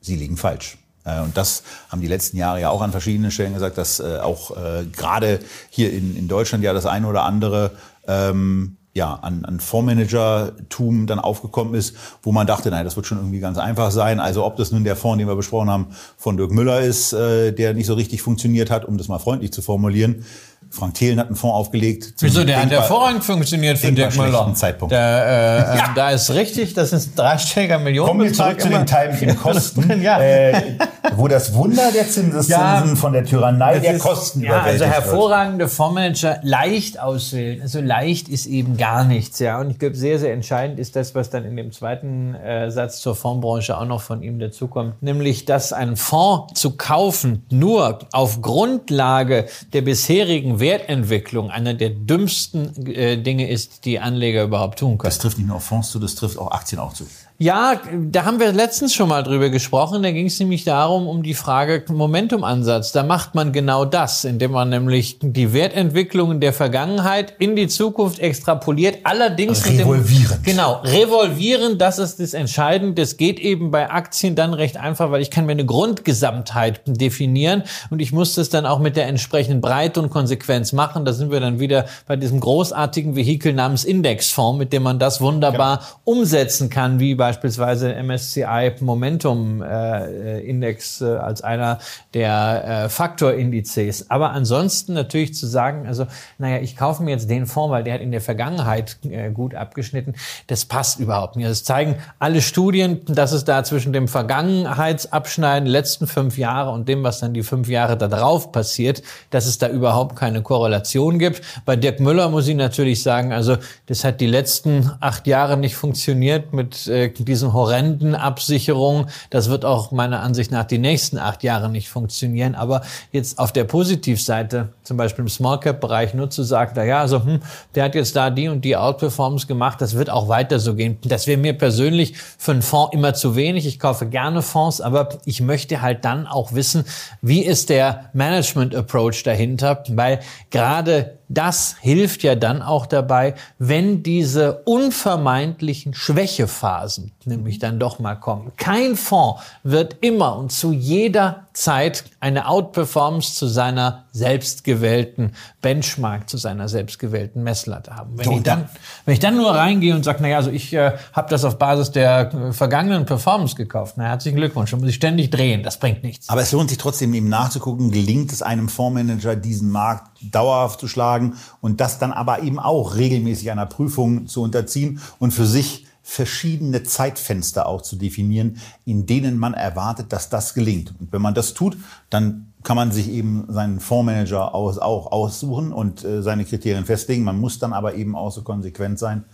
Sie 0.00 0.14
liegen 0.14 0.36
falsch. 0.36 0.78
Und 1.04 1.36
das 1.36 1.64
haben 1.88 2.02
die 2.02 2.06
letzten 2.06 2.36
Jahre 2.36 2.60
ja 2.60 2.70
auch 2.70 2.82
an 2.82 2.92
verschiedenen 2.92 3.30
Stellen 3.30 3.54
gesagt, 3.54 3.78
dass 3.78 3.98
auch 3.98 4.54
gerade 4.92 5.40
hier 5.70 5.90
in, 5.90 6.28
Deutschland 6.28 6.62
ja 6.62 6.74
das 6.74 6.84
eine 6.84 7.06
oder 7.06 7.22
andere 7.22 7.70
ähm, 8.06 8.77
ja, 8.94 9.14
an, 9.14 9.44
an 9.44 9.60
Fondsmanager-Tum 9.60 11.06
dann 11.06 11.18
aufgekommen 11.18 11.74
ist, 11.74 11.94
wo 12.22 12.32
man 12.32 12.46
dachte, 12.46 12.70
nein, 12.70 12.84
das 12.84 12.96
wird 12.96 13.06
schon 13.06 13.18
irgendwie 13.18 13.38
ganz 13.38 13.58
einfach 13.58 13.90
sein. 13.90 14.18
Also 14.18 14.44
ob 14.44 14.56
das 14.56 14.72
nun 14.72 14.84
der 14.84 14.96
Fonds, 14.96 15.18
den 15.18 15.28
wir 15.28 15.36
besprochen 15.36 15.70
haben, 15.70 15.88
von 16.16 16.36
Dirk 16.36 16.50
Müller 16.50 16.80
ist, 16.80 17.12
äh, 17.12 17.52
der 17.52 17.74
nicht 17.74 17.86
so 17.86 17.94
richtig 17.94 18.22
funktioniert 18.22 18.70
hat, 18.70 18.84
um 18.84 18.98
das 18.98 19.08
mal 19.08 19.18
freundlich 19.18 19.52
zu 19.52 19.62
formulieren, 19.62 20.24
Frank 20.70 20.94
Thelen 20.94 21.18
hat 21.18 21.28
einen 21.28 21.36
Fonds 21.36 21.54
aufgelegt. 21.54 22.14
Wieso? 22.20 22.44
Der 22.44 22.62
hat 22.62 22.70
hervorragend 22.70 23.24
funktioniert 23.24 23.78
für 23.78 23.92
Dirk 23.92 24.16
Müller. 24.16 24.52
Zeitpunkt. 24.54 24.92
Der, 24.92 25.00
äh, 25.00 25.78
ja. 25.78 25.84
Ähm, 25.86 25.90
da 25.94 26.10
ist 26.10 26.30
richtig, 26.30 26.74
das 26.74 26.92
ist 26.92 27.08
ein 27.08 27.16
dreistelliger 27.16 27.78
Millionen. 27.78 28.08
Kommen 28.08 28.24
wir 28.24 28.32
zurück 28.32 28.60
zu 28.60 28.68
den 28.68 28.86
Teil 28.86 29.12
mit 29.12 29.20
den 29.20 29.36
Kosten, 29.36 30.02
ja. 30.02 30.20
äh, 30.20 30.78
wo 31.16 31.28
das 31.28 31.54
Wunder 31.54 31.90
der 31.92 32.08
Zinseszinsen 32.08 32.50
ja, 32.50 32.94
von 32.96 33.12
der 33.12 33.24
Tyrannei 33.24 33.78
der 33.78 33.94
ist, 33.94 34.02
Kosten 34.02 34.42
Ja, 34.42 34.62
also 34.62 34.84
hervorragende 34.84 35.64
wird. 35.64 35.72
Fondsmanager 35.72 36.40
leicht 36.42 37.00
auswählen. 37.00 37.62
Also 37.62 37.80
leicht 37.80 38.28
ist 38.28 38.46
eben 38.46 38.76
gar 38.76 39.04
nichts, 39.04 39.38
ja. 39.38 39.60
Und 39.60 39.70
ich 39.70 39.78
glaube, 39.78 39.96
sehr, 39.96 40.18
sehr 40.18 40.32
entscheidend 40.32 40.78
ist 40.78 40.96
das, 40.96 41.14
was 41.14 41.30
dann 41.30 41.44
in 41.44 41.56
dem 41.56 41.72
zweiten 41.72 42.34
äh, 42.34 42.70
Satz 42.70 43.00
zur 43.00 43.16
Fondsbranche 43.16 43.78
auch 43.78 43.86
noch 43.86 44.02
von 44.02 44.22
ihm 44.22 44.38
dazukommt. 44.38 45.02
Nämlich, 45.02 45.44
dass 45.44 45.72
ein 45.72 45.96
Fonds 45.96 46.60
zu 46.60 46.76
kaufen 46.76 47.44
nur 47.50 48.00
auf 48.12 48.42
Grundlage 48.42 49.46
der 49.72 49.82
bisherigen 49.82 50.57
Wertentwicklung 50.60 51.50
einer 51.50 51.74
der 51.74 51.90
dümmsten 51.90 52.86
äh, 52.86 53.16
Dinge 53.16 53.48
ist, 53.48 53.84
die 53.84 54.00
Anleger 54.00 54.44
überhaupt 54.44 54.78
tun 54.78 54.98
können. 54.98 55.08
Das 55.08 55.18
trifft 55.18 55.38
nicht 55.38 55.46
nur 55.46 55.60
Fonds 55.60 55.90
zu, 55.90 55.98
das 55.98 56.14
trifft 56.14 56.38
auch 56.38 56.50
Aktien 56.50 56.80
auch 56.80 56.92
zu. 56.92 57.06
Ja, 57.40 57.80
da 57.96 58.24
haben 58.24 58.40
wir 58.40 58.50
letztens 58.50 58.92
schon 58.92 59.10
mal 59.10 59.22
drüber 59.22 59.48
gesprochen. 59.48 60.02
Da 60.02 60.10
ging 60.10 60.26
es 60.26 60.40
nämlich 60.40 60.64
darum, 60.64 61.06
um 61.06 61.22
die 61.22 61.34
Frage 61.34 61.84
Momentumansatz. 61.88 62.90
Da 62.90 63.04
macht 63.04 63.36
man 63.36 63.52
genau 63.52 63.84
das, 63.84 64.24
indem 64.24 64.50
man 64.50 64.70
nämlich 64.70 65.18
die 65.20 65.52
Wertentwicklungen 65.52 66.40
der 66.40 66.52
Vergangenheit 66.52 67.34
in 67.38 67.54
die 67.54 67.68
Zukunft 67.68 68.18
extrapoliert. 68.18 68.98
Allerdings 69.04 69.64
revolvieren. 69.64 70.40
Genau, 70.42 70.80
revolvieren, 70.82 71.78
das 71.78 72.00
ist 72.00 72.18
das 72.18 72.34
Entscheidende. 72.34 73.00
Das 73.00 73.16
geht 73.16 73.38
eben 73.38 73.70
bei 73.70 73.88
Aktien 73.88 74.34
dann 74.34 74.52
recht 74.52 74.76
einfach, 74.76 75.12
weil 75.12 75.22
ich 75.22 75.30
kann 75.30 75.46
mir 75.46 75.52
eine 75.52 75.64
Grundgesamtheit 75.64 76.80
definieren 76.86 77.62
und 77.90 78.02
ich 78.02 78.10
muss 78.10 78.34
das 78.34 78.48
dann 78.48 78.66
auch 78.66 78.80
mit 78.80 78.96
der 78.96 79.06
entsprechenden 79.06 79.60
Breite 79.60 80.02
und 80.02 80.10
Konsequenz 80.10 80.72
machen. 80.72 81.04
Da 81.04 81.12
sind 81.12 81.30
wir 81.30 81.38
dann 81.38 81.60
wieder 81.60 81.84
bei 82.08 82.16
diesem 82.16 82.40
großartigen 82.40 83.14
Vehikel 83.14 83.52
namens 83.52 83.84
Indexfonds, 83.84 84.58
mit 84.58 84.72
dem 84.72 84.82
man 84.82 84.98
das 84.98 85.20
wunderbar 85.20 85.76
genau. 85.76 86.18
umsetzen 86.18 86.68
kann, 86.68 86.98
wie 86.98 87.14
bei 87.14 87.27
beispielsweise 87.28 87.94
MSCI 88.02 88.72
Momentum 88.80 89.60
äh, 89.60 90.40
Index 90.40 91.02
äh, 91.02 91.04
als 91.04 91.42
einer 91.42 91.78
der 92.14 92.84
äh, 92.84 92.88
Faktorindizes. 92.88 94.10
Aber 94.10 94.30
ansonsten 94.30 94.94
natürlich 94.94 95.34
zu 95.34 95.46
sagen, 95.46 95.86
also 95.86 96.06
naja, 96.38 96.62
ich 96.62 96.74
kaufe 96.74 97.02
mir 97.02 97.10
jetzt 97.10 97.28
den 97.28 97.44
Fonds, 97.44 97.70
weil 97.70 97.84
der 97.84 97.94
hat 97.94 98.00
in 98.00 98.12
der 98.12 98.22
Vergangenheit 98.22 98.96
äh, 99.02 99.30
gut 99.30 99.54
abgeschnitten, 99.54 100.14
das 100.46 100.64
passt 100.64 101.00
überhaupt 101.00 101.36
nicht. 101.36 101.46
Das 101.46 101.64
zeigen 101.64 101.96
alle 102.18 102.40
Studien, 102.40 103.02
dass 103.04 103.32
es 103.32 103.44
da 103.44 103.62
zwischen 103.62 103.92
dem 103.92 104.08
Vergangenheitsabschneiden 104.08 105.68
letzten 105.68 106.06
fünf 106.06 106.38
Jahre 106.38 106.70
und 106.70 106.88
dem, 106.88 107.02
was 107.02 107.20
dann 107.20 107.34
die 107.34 107.42
fünf 107.42 107.68
Jahre 107.68 107.98
darauf 107.98 108.52
passiert, 108.52 109.02
dass 109.28 109.44
es 109.44 109.58
da 109.58 109.68
überhaupt 109.68 110.16
keine 110.16 110.40
Korrelation 110.40 111.18
gibt. 111.18 111.42
Bei 111.66 111.76
Dirk 111.76 112.00
Müller 112.00 112.30
muss 112.30 112.48
ich 112.48 112.56
natürlich 112.56 113.02
sagen, 113.02 113.34
also 113.34 113.58
das 113.84 114.02
hat 114.04 114.22
die 114.22 114.26
letzten 114.26 114.90
acht 115.00 115.26
Jahre 115.26 115.58
nicht 115.58 115.76
funktioniert 115.76 116.54
mit 116.54 116.86
äh, 116.86 117.10
diesen 117.24 117.52
horrenden 117.52 118.14
Absicherungen. 118.14 119.06
Das 119.30 119.48
wird 119.48 119.64
auch 119.64 119.90
meiner 119.90 120.22
Ansicht 120.22 120.50
nach 120.50 120.64
die 120.64 120.78
nächsten 120.78 121.18
acht 121.18 121.42
Jahre 121.42 121.68
nicht 121.68 121.88
funktionieren. 121.88 122.54
Aber 122.54 122.82
jetzt 123.12 123.38
auf 123.38 123.52
der 123.52 123.64
Positivseite, 123.64 124.70
zum 124.82 124.96
Beispiel 124.96 125.24
im 125.24 125.28
Small 125.28 125.60
Cap 125.60 125.80
Bereich, 125.80 126.14
nur 126.14 126.30
zu 126.30 126.42
sagen, 126.42 126.72
na 126.74 126.84
ja, 126.84 127.00
also, 127.00 127.24
hm, 127.24 127.40
der 127.74 127.84
hat 127.84 127.94
jetzt 127.94 128.16
da 128.16 128.30
die 128.30 128.48
und 128.48 128.64
die 128.64 128.76
Outperformance 128.76 129.46
gemacht, 129.46 129.80
das 129.80 129.94
wird 129.94 130.10
auch 130.10 130.28
weiter 130.28 130.58
so 130.58 130.74
gehen. 130.74 130.98
Das 131.04 131.26
wäre 131.26 131.38
mir 131.38 131.52
persönlich 131.52 132.14
für 132.16 132.52
einen 132.52 132.62
Fonds 132.62 132.94
immer 132.94 133.14
zu 133.14 133.36
wenig. 133.36 133.66
Ich 133.66 133.78
kaufe 133.78 134.06
gerne 134.06 134.42
Fonds, 134.42 134.80
aber 134.80 135.10
ich 135.24 135.40
möchte 135.40 135.82
halt 135.82 136.04
dann 136.04 136.26
auch 136.26 136.54
wissen, 136.54 136.84
wie 137.22 137.42
ist 137.42 137.68
der 137.68 138.10
Management 138.12 138.74
Approach 138.74 139.22
dahinter, 139.24 139.82
weil 139.88 140.20
gerade 140.50 141.17
das 141.28 141.76
hilft 141.80 142.22
ja 142.22 142.34
dann 142.34 142.62
auch 142.62 142.86
dabei, 142.86 143.34
wenn 143.58 144.02
diese 144.02 144.62
unvermeidlichen 144.64 145.94
Schwächephasen 145.94 147.12
nämlich 147.24 147.58
dann 147.58 147.78
doch 147.78 147.98
mal 147.98 148.14
kommen. 148.14 148.52
Kein 148.56 148.96
Fonds 148.96 149.42
wird 149.62 149.96
immer 150.00 150.36
und 150.36 150.50
zu 150.50 150.72
jeder 150.72 151.47
Zeit 151.58 152.04
eine 152.20 152.46
Outperformance 152.46 153.34
zu 153.34 153.48
seiner 153.48 154.04
selbstgewählten 154.12 155.32
Benchmark, 155.60 156.30
zu 156.30 156.36
seiner 156.36 156.68
selbstgewählten 156.68 157.42
Messlatte 157.42 157.96
haben. 157.96 158.16
Wenn, 158.16 158.30
ich, 158.30 158.42
dann, 158.44 158.68
wenn 159.04 159.14
ich 159.14 159.18
dann 159.18 159.36
nur 159.36 159.50
reingehe 159.50 159.94
und 159.94 160.04
sage, 160.04 160.22
naja, 160.22 160.36
also 160.36 160.50
ich 160.50 160.72
äh, 160.72 160.92
habe 161.12 161.28
das 161.30 161.44
auf 161.44 161.58
Basis 161.58 161.90
der 161.90 162.32
äh, 162.32 162.52
vergangenen 162.52 163.06
Performance 163.06 163.56
gekauft, 163.56 163.94
na 163.96 164.04
herzlichen 164.04 164.36
Glückwunsch, 164.36 164.70
dann 164.70 164.78
muss 164.78 164.90
ich 164.90 164.94
ständig 164.94 165.30
drehen, 165.30 165.64
das 165.64 165.80
bringt 165.80 166.04
nichts. 166.04 166.28
Aber 166.28 166.42
es 166.42 166.52
lohnt 166.52 166.68
sich 166.68 166.78
trotzdem 166.78 167.12
eben 167.12 167.28
nachzugucken, 167.28 167.90
gelingt 167.90 168.32
es 168.32 168.40
einem 168.40 168.68
Fondsmanager, 168.68 169.34
diesen 169.34 169.70
Markt 169.72 170.12
dauerhaft 170.22 170.78
zu 170.78 170.86
schlagen 170.86 171.34
und 171.60 171.80
das 171.80 171.98
dann 171.98 172.12
aber 172.12 172.42
eben 172.42 172.60
auch 172.60 172.94
regelmäßig 172.94 173.50
einer 173.50 173.66
Prüfung 173.66 174.28
zu 174.28 174.42
unterziehen 174.42 175.00
und 175.18 175.32
für 175.32 175.46
sich 175.46 175.87
verschiedene 176.08 176.84
Zeitfenster 176.84 177.66
auch 177.66 177.82
zu 177.82 177.94
definieren, 177.94 178.56
in 178.86 179.04
denen 179.04 179.36
man 179.36 179.52
erwartet, 179.52 180.10
dass 180.10 180.30
das 180.30 180.54
gelingt. 180.54 180.94
Und 180.98 181.12
wenn 181.12 181.20
man 181.20 181.34
das 181.34 181.52
tut, 181.52 181.76
dann 182.08 182.54
kann 182.62 182.76
man 182.76 182.92
sich 182.92 183.10
eben 183.10 183.44
seinen 183.50 183.78
Fondsmanager 183.78 184.54
aus, 184.54 184.78
auch 184.78 185.12
aussuchen 185.12 185.70
und 185.70 186.04
äh, 186.04 186.22
seine 186.22 186.46
Kriterien 186.46 186.86
festlegen. 186.86 187.24
Man 187.24 187.38
muss 187.38 187.58
dann 187.58 187.74
aber 187.74 187.94
eben 187.94 188.16
auch 188.16 188.32
so 188.32 188.42
konsequent 188.42 188.98
sein 188.98 189.26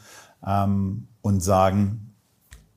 ähm, 0.44 1.06
und 1.22 1.44
sagen, 1.44 2.12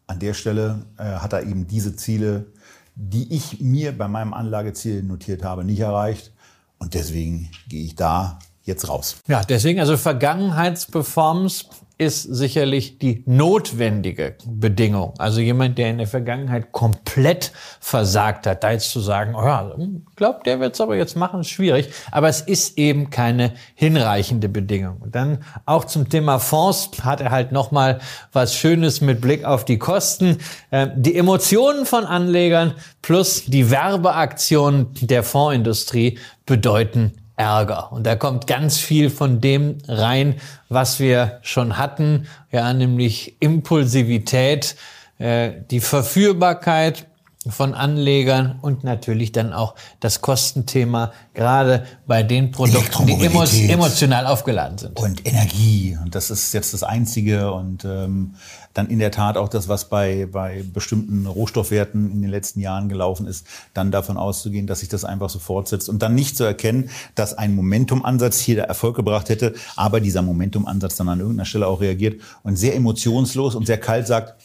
an 0.05 0.19
der 0.19 0.35
Stelle 0.35 0.85
äh, 0.99 1.03
hat 1.03 1.33
er 1.33 1.41
eben 1.41 1.65
diese 1.65 1.95
Ziele, 1.95 2.53
die 2.93 3.33
ich 3.33 3.61
mir 3.61 3.97
bei 3.97 4.07
meinem 4.07 4.35
Anlageziel 4.35 5.01
notiert 5.01 5.43
habe, 5.43 5.63
nicht 5.63 5.79
erreicht. 5.79 6.31
Und 6.77 6.93
deswegen 6.93 7.49
gehe 7.67 7.83
ich 7.83 7.95
da 7.95 8.37
jetzt 8.61 8.87
raus. 8.87 9.17
Ja, 9.27 9.41
deswegen 9.43 9.79
also 9.79 9.97
Vergangenheitsperformance 9.97 11.65
ist 11.97 12.21
sicherlich 12.23 12.99
die 12.99 13.23
notwendige 13.25 14.35
Bedingung. 14.45 15.13
Also 15.17 15.41
jemand, 15.41 15.77
der 15.77 15.89
in 15.89 15.97
der 15.97 16.07
Vergangenheit 16.07 16.71
komplett 16.71 17.51
versagt 17.79 18.45
hat, 18.45 18.63
da 18.63 18.71
jetzt 18.71 18.91
zu 18.91 18.99
sagen, 18.99 19.33
oh 19.35 19.43
ja, 19.43 19.75
glaubt, 20.15 20.45
der 20.45 20.59
wird 20.59 20.75
es 20.75 20.81
aber 20.81 20.95
jetzt 20.95 21.15
machen, 21.15 21.41
ist 21.41 21.49
schwierig. 21.49 21.89
Aber 22.11 22.29
es 22.29 22.41
ist 22.41 22.77
eben 22.77 23.09
keine 23.09 23.53
hinreichende 23.73 24.47
Bedingung. 24.47 24.97
Und 24.97 25.15
dann 25.15 25.39
auch 25.65 25.85
zum 25.85 26.07
Thema 26.07 26.37
Fonds 26.37 26.91
hat 27.01 27.19
er 27.19 27.31
halt 27.31 27.51
nochmal 27.51 27.99
was 28.31 28.53
Schönes 28.53 29.01
mit 29.01 29.19
Blick 29.19 29.43
auf 29.43 29.65
die 29.65 29.79
Kosten. 29.79 30.37
Ähm, 30.71 30.91
die 30.95 31.15
Emotionen 31.15 31.87
von 31.87 32.05
Anlegern 32.05 32.73
plus 33.01 33.45
die 33.45 33.71
Werbeaktionen 33.71 34.87
der 35.01 35.23
Fondsindustrie 35.23 36.19
bedeuten 36.45 37.13
Ärger. 37.37 37.91
Und 37.93 38.05
da 38.05 38.15
kommt 38.15 38.47
ganz 38.47 38.79
viel 38.79 39.09
von 39.09 39.39
dem 39.39 39.77
rein, 39.87 40.35
was 40.69 40.99
wir 40.99 41.39
schon 41.43 41.77
hatten, 41.77 42.27
ja, 42.51 42.73
nämlich 42.73 43.37
Impulsivität, 43.39 44.75
äh, 45.19 45.51
die 45.71 45.79
Verführbarkeit 45.79 47.05
von 47.51 47.73
Anlegern 47.73 48.59
und 48.61 48.83
natürlich 48.83 49.31
dann 49.31 49.53
auch 49.53 49.75
das 49.99 50.21
Kostenthema, 50.21 51.11
gerade 51.33 51.85
bei 52.05 52.23
den 52.23 52.51
Produkten, 52.51 53.05
die 53.05 53.69
emotional 53.69 54.25
aufgeladen 54.27 54.77
sind. 54.77 54.99
Und 54.99 55.27
Energie. 55.27 55.97
Und 56.01 56.15
das 56.15 56.29
ist 56.29 56.53
jetzt 56.53 56.73
das 56.73 56.83
Einzige. 56.83 57.51
Und 57.51 57.85
ähm, 57.85 58.35
dann 58.77 58.87
in 58.87 58.99
der 58.99 59.11
Tat 59.11 59.37
auch 59.37 59.49
das, 59.49 59.67
was 59.67 59.89
bei, 59.89 60.27
bei 60.31 60.63
bestimmten 60.71 61.25
Rohstoffwerten 61.25 62.11
in 62.11 62.21
den 62.21 62.29
letzten 62.29 62.59
Jahren 62.59 62.89
gelaufen 62.89 63.25
ist, 63.25 63.47
dann 63.73 63.91
davon 63.91 64.17
auszugehen, 64.17 64.67
dass 64.67 64.81
sich 64.81 64.89
das 64.89 65.03
einfach 65.03 65.29
so 65.29 65.39
fortsetzt 65.39 65.89
und 65.89 66.01
dann 66.01 66.13
nicht 66.13 66.37
zu 66.37 66.43
erkennen, 66.43 66.89
dass 67.15 67.33
ein 67.33 67.55
Momentumansatz 67.55 68.39
hier 68.39 68.55
der 68.55 68.65
Erfolg 68.65 68.95
gebracht 68.95 69.29
hätte, 69.29 69.55
aber 69.75 69.99
dieser 69.99 70.21
Momentumansatz 70.21 70.95
dann 70.95 71.09
an 71.09 71.19
irgendeiner 71.19 71.45
Stelle 71.45 71.67
auch 71.67 71.81
reagiert 71.81 72.21
und 72.43 72.55
sehr 72.55 72.75
emotionslos 72.75 73.55
und 73.55 73.65
sehr 73.65 73.79
kalt 73.79 74.05
sagt, 74.05 74.35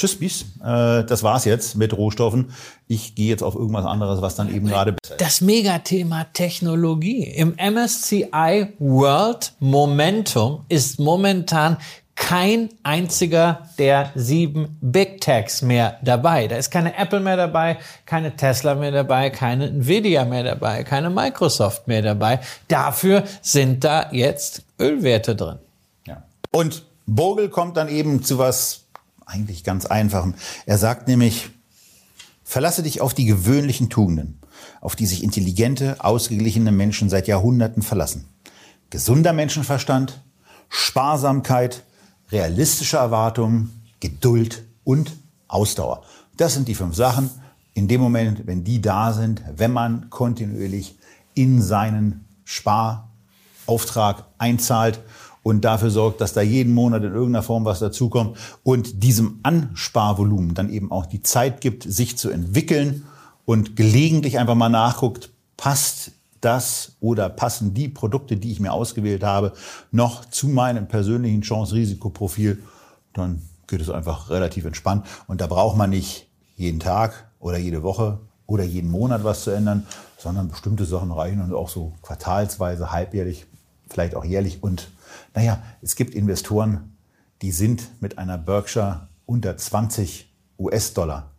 Tschüss, 0.00 0.18
bis. 0.18 0.46
Äh, 0.64 1.04
das 1.04 1.22
war's 1.22 1.44
jetzt 1.44 1.76
mit 1.76 1.94
Rohstoffen. 1.94 2.52
Ich 2.88 3.14
gehe 3.14 3.28
jetzt 3.28 3.42
auf 3.42 3.54
irgendwas 3.54 3.84
anderes, 3.84 4.22
was 4.22 4.34
dann 4.34 4.50
eben 4.50 4.66
gerade. 4.66 4.96
Das 5.18 5.42
Megathema 5.42 6.24
Technologie. 6.32 7.24
Im 7.24 7.54
MSCI 7.58 8.68
World 8.78 9.52
Momentum 9.58 10.64
ist 10.70 11.00
momentan 11.00 11.76
kein 12.14 12.70
einziger 12.82 13.68
der 13.78 14.10
sieben 14.14 14.78
Big 14.80 15.20
Techs 15.20 15.60
mehr 15.60 15.98
dabei. 16.02 16.48
Da 16.48 16.56
ist 16.56 16.70
keine 16.70 16.96
Apple 16.96 17.20
mehr 17.20 17.36
dabei, 17.36 17.76
keine 18.06 18.34
Tesla 18.34 18.74
mehr 18.74 18.92
dabei, 18.92 19.28
keine 19.28 19.66
Nvidia 19.66 20.24
mehr 20.24 20.44
dabei, 20.44 20.82
keine 20.82 21.10
Microsoft 21.10 21.88
mehr 21.88 22.00
dabei. 22.00 22.40
Dafür 22.68 23.24
sind 23.42 23.84
da 23.84 24.10
jetzt 24.12 24.62
Ölwerte 24.80 25.36
drin. 25.36 25.58
Ja. 26.06 26.22
Und 26.52 26.84
Bogle 27.04 27.50
kommt 27.50 27.76
dann 27.76 27.88
eben 27.90 28.22
zu 28.22 28.38
was 28.38 28.86
eigentlich 29.30 29.64
ganz 29.64 29.86
Einfachem. 29.86 30.34
Er 30.66 30.78
sagt 30.78 31.08
nämlich, 31.08 31.50
verlasse 32.44 32.82
dich 32.82 33.00
auf 33.00 33.14
die 33.14 33.24
gewöhnlichen 33.24 33.88
Tugenden, 33.88 34.40
auf 34.80 34.96
die 34.96 35.06
sich 35.06 35.22
intelligente, 35.22 35.96
ausgeglichene 36.04 36.72
Menschen 36.72 37.08
seit 37.08 37.28
Jahrhunderten 37.28 37.82
verlassen. 37.82 38.26
Gesunder 38.90 39.32
Menschenverstand, 39.32 40.20
Sparsamkeit, 40.68 41.84
realistische 42.32 42.96
Erwartungen, 42.96 43.82
Geduld 44.00 44.64
und 44.84 45.12
Ausdauer. 45.46 46.02
Das 46.36 46.54
sind 46.54 46.68
die 46.68 46.74
fünf 46.74 46.96
Sachen. 46.96 47.30
In 47.74 47.86
dem 47.86 48.00
Moment, 48.00 48.46
wenn 48.46 48.64
die 48.64 48.80
da 48.80 49.12
sind, 49.12 49.42
wenn 49.56 49.72
man 49.72 50.10
kontinuierlich 50.10 50.96
in 51.34 51.62
seinen 51.62 52.26
Sparauftrag 52.44 54.24
einzahlt 54.38 55.00
und 55.42 55.64
dafür 55.64 55.90
sorgt, 55.90 56.20
dass 56.20 56.32
da 56.32 56.42
jeden 56.42 56.74
Monat 56.74 57.02
in 57.02 57.12
irgendeiner 57.12 57.42
Form 57.42 57.64
was 57.64 57.78
dazukommt 57.78 58.36
und 58.62 59.02
diesem 59.02 59.40
Ansparvolumen 59.42 60.54
dann 60.54 60.70
eben 60.70 60.92
auch 60.92 61.06
die 61.06 61.22
Zeit 61.22 61.60
gibt, 61.60 61.84
sich 61.84 62.18
zu 62.18 62.30
entwickeln 62.30 63.04
und 63.44 63.76
gelegentlich 63.76 64.38
einfach 64.38 64.54
mal 64.54 64.68
nachguckt, 64.68 65.30
passt 65.56 66.12
das 66.40 66.96
oder 67.00 67.28
passen 67.28 67.74
die 67.74 67.88
Produkte, 67.88 68.36
die 68.36 68.50
ich 68.50 68.60
mir 68.60 68.72
ausgewählt 68.72 69.22
habe, 69.22 69.52
noch 69.90 70.24
zu 70.24 70.48
meinem 70.48 70.88
persönlichen 70.88 71.42
Chance-Risikoprofil, 71.42 72.62
dann 73.12 73.42
geht 73.66 73.80
es 73.80 73.90
einfach 73.90 74.30
relativ 74.30 74.64
entspannt. 74.64 75.06
Und 75.26 75.40
da 75.40 75.46
braucht 75.46 75.76
man 75.76 75.90
nicht 75.90 76.28
jeden 76.56 76.80
Tag 76.80 77.30
oder 77.38 77.58
jede 77.58 77.82
Woche 77.82 78.18
oder 78.46 78.64
jeden 78.64 78.90
Monat 78.90 79.22
was 79.22 79.44
zu 79.44 79.50
ändern, 79.50 79.86
sondern 80.18 80.48
bestimmte 80.48 80.84
Sachen 80.84 81.12
reichen 81.12 81.40
und 81.40 81.52
auch 81.54 81.68
so 81.68 81.92
quartalsweise, 82.02 82.90
halbjährlich, 82.90 83.46
vielleicht 83.88 84.14
auch 84.14 84.24
jährlich. 84.24 84.62
Und 84.62 84.88
naja, 85.34 85.62
es 85.82 85.96
gibt 85.96 86.14
Investoren, 86.14 86.96
die 87.42 87.52
sind 87.52 88.00
mit 88.00 88.18
einer 88.18 88.38
Berkshire 88.38 89.08
unter 89.26 89.56
20 89.56 90.32
US-Dollar 90.58 91.30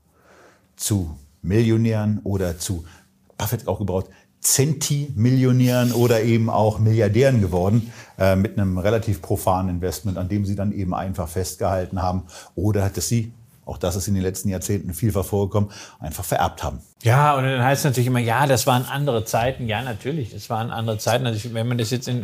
zu 0.76 1.18
Millionären 1.42 2.20
oder 2.24 2.58
zu 2.58 2.86
Buffett 3.38 3.68
auch 3.68 3.80
gebraucht, 3.80 4.08
Zentimillionären 4.40 5.92
oder 5.92 6.24
eben 6.24 6.50
auch 6.50 6.80
Milliardären 6.80 7.42
geworden 7.42 7.92
äh, 8.18 8.36
mit 8.36 8.58
einem 8.58 8.80
relativ 8.80 9.22
profanen 9.22 9.76
Investment, 9.76 10.18
an 10.18 10.30
dem 10.30 10.46
sie 10.46 10.56
dann 10.56 10.72
eben 10.72 10.96
einfach 10.96 11.28
festgehalten 11.28 12.02
haben. 12.02 12.24
Oder 12.56 12.90
dass 12.90 13.08
sie 13.08 13.34
auch 13.66 13.78
das 13.78 13.96
ist 13.96 14.08
in 14.08 14.14
den 14.14 14.24
letzten 14.24 14.50
Jahrzehnten 14.50 14.94
vielfach 14.94 15.26
vorgekommen, 15.26 15.72
einfach 16.00 16.26
vererbt 16.26 16.64
haben. 16.64 16.82
Ja, 17.04 17.36
und 17.36 17.44
dann 17.44 17.64
heißt 17.64 17.80
es 17.80 17.86
natürlich 17.86 18.08
immer, 18.08 18.20
ja, 18.20 18.46
das 18.46 18.68
waren 18.68 18.86
andere 18.86 19.26
Zeiten. 19.26 19.68
Ja, 19.68 19.82
natürlich, 19.82 20.32
das 20.32 20.50
waren 20.52 20.70
andere 20.70 21.00
Zeiten. 21.00 21.26
Also 21.26 21.54
wenn 21.54 21.68
man 21.68 21.80
das 21.80 21.90
jetzt 21.90 22.08
in, 22.08 22.24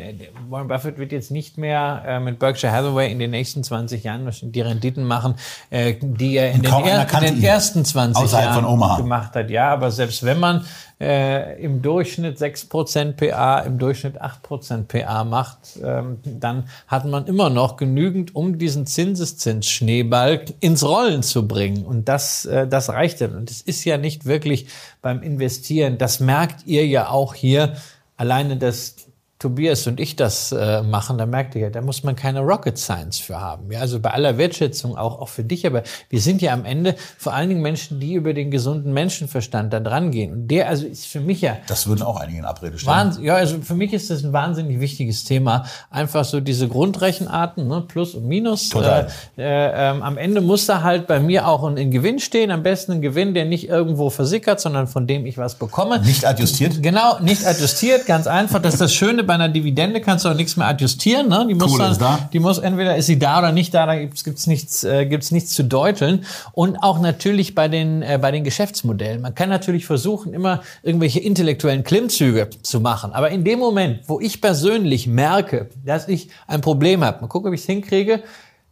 Warren 0.49 0.67
Buffett 0.67 0.99
wird 0.99 1.11
jetzt 1.11 1.31
nicht 1.31 1.57
mehr 1.57 2.03
äh, 2.05 2.19
mit 2.19 2.37
Berkshire 2.37 2.71
Hathaway 2.71 3.11
in 3.11 3.17
den 3.17 3.31
nächsten 3.31 3.63
20 3.63 4.03
Jahren 4.03 4.29
die 4.41 4.61
Renditen 4.61 5.03
machen, 5.03 5.35
äh, 5.71 5.95
die 5.99 6.35
er 6.37 6.51
in 6.51 6.61
den, 6.61 6.71
er, 6.71 7.11
in 7.21 7.35
den 7.35 7.43
ersten 7.43 7.85
20 7.85 8.31
Jahren 8.31 8.97
gemacht 8.97 9.33
hat. 9.35 9.49
Ja, 9.49 9.73
aber 9.73 9.89
selbst 9.89 10.23
wenn 10.23 10.39
man 10.39 10.65
äh, 10.99 11.61
im 11.61 11.81
Durchschnitt 11.81 12.37
6% 12.39 13.13
PA, 13.13 13.59
im 13.59 13.77
Durchschnitt 13.77 14.21
8% 14.21 14.83
PA 14.83 15.23
macht, 15.23 15.57
ähm, 15.83 16.19
dann 16.23 16.69
hat 16.87 17.05
man 17.05 17.25
immer 17.27 17.49
noch 17.49 17.77
genügend, 17.77 18.35
um 18.35 18.57
diesen 18.57 18.85
Zinseszinsschneeball 18.85 20.45
ins 20.59 20.83
Rollen 20.83 21.23
zu 21.27 21.47
bringen. 21.47 21.85
Und 21.85 22.09
das, 22.09 22.45
äh, 22.45 22.67
das 22.67 22.89
reicht 22.89 23.21
dann. 23.21 23.35
Und 23.35 23.51
es 23.51 23.61
ist 23.61 23.83
ja 23.85 23.97
nicht 23.97 24.25
wirklich 24.25 24.67
beim 25.01 25.21
Investieren, 25.21 25.97
das 25.97 26.19
merkt 26.19 26.65
ihr 26.65 26.85
ja 26.87 27.09
auch 27.09 27.33
hier, 27.33 27.75
alleine 28.17 28.57
das 28.57 28.95
Tobias 29.39 29.85
und 29.85 29.99
ich 29.99 30.15
das 30.15 30.51
äh, 30.51 30.81
machen, 30.81 31.19
da 31.19 31.27
merkt 31.27 31.53
ihr, 31.53 31.69
da 31.69 31.81
muss 31.81 32.03
man 32.03 32.15
keine 32.15 32.39
Rocket 32.39 32.75
Science 32.75 33.19
für 33.19 33.39
haben. 33.39 33.71
Ja, 33.71 33.81
also 33.81 33.99
bei 33.99 34.09
aller 34.09 34.39
Wertschätzung 34.39 34.97
auch, 34.97 35.21
auch 35.21 35.29
für 35.29 35.43
dich, 35.43 35.67
aber 35.67 35.83
wir 36.09 36.21
sind 36.21 36.41
ja 36.41 36.53
am 36.53 36.65
Ende 36.65 36.95
vor 37.19 37.35
allen 37.35 37.49
Dingen 37.49 37.61
Menschen, 37.61 37.99
die 37.99 38.15
über 38.15 38.33
den 38.33 38.49
gesunden 38.49 38.93
Menschenverstand 38.93 39.71
da 39.71 39.79
dran 39.79 40.09
gehen. 40.09 40.31
Und 40.33 40.47
der 40.47 40.67
also 40.67 40.87
ist 40.87 41.05
für 41.05 41.19
mich 41.19 41.41
ja. 41.41 41.57
Das 41.67 41.85
würden 41.85 42.01
auch 42.01 42.19
einige 42.19 42.39
in 42.39 42.45
Abrede 42.45 42.79
stellen. 42.79 42.97
Wahnsinn, 42.97 43.25
ja, 43.25 43.35
also 43.35 43.61
für 43.61 43.75
mich 43.75 43.93
ist 43.93 44.09
das 44.09 44.23
ein 44.23 44.33
wahnsinnig 44.33 44.79
wichtiges 44.79 45.23
Thema. 45.23 45.65
Einfach 45.91 46.25
so 46.25 46.39
diese 46.39 46.67
Grundrechenarten, 46.67 47.67
ne, 47.67 47.81
Plus 47.87 48.15
und 48.15 48.25
Minus. 48.27 48.69
Total. 48.69 49.07
Äh, 49.37 49.43
äh, 49.43 49.87
am 49.89 50.17
Ende 50.17 50.41
muss 50.41 50.65
da 50.65 50.81
halt 50.81 51.05
bei 51.05 51.19
mir 51.19 51.47
auch 51.47 51.63
ein, 51.63 51.77
ein 51.77 51.91
Gewinn 51.91 52.17
stehen. 52.17 52.49
Am 52.49 52.63
besten 52.63 52.93
ein 52.93 53.01
Gewinn, 53.03 53.35
der 53.35 53.45
nicht 53.45 53.69
irgendwo 53.69 54.09
versickert, 54.09 54.59
sondern 54.59 54.87
von 54.87 55.05
dem 55.05 55.27
ich 55.27 55.37
was 55.37 55.55
bekomme. 55.55 55.99
Nicht 55.99 56.25
adjustiert? 56.25 56.81
Genau, 56.81 57.19
nicht 57.19 57.45
adjustiert, 57.45 58.07
ganz 58.07 58.25
einfach. 58.25 58.59
Das 58.59 58.73
ist 58.73 58.81
das 58.81 58.95
Schöne 58.95 59.26
bei 59.27 59.33
einer 59.33 59.49
Dividende, 59.49 60.01
kannst 60.01 60.25
du 60.25 60.29
auch 60.29 60.33
nichts 60.33 60.57
mehr 60.57 60.67
adjustieren. 60.67 61.27
Ne? 61.27 61.45
Die 61.47 61.53
muss 61.53 61.71
Kohle 61.71 61.83
dann, 61.83 61.91
ist 61.91 62.01
da. 62.01 62.29
Die 62.33 62.39
muss 62.39 62.57
entweder 62.57 62.95
ist 62.95 63.05
sie 63.05 63.19
da 63.19 63.39
oder 63.39 63.51
nicht 63.51 63.73
da, 63.73 63.85
da 63.85 63.95
gibt's 63.95 64.23
gibt's 64.23 64.47
nichts, 64.47 64.83
äh, 64.83 65.05
gibt's 65.05 65.31
nichts 65.31 65.53
zu 65.53 65.63
deuteln. 65.63 66.25
Und 66.53 66.77
auch 66.77 66.99
natürlich 66.99 67.53
bei 67.53 67.67
den, 67.67 68.01
äh, 68.01 68.17
bei 68.21 68.31
den 68.31 68.43
Geschäftsmodellen. 68.43 69.21
Man 69.21 69.35
kann 69.35 69.49
natürlich 69.49 69.85
versuchen, 69.85 70.33
immer 70.33 70.61
irgendwelche 70.81 71.19
intellektuellen 71.19 71.83
Klimmzüge 71.83 72.49
zu 72.63 72.79
machen. 72.79 73.13
Aber 73.13 73.29
in 73.29 73.43
dem 73.43 73.59
Moment, 73.59 73.99
wo 74.07 74.19
ich 74.19 74.41
persönlich 74.41 75.05
merke, 75.05 75.69
dass 75.85 76.07
ich 76.07 76.29
ein 76.47 76.61
Problem 76.61 77.03
habe, 77.03 77.21
mal 77.21 77.27
gucken, 77.27 77.49
ob 77.49 77.53
ich 77.53 77.61
es 77.61 77.67
hinkriege, 77.67 78.23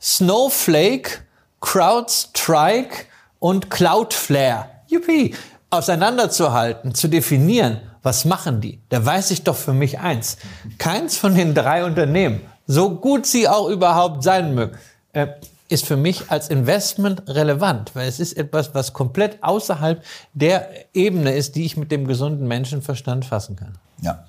Snowflake, 0.02 1.22
CrowdStrike 1.62 3.06
und 3.40 3.70
Cloudflare, 3.70 4.66
yuppie, 4.88 5.36
auseinanderzuhalten, 5.70 6.94
zu 6.94 7.08
definieren, 7.08 7.82
was 8.06 8.24
machen 8.24 8.62
die? 8.62 8.80
Da 8.90 9.04
weiß 9.04 9.32
ich 9.32 9.44
doch 9.44 9.56
für 9.56 9.74
mich 9.74 10.00
eins. 10.00 10.38
Keins 10.78 11.18
von 11.18 11.34
den 11.34 11.56
drei 11.56 11.84
Unternehmen, 11.84 12.42
so 12.68 12.96
gut 12.96 13.26
sie 13.26 13.50
auch 13.50 13.68
überhaupt 13.68 14.24
sein 14.24 14.54
mögen, 14.54 14.78
äh, 15.14 15.28
ist 15.68 15.88
für 15.88 15.98
mich 15.98 16.30
als 16.30 16.50
Investment 16.50 17.28
relevant, 17.28 17.96
weil 17.96 18.08
es 18.08 18.20
ist 18.20 18.34
etwas, 18.34 18.76
was 18.76 18.94
komplett 18.94 19.44
außerhalb 19.44 20.04
der 20.34 20.70
Ebene 20.94 21.34
ist, 21.34 21.56
die 21.56 21.66
ich 21.66 21.78
mit 21.78 21.92
dem 21.92 22.06
gesunden 22.06 22.48
Menschenverstand 22.48 23.26
fassen 23.26 23.56
kann. 23.56 23.74
Ja. 24.02 24.26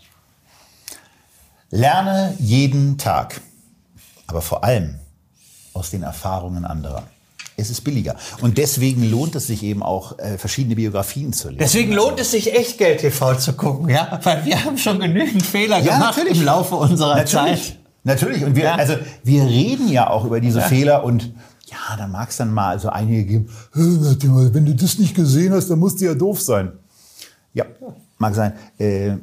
Lerne 1.68 2.34
jeden 2.38 2.96
Tag, 2.96 3.42
aber 4.26 4.40
vor 4.40 4.64
allem 4.64 4.98
aus 5.74 5.90
den 5.90 6.02
Erfahrungen 6.02 6.64
anderer. 6.64 7.02
Es 7.58 7.70
ist 7.70 7.82
billiger. 7.82 8.16
Und 8.42 8.58
deswegen 8.58 9.10
lohnt 9.10 9.34
es 9.34 9.46
sich 9.46 9.62
eben 9.62 9.82
auch, 9.82 10.18
äh, 10.18 10.36
verschiedene 10.36 10.76
Biografien 10.76 11.32
zu 11.32 11.48
lesen. 11.48 11.58
Deswegen 11.58 11.92
lohnt 11.92 12.20
es 12.20 12.30
sich 12.32 12.54
echt 12.54 12.76
Geld 12.78 13.00
TV 13.00 13.34
zu 13.36 13.54
gucken, 13.54 13.88
ja, 13.88 14.20
weil 14.22 14.44
wir 14.44 14.62
haben 14.64 14.76
schon 14.76 14.98
genügend 15.00 15.44
Fehler 15.44 15.78
Ja, 15.78 15.94
gemacht 15.94 16.16
natürlich. 16.18 16.38
im 16.38 16.44
Laufe 16.44 16.74
unserer 16.74 17.16
Natürlich. 17.16 17.30
Zeit. 17.62 17.78
Natürlich. 18.04 18.44
Und 18.44 18.56
wir, 18.56 18.64
Ja. 18.64 18.74
also, 18.74 18.94
wir 19.24 19.44
reden 19.44 19.88
ja 19.88 20.10
auch 20.10 20.24
über 20.26 20.40
diese 20.40 20.60
Fehler 20.60 21.02
und 21.02 21.32
ja, 21.66 21.96
da 21.96 22.06
mag 22.06 22.28
es 22.28 22.36
dann 22.36 22.52
mal 22.52 22.78
so 22.78 22.88
einige 22.90 23.24
geben, 23.24 23.46
"Hä, 23.74 23.80
warte 24.00 24.26
mal, 24.28 24.54
wenn 24.54 24.66
du 24.66 24.74
das 24.74 24.98
nicht 24.98 25.14
gesehen 25.16 25.52
hast, 25.52 25.68
dann 25.70 25.78
musst 25.78 26.00
du 26.00 26.04
ja 26.04 26.14
doof 26.14 26.40
sein. 26.40 26.72
Ja, 27.54 27.64
mag 28.18 28.34
sein. 28.34 28.52
Äh, 28.78 29.16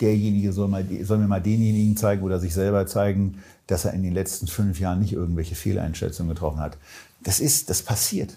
derjenige 0.00 0.52
soll, 0.52 0.68
mal, 0.68 0.84
soll 1.02 1.18
mir 1.18 1.28
mal 1.28 1.40
denjenigen 1.40 1.96
zeigen 1.96 2.22
oder 2.22 2.38
sich 2.40 2.54
selber 2.54 2.86
zeigen, 2.86 3.38
dass 3.66 3.84
er 3.84 3.92
in 3.92 4.02
den 4.02 4.14
letzten 4.14 4.46
fünf 4.46 4.80
Jahren 4.80 5.00
nicht 5.00 5.12
irgendwelche 5.12 5.54
Fehleinschätzungen 5.54 6.30
getroffen 6.34 6.60
hat. 6.60 6.78
Das 7.22 7.40
ist, 7.40 7.70
das 7.70 7.82
passiert. 7.82 8.34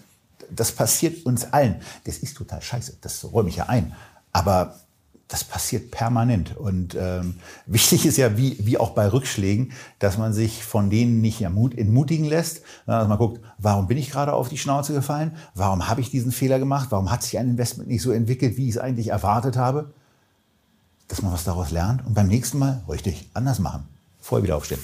Das 0.50 0.72
passiert 0.72 1.24
uns 1.24 1.52
allen. 1.52 1.80
Das 2.04 2.18
ist 2.18 2.36
total 2.36 2.60
scheiße. 2.60 2.98
Das 3.00 3.24
räume 3.32 3.48
ich 3.48 3.56
ja 3.56 3.66
ein. 3.66 3.94
Aber 4.32 4.76
das 5.32 5.44
passiert 5.44 5.90
permanent. 5.90 6.56
Und 6.56 6.94
ähm, 6.94 7.36
wichtig 7.66 8.04
ist 8.06 8.18
ja, 8.18 8.36
wie, 8.36 8.56
wie 8.60 8.78
auch 8.78 8.90
bei 8.90 9.10
Rückschlägen, 9.10 9.72
dass 9.98 10.18
man 10.18 10.32
sich 10.32 10.62
von 10.62 10.90
denen 10.90 11.20
nicht 11.20 11.40
entmutigen 11.40 12.26
lässt, 12.26 12.62
sondern 12.86 13.00
dass 13.00 13.08
man 13.08 13.18
guckt, 13.18 13.40
warum 13.58 13.86
bin 13.86 13.96
ich 13.96 14.10
gerade 14.10 14.34
auf 14.34 14.48
die 14.48 14.58
Schnauze 14.58 14.92
gefallen? 14.92 15.36
Warum 15.54 15.88
habe 15.88 16.02
ich 16.02 16.10
diesen 16.10 16.32
Fehler 16.32 16.58
gemacht? 16.58 16.88
Warum 16.90 17.10
hat 17.10 17.22
sich 17.22 17.38
ein 17.38 17.48
Investment 17.48 17.88
nicht 17.88 18.02
so 18.02 18.12
entwickelt, 18.12 18.56
wie 18.56 18.68
ich 18.68 18.76
es 18.76 18.78
eigentlich 18.78 19.08
erwartet 19.08 19.56
habe? 19.56 19.92
Dass 21.08 21.22
man 21.22 21.32
was 21.32 21.44
daraus 21.44 21.70
lernt 21.70 22.04
und 22.06 22.14
beim 22.14 22.28
nächsten 22.28 22.58
Mal 22.58 22.82
richtig 22.88 23.28
anders 23.32 23.58
machen. 23.58 23.88
Vorher 24.20 24.44
wieder 24.44 24.56
aufstehen. 24.56 24.80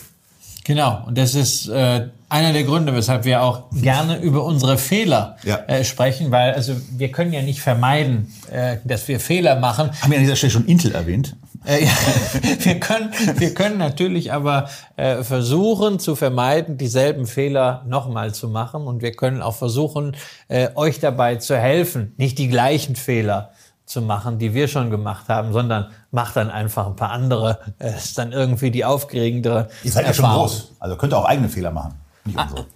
Genau, 0.69 1.03
und 1.07 1.17
das 1.17 1.35
ist 1.35 1.67
äh, 1.71 2.09
einer 2.29 2.53
der 2.53 2.63
Gründe, 2.65 2.95
weshalb 2.95 3.25
wir 3.25 3.41
auch 3.43 3.71
gerne 3.73 4.19
über 4.19 4.45
unsere 4.45 4.77
Fehler 4.77 5.39
Ja. 5.43 5.61
äh, 5.67 5.83
sprechen, 5.83 6.31
weil 6.31 6.53
also 6.53 6.75
wir 6.91 7.11
können 7.11 7.33
ja 7.33 7.41
nicht 7.41 7.63
vermeiden, 7.63 8.31
äh, 8.53 8.77
dass 8.85 9.09
wir 9.09 9.19
Fehler 9.19 9.59
machen. 9.59 9.91
Haben 10.03 10.11
wir 10.11 10.19
an 10.19 10.25
dieser 10.25 10.37
Stelle 10.37 10.51
schon 10.51 10.67
Intel 10.67 10.95
erwähnt? 10.95 11.37
Äh, 11.65 11.87
ja, 11.87 11.91
wir, 12.65 12.79
können, 12.81 13.11
wir 13.39 13.55
können 13.55 13.79
natürlich 13.79 14.31
aber 14.31 14.69
äh, 14.97 15.23
versuchen 15.23 15.99
zu 16.01 16.15
vermeiden, 16.17 16.77
dieselben 16.77 17.25
Fehler 17.27 17.83
nochmal 17.89 18.35
zu 18.35 18.51
machen. 18.51 18.83
Und 18.83 19.01
wir 19.01 19.13
können 19.13 19.41
auch 19.41 19.55
versuchen, 19.55 20.17
äh, 20.49 20.69
euch 20.75 21.01
dabei 21.01 21.37
zu 21.37 21.57
helfen, 21.57 22.13
nicht 22.19 22.37
die 22.39 22.49
gleichen 22.49 22.95
Fehler 22.95 23.53
zu 23.87 24.03
machen, 24.03 24.39
die 24.39 24.53
wir 24.53 24.69
schon 24.69 24.91
gemacht 24.91 25.31
haben, 25.31 25.55
sondern 25.55 25.87
macht 26.11 26.37
dann 26.37 26.51
einfach 26.51 26.87
ein 26.87 26.97
paar 26.97 27.11
andere. 27.11 27.59
Äh, 27.79 27.97
ist 27.97 28.19
dann 28.19 28.33
irgendwie 28.33 28.71
die 28.71 28.85
aufgeregendere 28.85 29.69
Ihr 29.83 29.93
seid 29.93 30.07
ja 30.07 30.15
schon 30.15 30.31
groß. 30.31 30.73
Also 30.79 30.97
könnt 30.97 31.13
ihr 31.13 31.19
auch 31.19 31.27
eigene 31.27 31.49
Fehler 31.49 31.71
machen. 31.71 31.95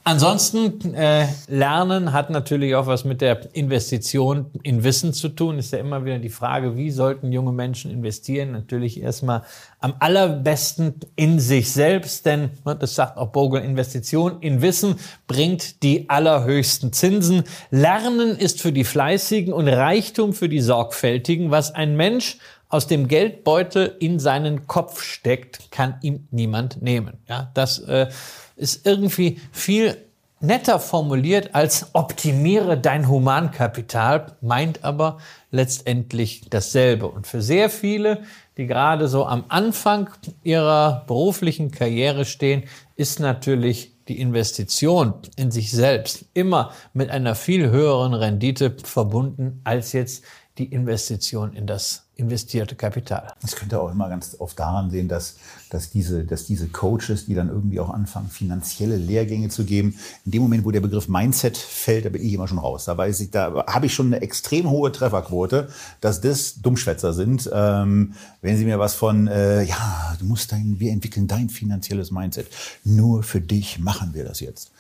Ansonsten, 0.05 0.95
äh, 0.95 1.26
Lernen 1.49 2.12
hat 2.12 2.30
natürlich 2.30 2.74
auch 2.74 2.87
was 2.87 3.05
mit 3.05 3.20
der 3.20 3.55
Investition 3.55 4.47
in 4.62 4.85
Wissen 4.85 5.12
zu 5.12 5.28
tun. 5.28 5.59
Ist 5.59 5.72
ja 5.72 5.78
immer 5.78 6.05
wieder 6.05 6.18
die 6.18 6.28
Frage, 6.28 6.76
wie 6.76 6.91
sollten 6.91 7.33
junge 7.33 7.53
Menschen 7.53 7.91
investieren? 7.91 8.53
Natürlich 8.53 9.01
erstmal 9.01 9.43
am 9.80 9.95
allerbesten 9.99 10.95
in 11.16 11.39
sich 11.39 11.72
selbst, 11.72 12.26
denn 12.26 12.51
ne, 12.64 12.76
das 12.76 12.95
sagt 12.95 13.16
auch 13.16 13.28
Bogle, 13.28 13.61
Investition 13.61 14.41
in 14.41 14.62
Wissen 14.62 14.97
bringt 15.26 15.83
die 15.83 16.09
allerhöchsten 16.09 16.93
Zinsen. 16.93 17.45
Lernen 17.70 18.37
ist 18.37 18.61
für 18.61 18.72
die 18.72 18.85
Fleißigen 18.85 19.53
und 19.53 19.68
Reichtum 19.68 20.33
für 20.33 20.49
die 20.49 20.61
Sorgfältigen. 20.61 21.51
Was 21.51 21.74
ein 21.74 21.97
Mensch 21.97 22.39
aus 22.73 22.87
dem 22.87 23.07
Geldbeutel 23.07 23.97
in 24.01 24.18
seinen 24.18 24.66
Kopf 24.66 25.03
steckt, 25.03 25.70
kann 25.70 25.97
ihm 26.01 26.27
niemand 26.31 26.81
nehmen. 26.81 27.18
Ja, 27.29 27.51
das 27.53 27.79
äh, 27.81 28.09
ist 28.57 28.87
irgendwie 28.87 29.41
viel 29.53 29.99
netter 30.41 30.81
formuliert 30.81 31.55
als 31.55 31.95
optimiere 31.95 32.79
dein 32.79 33.09
Humankapital, 33.09 34.37
meint 34.41 34.85
aber 34.85 35.18
letztendlich 35.51 36.49
dasselbe. 36.49 37.09
Und 37.09 37.27
für 37.27 37.43
sehr 37.43 37.68
viele, 37.68 38.23
die 38.57 38.66
gerade 38.66 39.07
so 39.07 39.27
am 39.27 39.45
Anfang 39.49 40.09
ihrer 40.43 41.05
beruflichen 41.07 41.73
Karriere 41.73 42.25
stehen, 42.25 42.64
ist 42.97 43.20
natürlich 43.20 43.93
die 44.09 44.18
Investition 44.18 45.14
in 45.37 45.51
sich 45.51 45.70
selbst 45.70 46.25
immer 46.35 46.73
mit 46.95 47.11
einer 47.11 47.35
viel 47.35 47.70
höheren 47.70 48.14
Rendite 48.14 48.75
verbunden 48.83 49.61
als 49.64 49.93
jetzt 49.93 50.25
die 50.59 50.66
Investition 50.66 51.55
in 51.55 51.66
das 51.66 52.03
investierte 52.14 52.76
Kapital. 52.76 53.32
Das 53.40 53.57
könnt 53.57 53.72
ihr 53.72 53.80
auch 53.80 53.90
immer 53.90 54.11
ganz 54.11 54.36
oft 54.38 54.59
daran 54.59 54.90
sehen, 54.90 55.09
dass, 55.09 55.36
dass, 55.70 55.90
diese, 55.90 56.24
dass 56.24 56.44
diese 56.44 56.68
Coaches, 56.68 57.24
die 57.24 57.34
dann 57.34 57.48
irgendwie 57.48 57.80
auch 57.80 57.88
anfangen, 57.88 58.28
finanzielle 58.28 58.96
Lehrgänge 58.96 59.48
zu 59.48 59.64
geben, 59.64 59.98
in 60.26 60.32
dem 60.32 60.42
Moment, 60.42 60.64
wo 60.64 60.70
der 60.70 60.82
Begriff 60.82 61.09
Mindset 61.09 61.57
fällt, 61.57 62.05
da 62.05 62.11
bin 62.11 62.22
ich 62.22 62.34
immer 62.34 62.48
schon 62.48 62.59
raus. 62.59 62.84
Da 62.84 62.96
weiß 62.96 63.20
ich, 63.20 63.30
da 63.30 63.64
habe 63.66 63.86
ich 63.86 63.94
schon 63.94 64.07
eine 64.07 64.20
extrem 64.20 64.68
hohe 64.68 64.92
Trefferquote, 64.92 65.70
dass 66.03 66.20
das 66.20 66.57
Dummschwätzer 66.61 67.14
sind. 67.14 67.50
Ähm, 67.53 68.14
wenn 68.42 68.59
sie 68.59 68.66
mir 68.66 68.78
was 68.78 68.94
von, 68.94 69.28
äh, 69.28 69.62
ja, 69.62 70.14
du 70.18 70.26
musst 70.26 70.53
dein, 70.53 70.78
wir 70.78 70.92
entwickeln 70.92 71.26
dein 71.26 71.48
finanzielles 71.48 72.11
Mindset. 72.11 72.48
Nur 72.84 73.22
für 73.22 73.40
dich 73.40 73.78
machen 73.78 74.12
wir 74.12 74.24
das 74.24 74.40
jetzt. 74.40 74.70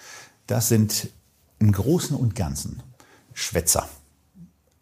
Das 0.46 0.68
sind 0.68 1.08
im 1.58 1.72
Großen 1.72 2.14
und 2.14 2.34
Ganzen 2.34 2.82
Schwätzer. 3.32 3.88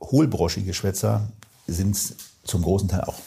Hohlbroschige 0.00 0.74
Schwätzer 0.74 1.28
sind 1.66 1.96
zum 2.44 2.62
großen 2.62 2.88
Teil 2.88 3.02
auch. 3.02 3.18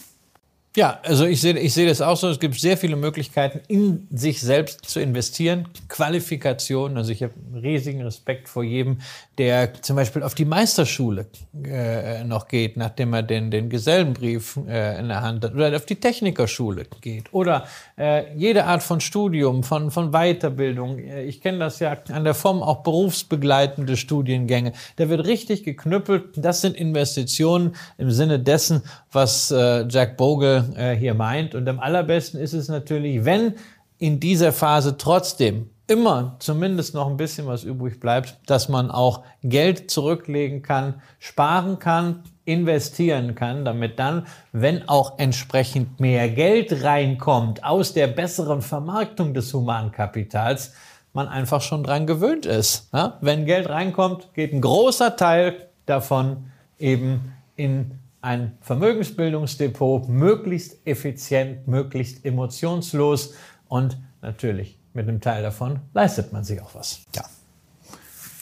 Ja, 0.76 1.00
also 1.04 1.26
ich 1.26 1.40
sehe, 1.40 1.56
ich 1.60 1.72
sehe 1.72 1.88
das 1.88 2.02
auch 2.02 2.18
so. 2.18 2.28
Es 2.30 2.40
gibt 2.40 2.60
sehr 2.60 2.78
viele 2.78 2.96
Möglichkeiten, 2.96 3.62
in 3.68 4.08
sich 4.12 4.42
selbst 4.42 4.90
zu 4.90 5.00
investieren. 5.00 5.68
Qualifikation. 5.88 6.98
Also 6.98 7.12
ich 7.12 7.22
habe 7.22 7.34
riesigen 7.54 8.02
Respekt 8.02 8.50
vor 8.50 8.64
jedem, 8.64 8.98
der 9.38 9.76
zum 9.84 9.98
Beispiel 9.98 10.24
auf 10.24 10.34
die 10.34 10.46
Meisterschule 10.46 11.28
äh, 11.64 12.24
noch 12.24 12.48
geht, 12.48 12.76
nachdem 12.76 13.14
er 13.14 13.22
den, 13.22 13.52
den 13.52 13.70
Gesellenbrief 13.70 14.58
äh, 14.68 15.00
in 15.00 15.10
der 15.10 15.22
Hand 15.22 15.44
hat, 15.44 15.54
oder 15.54 15.76
auf 15.76 15.86
die 15.86 15.98
Technikerschule 15.98 16.88
geht. 17.02 17.32
Oder 17.32 17.68
äh, 17.96 18.36
jede 18.36 18.66
Art 18.66 18.82
von 18.82 19.00
Studium, 19.00 19.62
von, 19.64 19.92
von 19.92 20.12
Weiterbildung. 20.12 20.98
Äh, 20.98 21.26
Ich 21.26 21.40
kenne 21.40 21.60
das 21.60 21.80
ja 21.80 21.96
an 22.12 22.24
der 22.24 22.34
Form 22.34 22.64
auch 22.64 22.82
berufsbegleitende 22.82 23.96
Studiengänge. 23.96 24.74
Da 24.96 25.08
wird 25.08 25.28
richtig 25.28 25.64
geknüppelt. 25.64 26.30
Das 26.36 26.62
sind 26.62 26.76
Investitionen 26.76 27.76
im 28.00 28.10
Sinne 28.10 28.40
dessen, 28.40 28.82
was 29.12 29.52
äh, 29.52 29.86
Jack 29.88 30.18
Bogle 30.18 30.63
äh, 30.76 30.96
hier 30.96 31.14
meint. 31.14 31.56
Und 31.56 31.68
am 31.68 31.80
allerbesten 31.80 32.40
ist 32.40 32.54
es 32.54 32.68
natürlich, 32.68 33.26
wenn 33.26 33.56
in 33.98 34.20
dieser 34.20 34.52
Phase 34.52 34.98
trotzdem 34.98 35.70
immer 35.88 36.36
zumindest 36.40 36.94
noch 36.94 37.08
ein 37.08 37.18
bisschen 37.18 37.48
was 37.48 37.64
übrig 37.64 38.00
bleibt, 38.00 38.38
dass 38.46 38.70
man 38.70 38.90
auch 38.90 39.24
Geld 39.44 39.92
zurücklegen 39.92 40.62
kann, 40.62 41.02
sparen 41.20 41.80
kann, 41.80 42.24
investieren 42.46 43.36
kann, 43.36 43.66
damit 43.66 44.00
dann, 44.00 44.26
wenn 44.52 44.88
auch 44.88 45.20
entsprechend 45.20 46.00
mehr 46.00 46.30
Geld 46.30 46.84
reinkommt 46.84 47.64
aus 47.64 47.94
der 47.94 48.08
besseren 48.08 48.62
Vermarktung 48.62 49.34
des 49.34 49.54
Humankapitals, 49.54 50.74
man 51.14 51.28
einfach 51.28 51.62
schon 51.62 51.84
dran 51.84 52.08
gewöhnt 52.08 52.46
ist. 52.46 52.90
Ja? 52.94 53.18
Wenn 53.22 53.46
Geld 53.46 53.70
reinkommt, 53.70 54.34
geht 54.34 54.54
ein 54.54 54.62
großer 54.62 55.16
Teil 55.16 55.68
davon 55.86 56.46
eben 56.80 57.34
in 57.56 58.00
ein 58.24 58.58
Vermögensbildungsdepot, 58.62 60.08
möglichst 60.08 60.78
effizient, 60.88 61.68
möglichst 61.68 62.26
emotionslos 62.26 63.34
und 63.68 63.98
natürlich 64.22 64.80
mit 64.94 65.10
einem 65.10 65.20
Teil 65.20 65.44
davon 65.44 65.80
leistet 65.94 66.32
man 66.32 66.46
sich 66.46 66.62
auch 66.62 66.74
was. 66.74 67.02
Ja. 67.16 67.24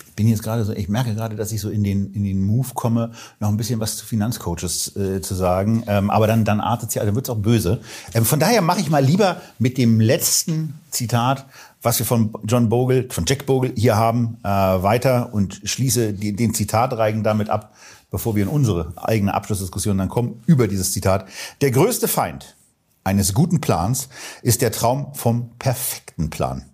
Ich 0.08 0.16
bin 0.16 0.28
jetzt 0.28 0.44
gerade 0.44 0.64
so, 0.66 0.74
ich 0.74 0.88
merke 0.88 1.16
gerade, 1.16 1.36
dass 1.36 1.52
ich 1.52 1.62
so 1.62 1.70
in 1.70 1.84
den, 1.84 2.14
in 2.14 2.24
den 2.24 2.44
Move 2.44 2.68
komme, 2.76 3.12
noch 3.40 3.50
ein 3.50 3.58
bisschen 3.58 3.80
was 3.80 3.98
zu 3.98 4.06
Finanzcoaches 4.06 4.96
äh, 4.96 5.22
zu 5.22 5.34
sagen. 5.34 5.84
Ähm, 5.88 6.12
aber 6.12 6.28
dann, 6.28 6.46
dann 6.46 6.60
artet 6.60 6.90
es 6.90 6.96
ja, 6.96 7.04
dann 7.04 7.16
wird 7.16 7.26
es 7.26 7.30
auch 7.32 7.40
böse. 7.40 7.82
Ähm, 8.14 8.24
von 8.24 8.40
daher 8.40 8.62
mache 8.62 8.82
ich 8.82 8.90
mal 8.90 9.04
lieber 9.04 9.42
mit 9.58 9.80
dem 9.80 10.00
letzten 10.00 10.80
Zitat, 10.92 11.48
was 11.82 11.98
wir 11.98 12.06
von 12.06 12.34
John 12.44 12.70
Bogle, 12.70 13.08
von 13.10 13.26
Jack 13.26 13.48
Bogle 13.48 13.72
hier 13.76 13.96
haben, 13.96 14.38
äh, 14.44 14.48
weiter 14.48 15.34
und 15.34 15.62
schließe 15.64 16.14
die, 16.14 16.36
den 16.36 16.54
Zitatreigen 16.54 17.24
damit 17.24 17.50
ab, 17.50 17.74
bevor 18.12 18.36
wir 18.36 18.44
in 18.44 18.50
unsere 18.50 18.94
eigene 18.98 19.34
Abschlussdiskussion 19.34 19.98
dann 19.98 20.10
kommen, 20.10 20.44
über 20.46 20.68
dieses 20.68 20.92
Zitat. 20.92 21.28
Der 21.62 21.72
größte 21.72 22.08
Feind 22.08 22.56
eines 23.04 23.34
guten 23.34 23.62
Plans 23.62 24.10
ist 24.44 24.62
der 24.62 24.72
Traum 24.72 25.16
vom 25.16 25.50
perfekten 25.58 26.30
Plan. 26.30 26.66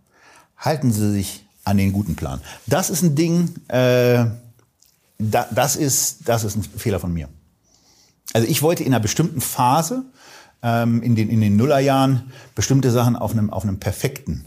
Halten 0.57 0.91
Sie 0.91 1.11
sich 1.13 1.45
an 1.63 1.77
den 1.77 1.93
guten 1.93 2.15
Plan. 2.15 2.41
Das 2.65 2.89
ist 2.89 3.03
ein 3.03 3.15
Ding, 3.15 3.55
äh, 3.67 4.25
da, 5.19 5.47
das, 5.51 5.75
ist, 5.75 6.27
das 6.27 6.43
ist 6.43 6.55
ein 6.55 6.63
Fehler 6.63 6.99
von 6.99 7.13
mir. 7.13 7.29
Also 8.33 8.47
ich 8.47 8.61
wollte 8.61 8.83
in 8.83 8.93
einer 8.93 8.99
bestimmten 8.99 9.41
Phase, 9.41 10.05
ähm, 10.63 11.01
in, 11.03 11.15
den, 11.15 11.29
in 11.29 11.39
den 11.39 11.55
Nullerjahren, 11.55 12.31
bestimmte 12.55 12.91
Sachen 12.91 13.15
auf 13.15 13.31
einem, 13.31 13.51
auf 13.51 13.63
einem 13.63 13.79
perfekten 13.79 14.45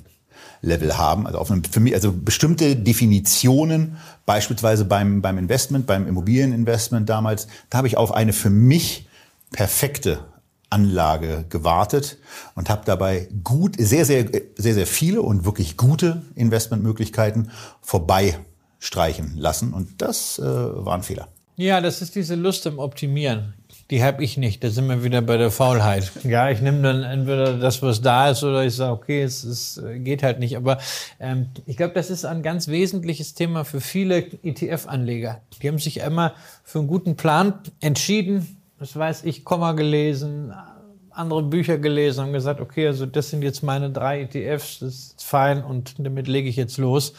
Level 0.63 0.99
haben, 0.99 1.27
also 1.27 1.39
auf 1.39 1.51
einem, 1.51 1.65
für 1.65 1.81
mich, 1.81 1.95
also 1.95 2.13
bestimmte 2.13 2.77
Definitionen, 2.77 3.97
beispielsweise 4.27 4.85
beim, 4.85 5.23
beim 5.23 5.39
Investment, 5.39 5.87
beim 5.87 6.07
Immobilieninvestment 6.07 7.09
damals, 7.09 7.47
da 7.71 7.79
habe 7.79 7.89
ich 7.89 7.97
auf 7.97 8.13
eine 8.13 8.33
für 8.33 8.51
mich 8.51 9.09
perfekte 9.53 10.21
Anlage 10.69 11.45
gewartet 11.49 12.19
und 12.55 12.71
habe 12.71 12.83
dabei 12.85 13.29
gut, 13.43 13.75
sehr, 13.79 14.05
sehr, 14.05 14.27
sehr, 14.57 14.75
sehr 14.75 14.87
viele 14.87 15.23
und 15.23 15.45
wirklich 15.45 15.77
gute 15.77 16.23
Investmentmöglichkeiten 16.37 17.51
vorbeistreichen 17.81 19.37
lassen. 19.37 19.73
Und 19.73 20.01
das 20.01 20.39
äh, 20.39 20.45
war 20.45 20.95
ein 20.95 21.03
Fehler. 21.03 21.29
Ja, 21.57 21.81
das 21.81 22.01
ist 22.01 22.15
diese 22.15 22.37
Lust 22.37 22.67
im 22.67 22.79
Optimieren. 22.79 23.55
Die 23.91 24.05
habe 24.05 24.22
ich 24.22 24.36
nicht. 24.36 24.62
Da 24.62 24.70
sind 24.70 24.86
wir 24.88 25.03
wieder 25.03 25.20
bei 25.20 25.36
der 25.36 25.51
Faulheit. 25.51 26.12
Ja, 26.22 26.49
ich 26.49 26.61
nehme 26.61 26.80
dann 26.82 27.03
entweder 27.03 27.59
das, 27.59 27.82
was 27.82 28.01
da 28.01 28.30
ist, 28.30 28.45
oder 28.45 28.64
ich 28.64 28.76
sage, 28.76 28.93
okay, 28.93 29.22
es, 29.22 29.43
es 29.43 29.82
geht 29.97 30.22
halt 30.22 30.38
nicht. 30.38 30.57
Aber 30.57 30.78
ähm, 31.18 31.49
ich 31.66 31.76
glaube, 31.76 31.95
das 31.95 32.09
ist 32.09 32.24
ein 32.24 32.43
ganz 32.43 32.68
wesentliches 32.68 33.34
Thema 33.34 33.64
für 33.64 33.80
viele 33.80 34.18
ETF-Anleger. 34.18 35.41
Die 35.61 35.68
haben 35.68 35.78
sich 35.78 35.99
immer 36.01 36.34
für 36.62 36.78
einen 36.78 36.88
guten 36.88 37.16
Plan 37.16 37.55
entschieden, 37.80 38.61
das 38.78 38.95
weiß 38.97 39.24
ich, 39.24 39.45
Komma 39.45 39.72
gelesen, 39.72 40.55
andere 41.11 41.43
Bücher 41.43 41.78
gelesen, 41.78 42.22
haben 42.22 42.32
gesagt, 42.32 42.61
okay, 42.61 42.86
also 42.86 43.07
das 43.07 43.30
sind 43.30 43.43
jetzt 43.43 43.62
meine 43.62 43.91
drei 43.91 44.22
ETFs, 44.22 44.78
das 44.78 44.95
ist 44.95 45.24
fein 45.24 45.64
und 45.64 45.95
damit 45.99 46.28
lege 46.28 46.49
ich 46.49 46.57
jetzt 46.57 46.78
los. 46.78 47.12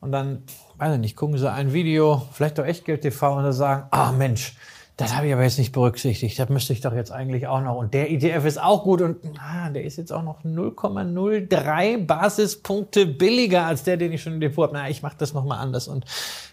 Und 0.00 0.12
dann, 0.12 0.42
weiß 0.78 0.94
ich 0.94 1.00
nicht, 1.00 1.16
gucken 1.16 1.36
sie 1.36 1.50
ein 1.50 1.72
Video, 1.72 2.26
vielleicht 2.32 2.58
auch 2.58 2.64
Echtgeld 2.64 3.02
TV 3.02 3.36
und 3.36 3.44
dann 3.44 3.52
sagen, 3.52 3.84
ah 3.90 4.12
Mensch, 4.12 4.54
das 4.96 5.14
habe 5.14 5.26
ich 5.26 5.32
aber 5.34 5.42
jetzt 5.42 5.58
nicht 5.58 5.72
berücksichtigt. 5.72 6.38
Das 6.38 6.48
müsste 6.48 6.72
ich 6.72 6.80
doch 6.80 6.94
jetzt 6.94 7.12
eigentlich 7.12 7.46
auch 7.46 7.60
noch. 7.60 7.76
Und 7.76 7.92
der 7.92 8.10
ETF 8.10 8.46
ist 8.46 8.62
auch 8.62 8.82
gut 8.82 9.02
und 9.02 9.18
ah, 9.38 9.68
der 9.68 9.84
ist 9.84 9.98
jetzt 9.98 10.10
auch 10.10 10.22
noch 10.22 10.42
0,03 10.42 12.06
Basispunkte 12.06 13.04
billiger 13.04 13.66
als 13.66 13.82
der, 13.82 13.98
den 13.98 14.12
ich 14.12 14.22
schon 14.22 14.34
im 14.34 14.40
Depot 14.40 14.68
habe. 14.68 14.78
Na, 14.78 14.88
ich 14.88 15.02
mache 15.02 15.16
das 15.18 15.34
nochmal 15.34 15.58
anders. 15.58 15.86
Und 15.86 16.06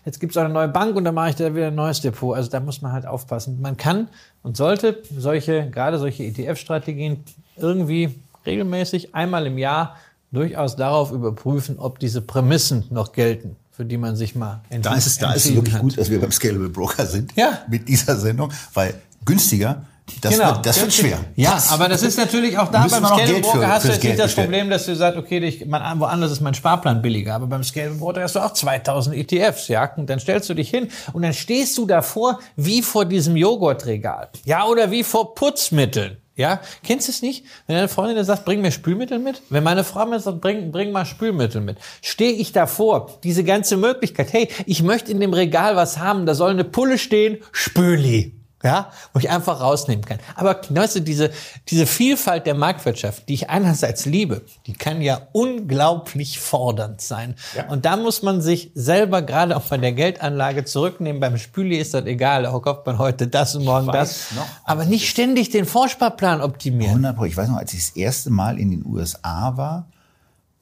jetzt 0.04 0.20
gibt 0.20 0.32
es 0.34 0.38
auch 0.38 0.44
eine 0.44 0.54
neue 0.54 0.68
Bank 0.68 0.98
und 0.98 1.06
dann 1.06 1.16
mache 1.16 1.30
ich 1.30 1.36
da 1.36 1.56
wieder 1.56 1.68
ein 1.68 1.76
neues 1.76 2.02
Depot. 2.02 2.36
Also 2.36 2.50
da 2.50 2.60
muss 2.60 2.82
man 2.82 2.92
halt 2.92 3.06
aufpassen. 3.06 3.62
Man 3.62 3.78
kann 3.78 4.10
und 4.42 4.58
sollte 4.58 5.02
solche, 5.18 5.70
gerade 5.70 5.98
solche 5.98 6.26
ETF-Strategien 6.26 7.24
irgendwie 7.56 8.14
regelmäßig 8.46 9.16
einmal 9.16 9.48
im 9.48 9.58
Jahr 9.58 9.96
durchaus 10.34 10.76
darauf 10.76 11.14
überprüfen, 11.14 11.80
ob 11.80 11.98
diese 11.98 12.22
Prämissen 12.22 12.88
noch 12.90 13.14
gelten 13.14 13.56
für 13.76 13.86
die 13.86 13.98
man 13.98 14.16
sich 14.16 14.36
mal 14.36 14.62
entschieden. 14.70 14.84
Da 14.84 14.96
ist 14.96 15.08
es, 15.08 15.18
da 15.18 15.34
ist 15.34 15.46
es 15.46 15.56
wirklich 15.56 15.74
hat. 15.74 15.82
gut, 15.82 15.98
dass 15.98 16.10
wir 16.10 16.22
beim 16.22 16.32
Scalable 16.32 16.70
Broker 16.70 17.08
sind. 17.08 17.36
Ja. 17.36 17.64
Mit 17.68 17.88
dieser 17.90 18.18
Sendung, 18.18 18.54
weil 18.74 18.94
günstiger 19.26 19.84
das, 20.22 20.34
genau, 20.34 20.56
wird, 20.56 20.66
das 20.66 20.82
wird 20.82 20.94
schwer. 20.94 21.20
Ja, 21.36 21.54
das 21.54 21.72
aber 21.72 21.88
das 21.88 22.04
ist 22.04 22.18
natürlich 22.18 22.58
auch 22.58 22.70
da 22.70 22.86
beim 22.88 23.06
Scalable 23.06 23.40
Broker 23.40 23.68
hast 23.68 23.86
du 23.86 23.90
jetzt 23.90 24.04
nicht 24.04 24.20
das 24.20 24.36
Problem, 24.36 24.70
dass 24.70 24.86
du 24.86 24.96
sagst, 24.96 25.18
okay, 25.18 25.40
ich, 25.40 25.66
man, 25.66 26.00
woanders 26.00 26.32
ist 26.32 26.42
mein 26.42 26.54
Sparplan 26.54 27.02
billiger, 27.02 27.36
aber 27.36 27.48
beim 27.48 27.64
Scalable 27.64 27.98
Broker 27.98 28.22
hast 28.22 28.36
du 28.36 28.40
auch 28.42 28.54
2000 28.54 29.16
ETFs, 29.16 29.70
ja, 29.70 29.90
und 29.96 30.10
dann 30.10 30.20
stellst 30.20 30.50
du 30.50 30.54
dich 30.54 30.70
hin 30.70 30.90
und 31.14 31.22
dann 31.22 31.34
stehst 31.34 31.78
du 31.78 31.86
davor 31.86 32.40
wie 32.58 32.82
vor 32.82 33.06
diesem 33.06 33.38
Joghurtregal, 33.38 34.30
ja, 34.44 34.66
oder 34.66 34.92
wie 34.92 35.04
vor 35.04 35.36
Putzmitteln. 35.36 36.18
Ja, 36.36 36.62
kennst 36.84 37.08
du 37.08 37.12
es 37.12 37.22
nicht? 37.22 37.46
Wenn 37.68 37.76
deine 37.76 37.88
Freundin 37.88 38.24
sagt, 38.24 38.46
bring 38.46 38.62
mir 38.62 38.72
Spülmittel 38.72 39.20
mit. 39.20 39.42
Wenn 39.50 39.64
meine 39.64 39.84
Frau 39.84 40.06
mir 40.06 40.20
sagt, 40.20 40.42
bring, 40.42 40.72
bring 40.72 40.92
mal 40.92 41.06
Spülmittel 41.06 41.62
mit. 41.62 41.78
Stehe 42.02 42.34
ich 42.34 42.52
davor, 42.52 43.20
diese 43.24 43.44
ganze 43.44 43.78
Möglichkeit, 43.78 44.34
hey, 44.34 44.50
ich 44.66 44.82
möchte 44.82 45.12
in 45.12 45.20
dem 45.20 45.34
Regal 45.34 45.76
was 45.76 46.00
haben, 46.00 46.26
da 46.26 46.34
soll 46.34 46.52
eine 46.52 46.64
Pulle 46.64 46.98
stehen, 46.98 47.38
Spüli 47.52 48.43
ja, 48.64 48.92
wo 49.14 49.20
ich 49.20 49.30
einfach 49.30 49.60
rausnehmen 49.60 50.06
kann. 50.06 50.20
Aber 50.36 50.62
weißt 50.70 50.96
du, 50.96 51.00
diese, 51.02 51.32
diese 51.68 51.86
Vielfalt 51.86 52.46
der 52.46 52.56
Marktwirtschaft, 52.56 53.28
die 53.28 53.34
ich 53.34 53.50
einerseits 53.50 54.06
liebe, 54.06 54.44
die 54.68 54.74
kann 54.74 55.02
ja 55.02 55.22
unglaublich 55.34 56.40
fordernd 56.40 57.02
sein. 57.02 57.36
Ja. 57.56 57.68
Und 57.68 57.86
da 57.86 57.98
muss 57.98 58.24
man 58.24 58.42
sich 58.42 58.72
selber 58.74 59.22
gerade 59.22 59.58
auch 59.58 59.64
bei 59.64 59.78
der 59.78 59.92
Geldanlage 59.92 60.64
zurücknehmen. 60.64 61.20
Beim 61.20 61.38
Spüli 61.38 61.78
ist 61.78 61.94
das 61.94 62.06
egal, 62.06 62.44
da 62.44 62.58
kauft 62.58 62.86
man 62.86 62.98
heute 62.98 63.28
das 63.28 63.56
und 63.56 63.66
morgen 63.66 63.88
das. 63.88 64.32
Noch, 64.34 64.48
aber 64.64 64.86
nicht 64.86 65.10
ständig 65.10 65.50
den 65.50 65.66
Vorsparplan 65.66 66.42
optimieren. 66.42 67.06
100 67.06 67.28
Ich 67.28 67.36
weiß 67.36 67.50
noch, 67.50 67.58
als 67.58 67.74
ich 67.74 67.82
das 67.88 67.96
erste 67.98 68.30
Mal 68.30 68.60
in 68.60 68.72
den 68.72 68.86
USA 68.86 69.58
war, 69.58 69.88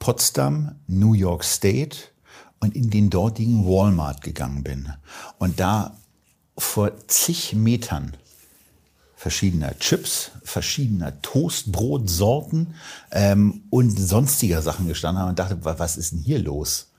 Potsdam, 0.00 0.74
New 0.88 1.14
York 1.14 1.44
State 1.44 1.98
und 2.58 2.74
in 2.74 2.90
den 2.90 3.10
dortigen 3.10 3.64
Walmart 3.64 4.22
gegangen 4.22 4.64
bin. 4.64 4.92
Und 5.38 5.60
da 5.60 5.92
vor 6.62 6.92
zig 7.08 7.54
Metern 7.54 8.16
verschiedener 9.16 9.78
Chips, 9.78 10.32
verschiedener 10.42 11.20
Toastbrotsorten 11.22 12.74
ähm, 13.12 13.62
und 13.70 13.90
sonstiger 13.96 14.62
Sachen 14.62 14.88
gestanden 14.88 15.22
haben 15.22 15.30
und 15.30 15.38
dachte, 15.38 15.58
was 15.60 15.96
ist 15.96 16.12
denn 16.12 16.20
hier 16.20 16.40
los? 16.40 16.91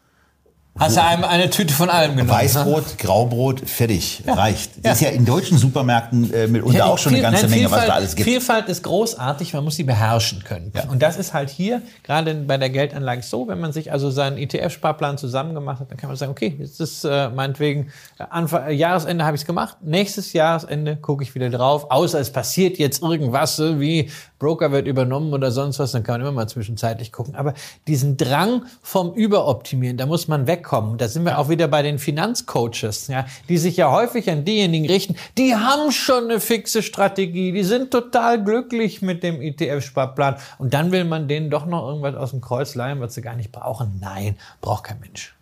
Hast 0.76 0.98
du 0.98 1.04
einem 1.04 1.24
eine 1.24 1.52
Tüte 1.52 1.72
von 1.72 1.90
allem 1.90 2.16
genommen? 2.16 2.32
Weißbrot, 2.32 2.88
ne? 2.88 2.94
Graubrot, 2.98 3.60
fertig, 3.70 4.24
ja. 4.26 4.34
reicht. 4.34 4.72
Das 4.78 4.84
ja. 4.84 4.92
ist 4.92 5.02
ja 5.02 5.10
in 5.10 5.24
deutschen 5.24 5.60
Supermärkten 5.60 6.34
äh, 6.34 6.48
mitunter 6.48 6.80
ja, 6.80 6.86
auch 6.86 6.98
schon 6.98 7.14
viel, 7.14 7.24
eine 7.24 7.32
ganze 7.32 7.48
nein, 7.48 7.52
Menge, 7.52 7.62
Vielfalt, 7.70 7.82
was 7.82 7.88
da 7.88 7.94
alles 7.94 8.16
gibt. 8.16 8.28
Vielfalt 8.28 8.70
ist 8.70 8.84
großartig, 8.84 9.54
man 9.54 9.64
muss 9.64 9.76
sie 9.76 9.84
beherrschen 9.84 10.44
können. 10.44 10.72
Und 10.90 11.04
das 11.04 11.18
ist 11.18 11.34
halt 11.34 11.52
hier, 11.52 11.84
gerade 12.02 12.34
bei 12.34 12.58
der 12.58 12.72
Geldanlage 12.72 13.22
so, 13.22 13.48
wenn 13.48 13.60
man 13.60 13.72
sich 13.72 13.92
also 13.92 14.10
seinen 14.10 14.38
ETF-Sparplan 14.38 15.20
zusammen 15.20 15.54
gemacht 15.54 15.80
hat, 15.80 15.92
dann 15.92 15.98
kann 15.98 16.10
man 16.10 16.18
sagen, 16.18 16.32
okay, 16.32 16.56
jetzt 16.58 16.82
ist 16.82 17.06
äh, 17.06 17.30
meinetwegen 17.30 17.92
äh, 18.18 18.24
Anfang, 18.32 18.66
äh, 18.68 18.72
Jahresende 18.72 19.26
habe 19.26 19.36
ich 19.36 19.44
es 19.44 19.48
gemacht, 19.48 19.78
nächstes 19.82 20.34
Jahresende 20.34 20.96
gucke 20.96 21.24
ich 21.24 21.36
wieder 21.36 21.52
drauf, 21.52 21.92
außer 21.92 22.20
es 22.20 22.32
passiert 22.32 22.80
jetzt 22.80 23.04
irgendwas, 23.04 23.58
so 23.58 23.80
wie 23.80 24.10
Broker 24.44 24.72
wird 24.72 24.88
übernommen 24.88 25.34
oder 25.34 25.52
sonst 25.52 25.80
was, 25.80 25.92
dann 25.92 26.04
kann 26.04 26.14
man 26.14 26.22
immer 26.22 26.32
mal 26.32 26.48
zwischenzeitlich 26.48 27.12
gucken. 27.12 27.36
Aber 27.36 27.54
diesen 27.88 28.18
Drang 28.18 28.64
vom 28.82 29.14
Überoptimieren, 29.14 29.98
da 29.98 30.06
muss 30.06 30.28
man 30.28 30.48
weg 30.48 30.64
wegkommen. 30.64 30.98
Da 30.98 31.08
sind 31.08 31.26
wir 31.26 31.38
auch 31.38 31.50
wieder 31.50 31.68
bei 31.68 31.82
den 31.82 32.00
Finanzcoaches, 32.00 33.08
ja, 33.08 33.26
die 33.50 33.58
sich 33.58 33.78
ja 33.78 33.92
häufig 33.92 34.30
an 34.30 34.46
diejenigen 34.46 34.88
richten, 34.88 35.16
die 35.38 35.56
haben 35.56 35.92
schon 35.92 36.26
eine 36.26 36.40
fixe 36.40 36.82
Strategie, 36.82 37.52
die 37.52 37.64
sind 37.64 37.92
total 37.92 38.44
glücklich 38.44 39.02
mit 39.02 39.24
dem 39.24 39.42
ETF-Sparplan. 39.42 40.38
Und 40.58 40.74
dann 40.74 40.92
will 40.92 41.06
man 41.06 41.28
denen 41.28 41.50
doch 41.50 41.66
noch 41.66 41.88
irgendwas 41.88 42.16
aus 42.16 42.32
dem 42.32 42.42
Kreuz 42.42 42.76
leihen, 42.76 43.00
was 43.00 43.14
sie 43.14 43.22
gar 43.22 43.36
nicht 43.36 43.52
brauchen. 43.52 44.00
Nein, 44.02 44.38
braucht 44.62 44.86
kein 44.86 45.00
Mensch. 45.00 45.36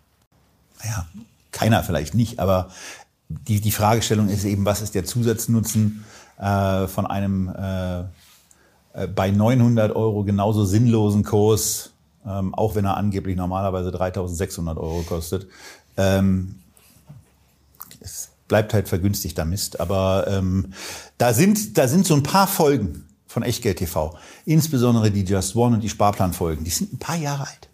Ja, 0.84 1.06
keiner 1.52 1.82
vielleicht 1.82 2.14
nicht, 2.14 2.40
aber 2.40 2.70
die, 3.28 3.60
die 3.60 3.72
Fragestellung 3.72 4.28
ist 4.28 4.44
eben, 4.44 4.64
was 4.64 4.82
ist 4.82 4.94
der 4.94 5.04
Zusatznutzen 5.04 6.04
äh, 6.38 6.86
von 6.88 7.06
einem 7.06 7.48
äh 7.48 8.04
bei 9.14 9.30
900 9.30 9.94
Euro 9.94 10.24
genauso 10.24 10.64
sinnlosen 10.64 11.24
Kurs 11.24 11.92
ähm, 12.26 12.54
auch 12.54 12.74
wenn 12.74 12.84
er 12.84 12.96
angeblich 12.96 13.36
normalerweise 13.36 13.90
3.600 13.90 14.76
Euro 14.76 15.02
kostet. 15.02 15.48
Ähm, 15.96 16.60
es 18.00 18.30
bleibt 18.48 18.74
halt 18.74 18.88
vergünstigter 18.88 19.44
Mist, 19.44 19.80
aber 19.80 20.26
ähm, 20.28 20.72
da, 21.18 21.32
sind, 21.32 21.78
da 21.78 21.88
sind 21.88 22.06
so 22.06 22.14
ein 22.14 22.22
paar 22.22 22.46
Folgen 22.46 23.06
von 23.26 23.42
Echtgeld 23.42 23.78
TV, 23.78 24.16
insbesondere 24.44 25.10
die 25.10 25.24
Just 25.24 25.56
One 25.56 25.76
und 25.76 25.80
die 25.80 25.88
Sparplanfolgen, 25.88 26.64
die 26.64 26.70
sind 26.70 26.92
ein 26.92 26.98
paar 26.98 27.16
Jahre 27.16 27.46
alt. 27.48 27.68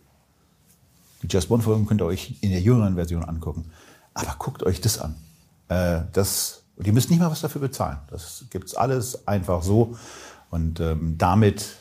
Die 1.23 1.27
Just 1.27 1.51
One-Folgen 1.51 1.85
könnt 1.87 2.01
ihr 2.01 2.07
euch 2.07 2.37
in 2.43 2.51
der 2.51 2.61
jüngeren 2.61 2.95
Version 2.95 3.25
angucken. 3.25 3.73
Aber 4.14 4.37
guckt 4.39 4.62
euch 4.62 4.81
das 4.81 5.01
an. 5.01 5.16
Äh, 5.69 6.03
das, 6.12 6.62
und 6.77 6.87
ihr 6.87 6.93
müsst 6.93 7.11
nicht 7.11 7.19
mal 7.19 7.29
was 7.29 7.41
dafür 7.41 7.61
bezahlen. 7.61 7.99
Das 8.09 8.45
gibt's 8.51 8.75
alles 8.77 9.27
einfach 9.27 9.64
so. 9.64 9.97
Und 10.51 10.80
ähm, 10.80 11.16
damit, 11.18 11.76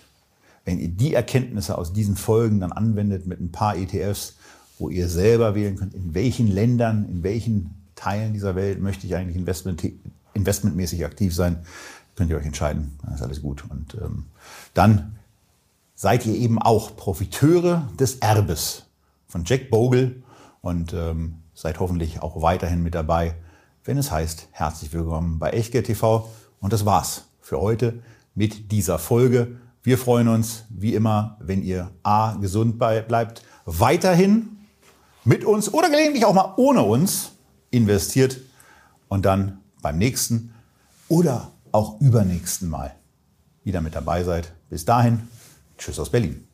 wenn 0.65 0.79
ihr 0.79 0.89
die 0.89 1.13
Erkenntnisse 1.13 1.77
aus 1.77 1.93
diesen 1.93 2.15
Folgen 2.15 2.59
dann 2.59 2.71
anwendet 2.71 3.25
mit 3.27 3.39
ein 3.39 3.51
paar 3.51 3.77
ETFs, 3.77 4.35
wo 4.79 4.89
ihr 4.89 5.07
selber 5.09 5.55
wählen 5.55 5.75
könnt, 5.75 5.93
in 5.93 6.13
welchen 6.13 6.47
Ländern, 6.47 7.07
in 7.09 7.23
welchen 7.23 7.73
Teilen 7.95 8.33
dieser 8.33 8.55
Welt 8.55 8.79
möchte 8.79 9.07
ich 9.07 9.15
eigentlich 9.15 9.37
Investment, 9.37 9.83
investmentmäßig 10.33 11.03
aktiv 11.05 11.33
sein, 11.33 11.59
könnt 12.15 12.29
ihr 12.29 12.37
euch 12.37 12.45
entscheiden. 12.45 12.97
Dann 13.03 13.13
ist 13.13 13.21
alles 13.21 13.41
gut. 13.41 13.63
Und 13.69 13.95
ähm, 13.95 14.25
dann 14.73 15.17
seid 15.95 16.25
ihr 16.25 16.35
eben 16.35 16.61
auch 16.61 16.95
Profiteure 16.95 17.89
des 17.99 18.17
Erbes 18.17 18.83
von 19.27 19.43
Jack 19.45 19.69
Bogle 19.69 20.21
und 20.61 20.93
ähm, 20.93 21.35
seid 21.53 21.79
hoffentlich 21.79 22.21
auch 22.21 22.41
weiterhin 22.41 22.83
mit 22.83 22.93
dabei, 22.93 23.35
wenn 23.83 23.97
es 23.97 24.11
heißt, 24.11 24.49
herzlich 24.51 24.93
willkommen 24.93 25.39
bei 25.39 25.51
Echtgeld 25.51 25.85
TV. 25.85 26.29
Und 26.59 26.73
das 26.73 26.85
war's 26.85 27.25
für 27.41 27.59
heute 27.59 28.03
mit 28.37 28.71
dieser 28.71 28.99
Folge. 28.99 29.57
Wir 29.81 29.97
freuen 29.97 30.27
uns 30.27 30.65
wie 30.69 30.93
immer, 30.93 31.37
wenn 31.39 31.63
ihr 31.63 31.89
A, 32.03 32.35
gesund 32.35 32.77
bleibt, 32.77 33.41
weiterhin 33.65 34.59
mit 35.25 35.43
uns 35.43 35.73
oder 35.73 35.89
gelegentlich 35.89 36.23
auch 36.23 36.35
mal 36.35 36.53
ohne 36.57 36.83
uns 36.83 37.31
investiert 37.71 38.39
und 39.07 39.25
dann 39.25 39.59
beim 39.81 39.97
nächsten 39.97 40.53
oder 41.09 41.51
auch 41.71 41.99
übernächsten 41.99 42.69
Mal 42.69 42.95
wieder 43.63 43.81
mit 43.81 43.95
dabei 43.95 44.23
seid. 44.23 44.53
Bis 44.69 44.85
dahin, 44.85 45.27
tschüss 45.77 45.97
aus 45.97 46.11
Berlin. 46.11 46.46